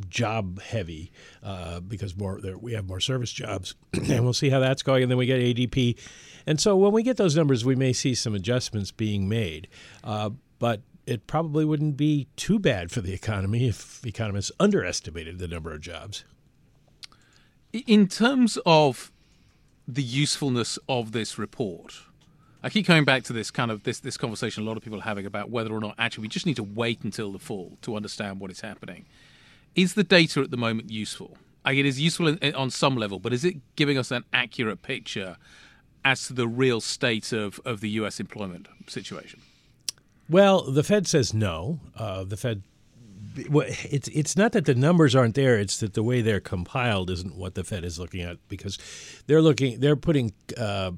job 0.10 0.62
heavy 0.62 1.12
uh, 1.44 1.80
because 1.80 2.16
more 2.16 2.40
there, 2.42 2.58
we 2.58 2.74
have 2.74 2.88
more 2.88 3.00
service 3.00 3.32
jobs, 3.32 3.76
and 3.94 4.24
we'll 4.24 4.34
see 4.34 4.50
how 4.50 4.60
that's 4.60 4.84
going. 4.84 5.04
And 5.04 5.12
then 5.12 5.18
we 5.18 5.26
get 5.26 5.40
ADP, 5.40 5.98
and 6.46 6.60
so 6.60 6.76
when 6.76 6.92
we 6.92 7.04
get 7.04 7.18
those 7.18 7.36
numbers, 7.36 7.64
we 7.64 7.76
may 7.76 7.94
see 7.94 8.16
some 8.16 8.36
adjustments 8.36 8.92
being 8.92 9.30
made. 9.30 9.68
Uh, 10.04 10.32
but 10.60 10.82
it 11.06 11.28
probably 11.28 11.66
wouldn't 11.66 11.98
be 11.98 12.28
too 12.36 12.60
bad 12.60 12.92
for 12.92 13.02
the 13.02 13.14
economy 13.14 13.68
if 13.68 14.06
economists 14.06 14.52
underestimated 14.60 15.40
the 15.40 15.48
number 15.48 15.74
of 15.74 15.82
jobs. 15.82 16.24
In 17.74 18.08
terms 18.08 18.58
of 18.66 19.12
the 19.88 20.04
usefulness 20.04 20.80
of 20.88 21.12
this 21.12 21.38
report, 21.38 21.96
I 22.62 22.70
keep 22.70 22.86
coming 22.86 23.04
back 23.04 23.24
to 23.24 23.34
this 23.34 23.52
kind 23.52 23.72
of 23.72 23.84
this 23.84 24.00
this 24.00 24.16
conversation 24.16 24.64
a 24.64 24.66
lot 24.66 24.78
of 24.78 24.84
people 24.84 25.00
are 25.00 25.04
having 25.04 25.26
about 25.26 25.50
whether 25.50 25.74
or 25.74 25.82
not 25.82 25.96
actually 25.98 26.24
we 26.24 26.28
just 26.30 26.46
need 26.46 26.56
to 26.56 26.64
wait 26.64 27.02
until 27.04 27.32
the 27.32 27.40
fall 27.40 27.78
to 27.82 27.96
understand 27.96 28.40
what 28.40 28.52
is 28.52 28.62
happening. 28.62 29.06
Is 29.76 29.94
the 29.96 30.04
data 30.04 30.42
at 30.42 30.52
the 30.52 30.58
moment 30.58 30.92
useful? 30.92 31.38
It 31.66 31.86
is 31.86 32.00
useful 32.00 32.28
in, 32.28 32.56
on 32.56 32.70
some 32.70 32.96
level, 32.96 33.20
but 33.20 33.34
is 33.34 33.46
it 33.46 33.56
giving 33.76 33.98
us 33.98 34.12
an 34.12 34.26
accurate 34.34 34.82
picture 34.82 35.38
as 36.04 36.28
to 36.28 36.34
the 36.34 36.48
real 36.48 36.82
state 36.82 37.32
of, 37.32 37.60
of 37.64 37.80
the 37.80 37.90
U.S. 37.92 38.20
employment 38.20 38.68
situation? 38.88 39.42
Well, 40.30 40.70
the 40.70 40.84
Fed 40.84 41.08
says 41.08 41.34
no. 41.34 41.80
Uh, 41.96 42.24
the 42.24 42.38
Fed, 42.38 42.64
it's 43.36 44.08
it's 44.10 44.38
not 44.38 44.52
that 44.52 44.66
the 44.66 44.76
numbers 44.76 45.16
aren't 45.16 45.36
there; 45.36 45.58
it's 45.60 45.80
that 45.80 45.94
the 45.94 46.04
way 46.04 46.22
they're 46.22 46.40
compiled 46.40 47.10
isn't 47.10 47.36
what 47.36 47.56
the 47.56 47.64
Fed 47.64 47.84
is 47.84 48.00
looking 48.00 48.22
at 48.22 48.38
because 48.48 48.78
they're 49.28 49.42
looking 49.42 49.80
they're 49.80 49.96
putting. 49.96 50.34
Uh, 50.58 50.92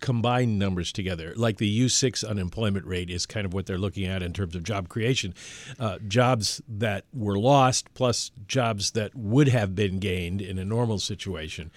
combined 0.00 0.58
numbers 0.58 0.92
together. 0.92 1.32
Like 1.36 1.58
the 1.58 1.80
U6 1.86 2.28
unemployment 2.28 2.86
rate 2.86 3.10
is 3.10 3.26
kind 3.26 3.44
of 3.44 3.54
what 3.54 3.66
they're 3.66 3.78
looking 3.78 4.06
at 4.06 4.22
in 4.22 4.32
terms 4.32 4.54
of 4.54 4.62
job 4.62 4.88
creation. 4.88 5.34
Uh, 5.78 5.98
jobs 6.06 6.62
that 6.68 7.04
were 7.12 7.38
lost 7.38 7.92
plus 7.94 8.30
jobs 8.46 8.92
that 8.92 9.14
would 9.14 9.48
have 9.48 9.74
been 9.74 9.98
gained 9.98 10.40
in 10.40 10.58
a 10.58 10.64
normal 10.64 10.98
situation. 10.98 11.70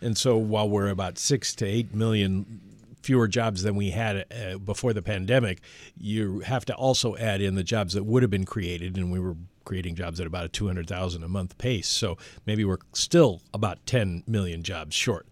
And 0.00 0.16
so 0.16 0.36
while 0.36 0.68
we're 0.68 0.88
about 0.88 1.18
six 1.18 1.54
to 1.56 1.66
eight 1.66 1.94
million 1.94 2.60
fewer 3.02 3.28
jobs 3.28 3.62
than 3.62 3.76
we 3.76 3.90
had 3.90 4.26
uh, 4.30 4.58
before 4.58 4.92
the 4.92 5.02
pandemic, 5.02 5.60
you 5.96 6.40
have 6.40 6.64
to 6.66 6.74
also 6.74 7.16
add 7.16 7.40
in 7.40 7.54
the 7.54 7.64
jobs 7.64 7.94
that 7.94 8.04
would 8.04 8.22
have 8.22 8.30
been 8.30 8.44
created, 8.44 8.96
and 8.96 9.10
we 9.10 9.18
were 9.18 9.36
creating 9.64 9.94
jobs 9.94 10.20
at 10.20 10.26
about 10.26 10.44
a 10.44 10.48
200,000 10.48 11.22
a 11.22 11.28
month 11.28 11.56
pace. 11.58 11.88
So 11.88 12.18
maybe 12.46 12.64
we're 12.64 12.78
still 12.92 13.40
about 13.54 13.84
10 13.86 14.24
million 14.26 14.62
jobs 14.62 14.94
short. 14.94 15.26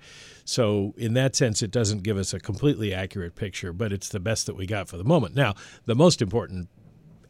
So, 0.49 0.95
in 0.97 1.13
that 1.13 1.37
sense, 1.37 1.61
it 1.63 1.71
doesn't 1.71 2.03
give 2.03 2.17
us 2.17 2.33
a 2.33 2.41
completely 2.41 2.95
accurate 2.95 3.37
picture, 3.37 3.71
but 3.71 3.93
it's 3.93 4.09
the 4.09 4.19
best 4.19 4.47
that 4.47 4.57
we 4.57 4.65
got 4.67 4.89
for 4.89 4.97
the 4.97 5.05
moment. 5.05 5.35
Now, 5.35 5.53
the 5.85 5.95
most 5.95 6.23
important 6.23 6.71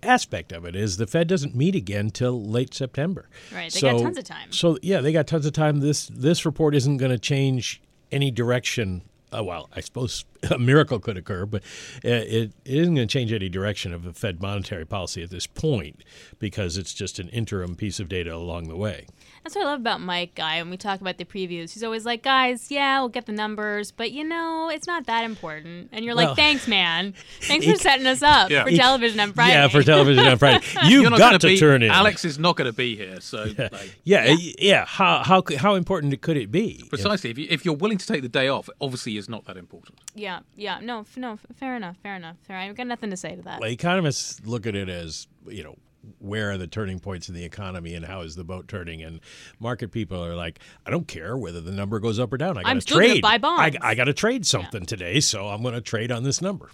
aspect 0.05 0.53
of 0.53 0.65
it 0.65 0.77
is 0.77 0.99
the 0.99 1.07
Fed 1.09 1.27
doesn't 1.27 1.53
meet 1.53 1.75
again 1.75 2.11
till 2.11 2.41
late 2.41 2.73
September. 2.73 3.29
Right, 3.53 3.73
they 3.73 3.81
so, 3.81 3.91
got 3.91 4.03
tons 4.03 4.19
of 4.19 4.25
time. 4.25 4.53
So, 4.53 4.79
yeah, 4.83 5.01
they 5.01 5.11
got 5.11 5.27
tons 5.27 5.47
of 5.47 5.53
time. 5.53 5.81
This 5.81 6.07
this 6.07 6.47
report 6.47 6.77
isn't 6.77 6.99
going 6.99 7.11
to 7.11 7.19
change 7.19 7.83
any 8.13 8.31
direction 8.31 9.03
uh, 9.37 9.45
well, 9.45 9.69
I 9.75 9.81
suppose 9.81 10.25
a 10.51 10.59
miracle 10.59 10.99
could 10.99 11.17
occur, 11.17 11.47
but 11.47 11.63
uh, 12.05 12.09
it, 12.09 12.53
it 12.65 12.77
isn't 12.79 12.95
going 12.95 13.07
to 13.09 13.13
change 13.13 13.33
any 13.33 13.49
direction 13.49 13.93
of 13.93 14.05
the 14.05 14.13
Fed 14.13 14.41
monetary 14.41 14.85
policy 14.87 15.23
at 15.23 15.31
this 15.31 15.47
point 15.47 16.03
because 16.39 16.77
it's 16.77 16.93
just 16.95 17.19
an 17.19 17.29
interim 17.31 17.75
piece 17.77 17.99
of 18.01 18.09
data 18.09 18.35
along 18.35 18.69
the 18.69 18.77
way. 18.77 19.07
That's 19.45 19.55
what 19.55 19.67
I 19.67 19.71
love 19.71 19.81
about 19.81 20.01
Mike 20.01 20.35
Guy 20.35 20.61
when 20.61 20.69
we 20.69 20.77
talk 20.77 21.01
about 21.01 21.17
the 21.17 21.25
previews. 21.25 21.73
He's 21.73 21.83
always 21.85 22.05
like, 22.05 22.23
guys, 22.23 22.71
yeah, 22.71 22.99
we'll 23.01 23.09
get 23.09 23.25
the 23.27 23.33
numbers, 23.33 23.91
but 23.93 24.11
you 24.13 24.25
know, 24.25 24.69
it's 24.69 24.87
not 24.87 25.07
that 25.07 25.25
important. 25.25 25.89
And 25.93 26.05
you're 26.05 26.15
Well, 26.15 26.27
like, 26.29 26.37
thanks, 26.37 26.69
man. 26.69 27.15
Thanks 27.41 27.65
for 27.67 27.77
setting 27.77 28.07
us 28.07 28.23
up 28.23 28.51
Yeah. 28.51 28.65
for 28.65 28.71
television 28.73 29.21
on 29.21 29.33
Friday. 29.33 29.53
Yeah, 29.55 29.69
for 29.69 29.83
television 29.83 30.27
on 30.27 30.37
Friday. 30.39 30.65
You've 30.85 31.03
You're 31.03 31.11
not 31.11 31.19
got 31.19 31.41
gonna 31.41 31.53
be- 31.55 31.59
turn 31.59 31.83
in. 31.83 31.91
Alix 31.91 32.25
is 32.27 32.39
not 32.39 32.57
going 32.57 32.71
to 32.71 32.77
be 32.77 32.97
here, 32.97 33.21
so 33.21 33.47
like, 33.59 33.97
Yeah, 34.05 34.35
yeah. 34.59 34.85
How 34.85 35.23
how 35.23 35.43
how 35.57 35.75
important 35.77 36.21
could 36.21 36.37
it 36.37 36.51
be? 36.51 36.85
precisely. 36.91 37.31
If, 37.31 37.39
you, 37.39 37.47
if 37.49 37.65
you're 37.65 37.75
willing 37.75 37.99
to 37.99 38.07
take 38.07 38.23
the 38.23 38.29
day 38.29 38.49
off, 38.49 38.69
obviously 38.81 39.17
is 39.17 39.29
not 39.29 39.45
that 39.47 39.57
important. 39.57 39.99
Yeah, 40.15 40.28
yeah. 40.29 40.41
Yeah. 40.57 40.81
No, 40.83 41.01
f- 41.01 41.17
no, 41.17 41.33
f- 41.33 41.47
fair 41.57 41.75
enough, 41.77 41.97
fair 42.03 42.17
enough. 42.17 42.37
Fair. 42.47 42.57
I've 42.59 42.77
got 42.77 42.87
nothing 42.87 43.11
to 43.11 43.17
say 43.17 43.35
to 43.37 43.43
that. 43.43 43.61
Well, 43.61 43.71
economists 43.71 44.41
look 44.45 44.67
at 44.67 44.75
it 44.77 44.89
as 44.89 45.27
you 45.49 45.63
know 45.65 45.77
where 46.21 46.51
are 46.53 46.59
the 46.59 46.67
turning 46.67 46.99
points 47.01 47.29
in 47.29 47.35
the 47.35 47.45
economy 47.45 47.95
and 47.95 48.05
how 48.07 48.21
is 48.21 48.35
the 48.37 48.45
boat 48.45 48.69
turning 48.69 49.03
and 49.03 49.21
market 49.61 49.91
people 49.91 50.25
are 50.25 50.35
like 50.35 50.61
i 50.87 50.91
don't 50.91 51.09
care 51.09 51.37
whether 51.37 51.61
the 51.61 51.73
number 51.73 51.99
goes 51.99 52.19
up 52.19 52.33
or 52.33 52.39
down 52.39 52.57
i 52.57 52.63
got 52.63 52.71
I'm 52.71 52.81
to 52.81 52.87
trade 52.87 53.21
buy 53.21 53.37
bonds. 53.37 53.77
i, 53.83 53.91
I 53.91 53.95
got 53.95 54.05
to 54.05 54.15
trade 54.15 54.47
something 54.47 54.87
today 54.87 55.21
so 55.21 55.49
i'm 55.49 55.61
going 55.61 55.75
to 55.75 55.81
trade 55.83 56.11
on 56.13 56.23
this 56.23 56.41
number 56.41 56.71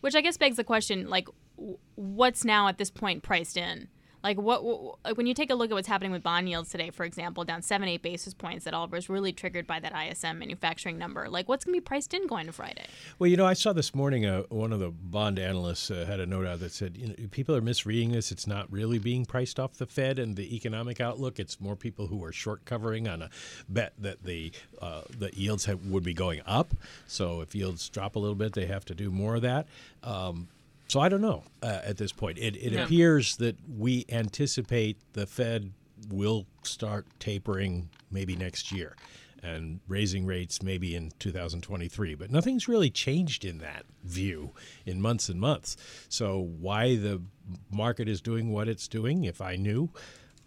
Which 0.00 0.14
I 0.14 0.20
guess 0.22 0.36
begs 0.38 0.56
the 0.56 0.64
question, 0.64 1.08
like, 1.10 1.28
w- 1.58 1.76
what's 1.96 2.42
now 2.44 2.68
at 2.68 2.78
this 2.78 2.90
point 2.90 3.22
priced 3.22 3.56
in? 3.58 3.88
Like, 4.22 4.38
what, 4.38 4.58
w 4.58 4.92
like 5.04 5.16
when 5.16 5.26
you 5.26 5.34
take 5.34 5.50
a 5.50 5.54
look 5.54 5.70
at 5.70 5.74
what's 5.74 5.88
happening 5.88 6.12
with 6.12 6.22
bond 6.22 6.48
yields 6.48 6.70
today, 6.70 6.90
for 6.90 7.04
example, 7.04 7.44
down 7.44 7.62
seven, 7.62 7.88
eight 7.88 8.02
basis 8.02 8.34
points, 8.34 8.64
that 8.64 8.74
all 8.74 8.88
was 8.88 9.08
really 9.08 9.32
triggered 9.32 9.66
by 9.66 9.80
that 9.80 9.92
ISM 9.94 10.38
manufacturing 10.38 10.98
number. 10.98 11.28
Like, 11.28 11.48
what's 11.48 11.64
going 11.64 11.74
to 11.74 11.80
be 11.80 11.84
priced 11.84 12.14
in 12.14 12.26
going 12.26 12.46
to 12.46 12.52
Friday? 12.52 12.86
well 13.18 13.28
you 13.28 13.36
know 13.36 13.46
i 13.46 13.52
saw 13.52 13.72
this 13.72 13.94
morning 13.94 14.24
uh, 14.26 14.42
one 14.48 14.72
of 14.72 14.80
the 14.80 14.88
bond 14.90 15.38
analysts 15.38 15.90
uh, 15.90 16.04
had 16.06 16.20
a 16.20 16.26
note 16.26 16.46
out 16.46 16.60
that 16.60 16.72
said 16.72 16.96
you 16.96 17.08
know, 17.08 17.14
people 17.30 17.54
are 17.54 17.60
misreading 17.60 18.12
this 18.12 18.32
it's 18.32 18.46
not 18.46 18.70
really 18.72 18.98
being 18.98 19.24
priced 19.24 19.60
off 19.60 19.74
the 19.74 19.86
fed 19.86 20.18
and 20.18 20.36
the 20.36 20.54
economic 20.54 21.00
outlook 21.00 21.38
it's 21.38 21.60
more 21.60 21.76
people 21.76 22.06
who 22.06 22.24
are 22.24 22.32
short 22.32 22.64
covering 22.64 23.08
on 23.08 23.22
a 23.22 23.30
bet 23.68 23.92
that 23.98 24.24
the 24.24 24.52
uh, 24.80 25.02
the 25.18 25.30
yields 25.34 25.66
have, 25.66 25.84
would 25.86 26.04
be 26.04 26.14
going 26.14 26.40
up 26.46 26.74
so 27.06 27.40
if 27.40 27.54
yields 27.54 27.88
drop 27.88 28.16
a 28.16 28.18
little 28.18 28.34
bit 28.34 28.52
they 28.54 28.66
have 28.66 28.84
to 28.84 28.94
do 28.94 29.10
more 29.10 29.36
of 29.36 29.42
that 29.42 29.66
um, 30.02 30.48
so 30.90 30.98
I 31.00 31.08
don't 31.08 31.20
know 31.20 31.44
uh, 31.62 31.80
at 31.84 31.96
this 31.98 32.12
point. 32.12 32.38
It, 32.38 32.56
it 32.56 32.72
Yeah. 32.72 32.84
appears 32.84 33.36
that 33.36 33.56
we 33.78 34.04
anticipate 34.08 34.96
the 35.12 35.26
Fed 35.26 35.72
will 36.08 36.46
start 36.62 37.06
tapering 37.20 37.90
maybe 38.10 38.34
next 38.34 38.72
year 38.72 38.96
and 39.42 39.80
raising 39.86 40.26
rates 40.26 40.62
maybe 40.62 40.94
in 40.96 41.12
2023. 41.18 42.14
But 42.14 42.30
nothing's 42.30 42.66
really 42.68 42.90
changed 42.90 43.44
in 43.44 43.58
that 43.58 43.84
view 44.04 44.50
in 44.84 45.00
months 45.00 45.28
and 45.28 45.40
months. 45.40 45.76
So 46.08 46.38
why 46.58 46.96
the 46.96 47.22
market 47.70 48.08
is 48.08 48.20
doing 48.20 48.50
what 48.50 48.68
it's 48.68 48.88
doing, 48.88 49.24
if 49.24 49.40
I 49.40 49.56
knew, 49.56 49.90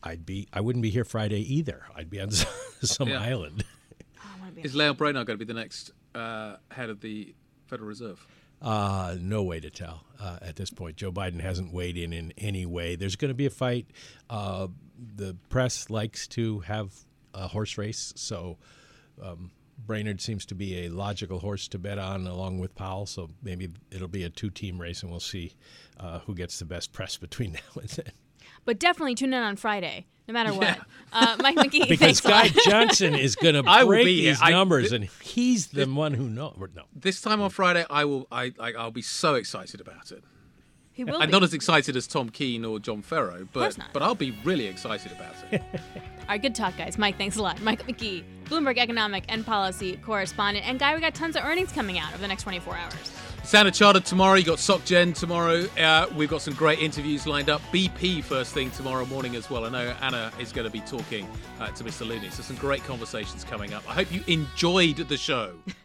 I'd 0.03 0.25
be 0.25 0.47
I 0.51 0.59
wouldn't 0.61 0.83
be 0.83 0.89
here 0.89 1.05
Friday 1.05 1.41
either. 1.55 1.83
I'd 1.95 2.09
be 2.09 2.19
on 2.19 2.31
some 2.81 3.07
Yeah. 3.09 3.21
island. 3.21 3.63
Is 4.57 4.75
Lael 4.75 4.93
Brainard 4.93 5.25
going 5.27 5.39
to 5.39 5.45
be 5.45 5.51
the 5.51 5.59
next 5.59 5.91
uh, 6.13 6.57
head 6.69 6.89
of 6.89 6.99
the 7.01 7.33
Federal 7.67 7.87
Reserve? 7.87 8.25
Uh, 8.63 9.17
no 9.19 9.43
way 9.43 9.59
to 9.59 9.69
tell 9.69 10.05
uh, 10.21 10.37
at 10.41 10.55
this 10.55 10.69
point. 10.69 10.95
Joe 10.95 11.11
Biden 11.11 11.41
hasn't 11.41 11.73
weighed 11.73 11.97
in 11.97 12.13
in 12.13 12.33
any 12.37 12.65
way. 12.65 12.95
There's 12.95 13.17
going 13.17 13.29
to 13.29 13.35
be 13.35 13.45
a 13.45 13.51
fight. 13.51 13.87
Uh, 14.29 14.67
the 15.15 15.35
press 15.49 15.89
likes 15.89 16.27
to 16.29 16.59
have 16.61 16.93
a 17.33 17.47
horse 17.49 17.77
race, 17.77 18.13
so 18.15 18.57
um, 19.21 19.51
Brainard 19.85 20.21
seems 20.21 20.45
to 20.45 20.55
be 20.55 20.85
a 20.85 20.89
logical 20.89 21.39
horse 21.39 21.67
to 21.69 21.79
bet 21.79 21.97
on 21.97 22.25
along 22.25 22.59
with 22.59 22.73
Powell. 22.73 23.05
So 23.05 23.29
maybe 23.41 23.69
it'll 23.91 24.07
be 24.07 24.23
a 24.23 24.29
two-team 24.29 24.79
race, 24.79 25.01
and 25.01 25.11
we'll 25.11 25.19
see 25.19 25.53
uh, 25.99 26.19
who 26.19 26.33
gets 26.33 26.59
the 26.59 26.65
best 26.65 26.93
press 26.93 27.17
between 27.27 27.53
now 27.53 27.81
and 27.81 27.89
then. 27.89 28.11
But 28.65 28.79
definitely 28.79 29.15
tune 29.15 29.33
in 29.33 29.41
on 29.43 29.55
Friday, 29.55 30.05
no 30.27 30.33
matter 30.33 30.53
what. 30.53 30.79
Uh, 31.11 31.35
Mike 31.41 31.55
McKee, 31.57 31.87
Because 31.89 32.19
thanks 32.19 32.55
Guy. 32.55 32.61
Johnson 32.69 33.13
is 33.15 33.35
going 33.35 33.55
to 33.63 33.63
break 33.85 34.05
be 34.05 34.25
these 34.27 34.39
I- 34.41 34.51
numbers, 34.51 34.91
and 34.91 35.05
he's 35.21 35.67
the 35.67 35.85
one 35.85 36.13
who 36.13 36.29
knows. 36.29 36.55
No, 36.75 36.83
This 36.95 37.21
time 37.21 37.41
on 37.41 37.49
Friday, 37.49 37.85
I 37.89 38.05
will. 38.05 38.27
I, 38.31 38.53
I 38.59 38.73
I'll 38.73 38.91
be 38.91 39.01
so 39.01 39.35
excited 39.35 39.81
about 39.81 40.11
it. 40.11 40.23
He 40.95 41.03
will 41.03 41.15
I'm 41.19 41.27
be. 41.29 41.31
not 41.31 41.41
as 41.41 41.55
excited 41.55 41.95
as 41.95 42.05
Tom 42.05 42.29
Keene 42.29 42.63
or 42.63 42.77
John 42.79 43.01
Ferro, 43.01 43.47
but 43.51 43.75
but 43.93 44.03
I'll 44.03 44.13
be 44.13 44.37
really 44.43 44.67
excited 44.67 45.11
about 45.11 45.33
it. 45.51 45.61
All 45.73 46.27
right, 46.29 46.39
good 46.41 46.53
talk, 46.53 46.77
guys. 46.77 46.99
Mike, 46.99 47.17
thanks 47.17 47.35
a 47.35 47.41
lot. 47.41 47.59
Michael 47.61 47.87
McKee, 47.91 48.23
Bloomberg 48.45 48.77
economic 48.77 49.25
and 49.27 49.43
policy 49.43 49.97
correspondent. 49.97 50.67
And 50.67 50.77
Guy, 50.79 50.93
we 50.93 51.01
got 51.01 51.15
tons 51.15 51.35
of 51.35 51.43
earnings 51.43 51.71
coming 51.71 51.97
out 51.97 52.09
over 52.13 52.21
the 52.21 52.27
next 52.27 52.43
24 52.43 52.77
hours. 52.77 53.11
Standard 53.43 53.73
Chartered 53.73 54.05
tomorrow. 54.05 54.35
You 54.35 54.45
got 54.45 54.57
SocGen 54.57 55.13
tomorrow. 55.13 55.65
Uh, 55.77 56.07
we've 56.15 56.29
got 56.29 56.41
some 56.41 56.53
great 56.53 56.79
interviews 56.79 57.27
lined 57.27 57.49
up. 57.49 57.61
BP 57.73 58.23
first 58.23 58.53
thing 58.53 58.71
tomorrow 58.71 59.05
morning 59.05 59.35
as 59.35 59.49
well. 59.49 59.65
I 59.65 59.69
know 59.69 59.95
Anna 60.01 60.31
is 60.39 60.51
going 60.51 60.65
to 60.65 60.71
be 60.71 60.79
talking 60.79 61.27
uh, 61.59 61.67
to 61.67 61.83
Mr. 61.83 62.07
Looney. 62.07 62.29
So 62.29 62.41
some 62.41 62.55
great 62.55 62.83
conversations 62.85 63.43
coming 63.43 63.73
up. 63.73 63.83
I 63.87 63.93
hope 63.93 64.11
you 64.11 64.23
enjoyed 64.27 64.97
the 64.97 65.17
show. 65.17 65.53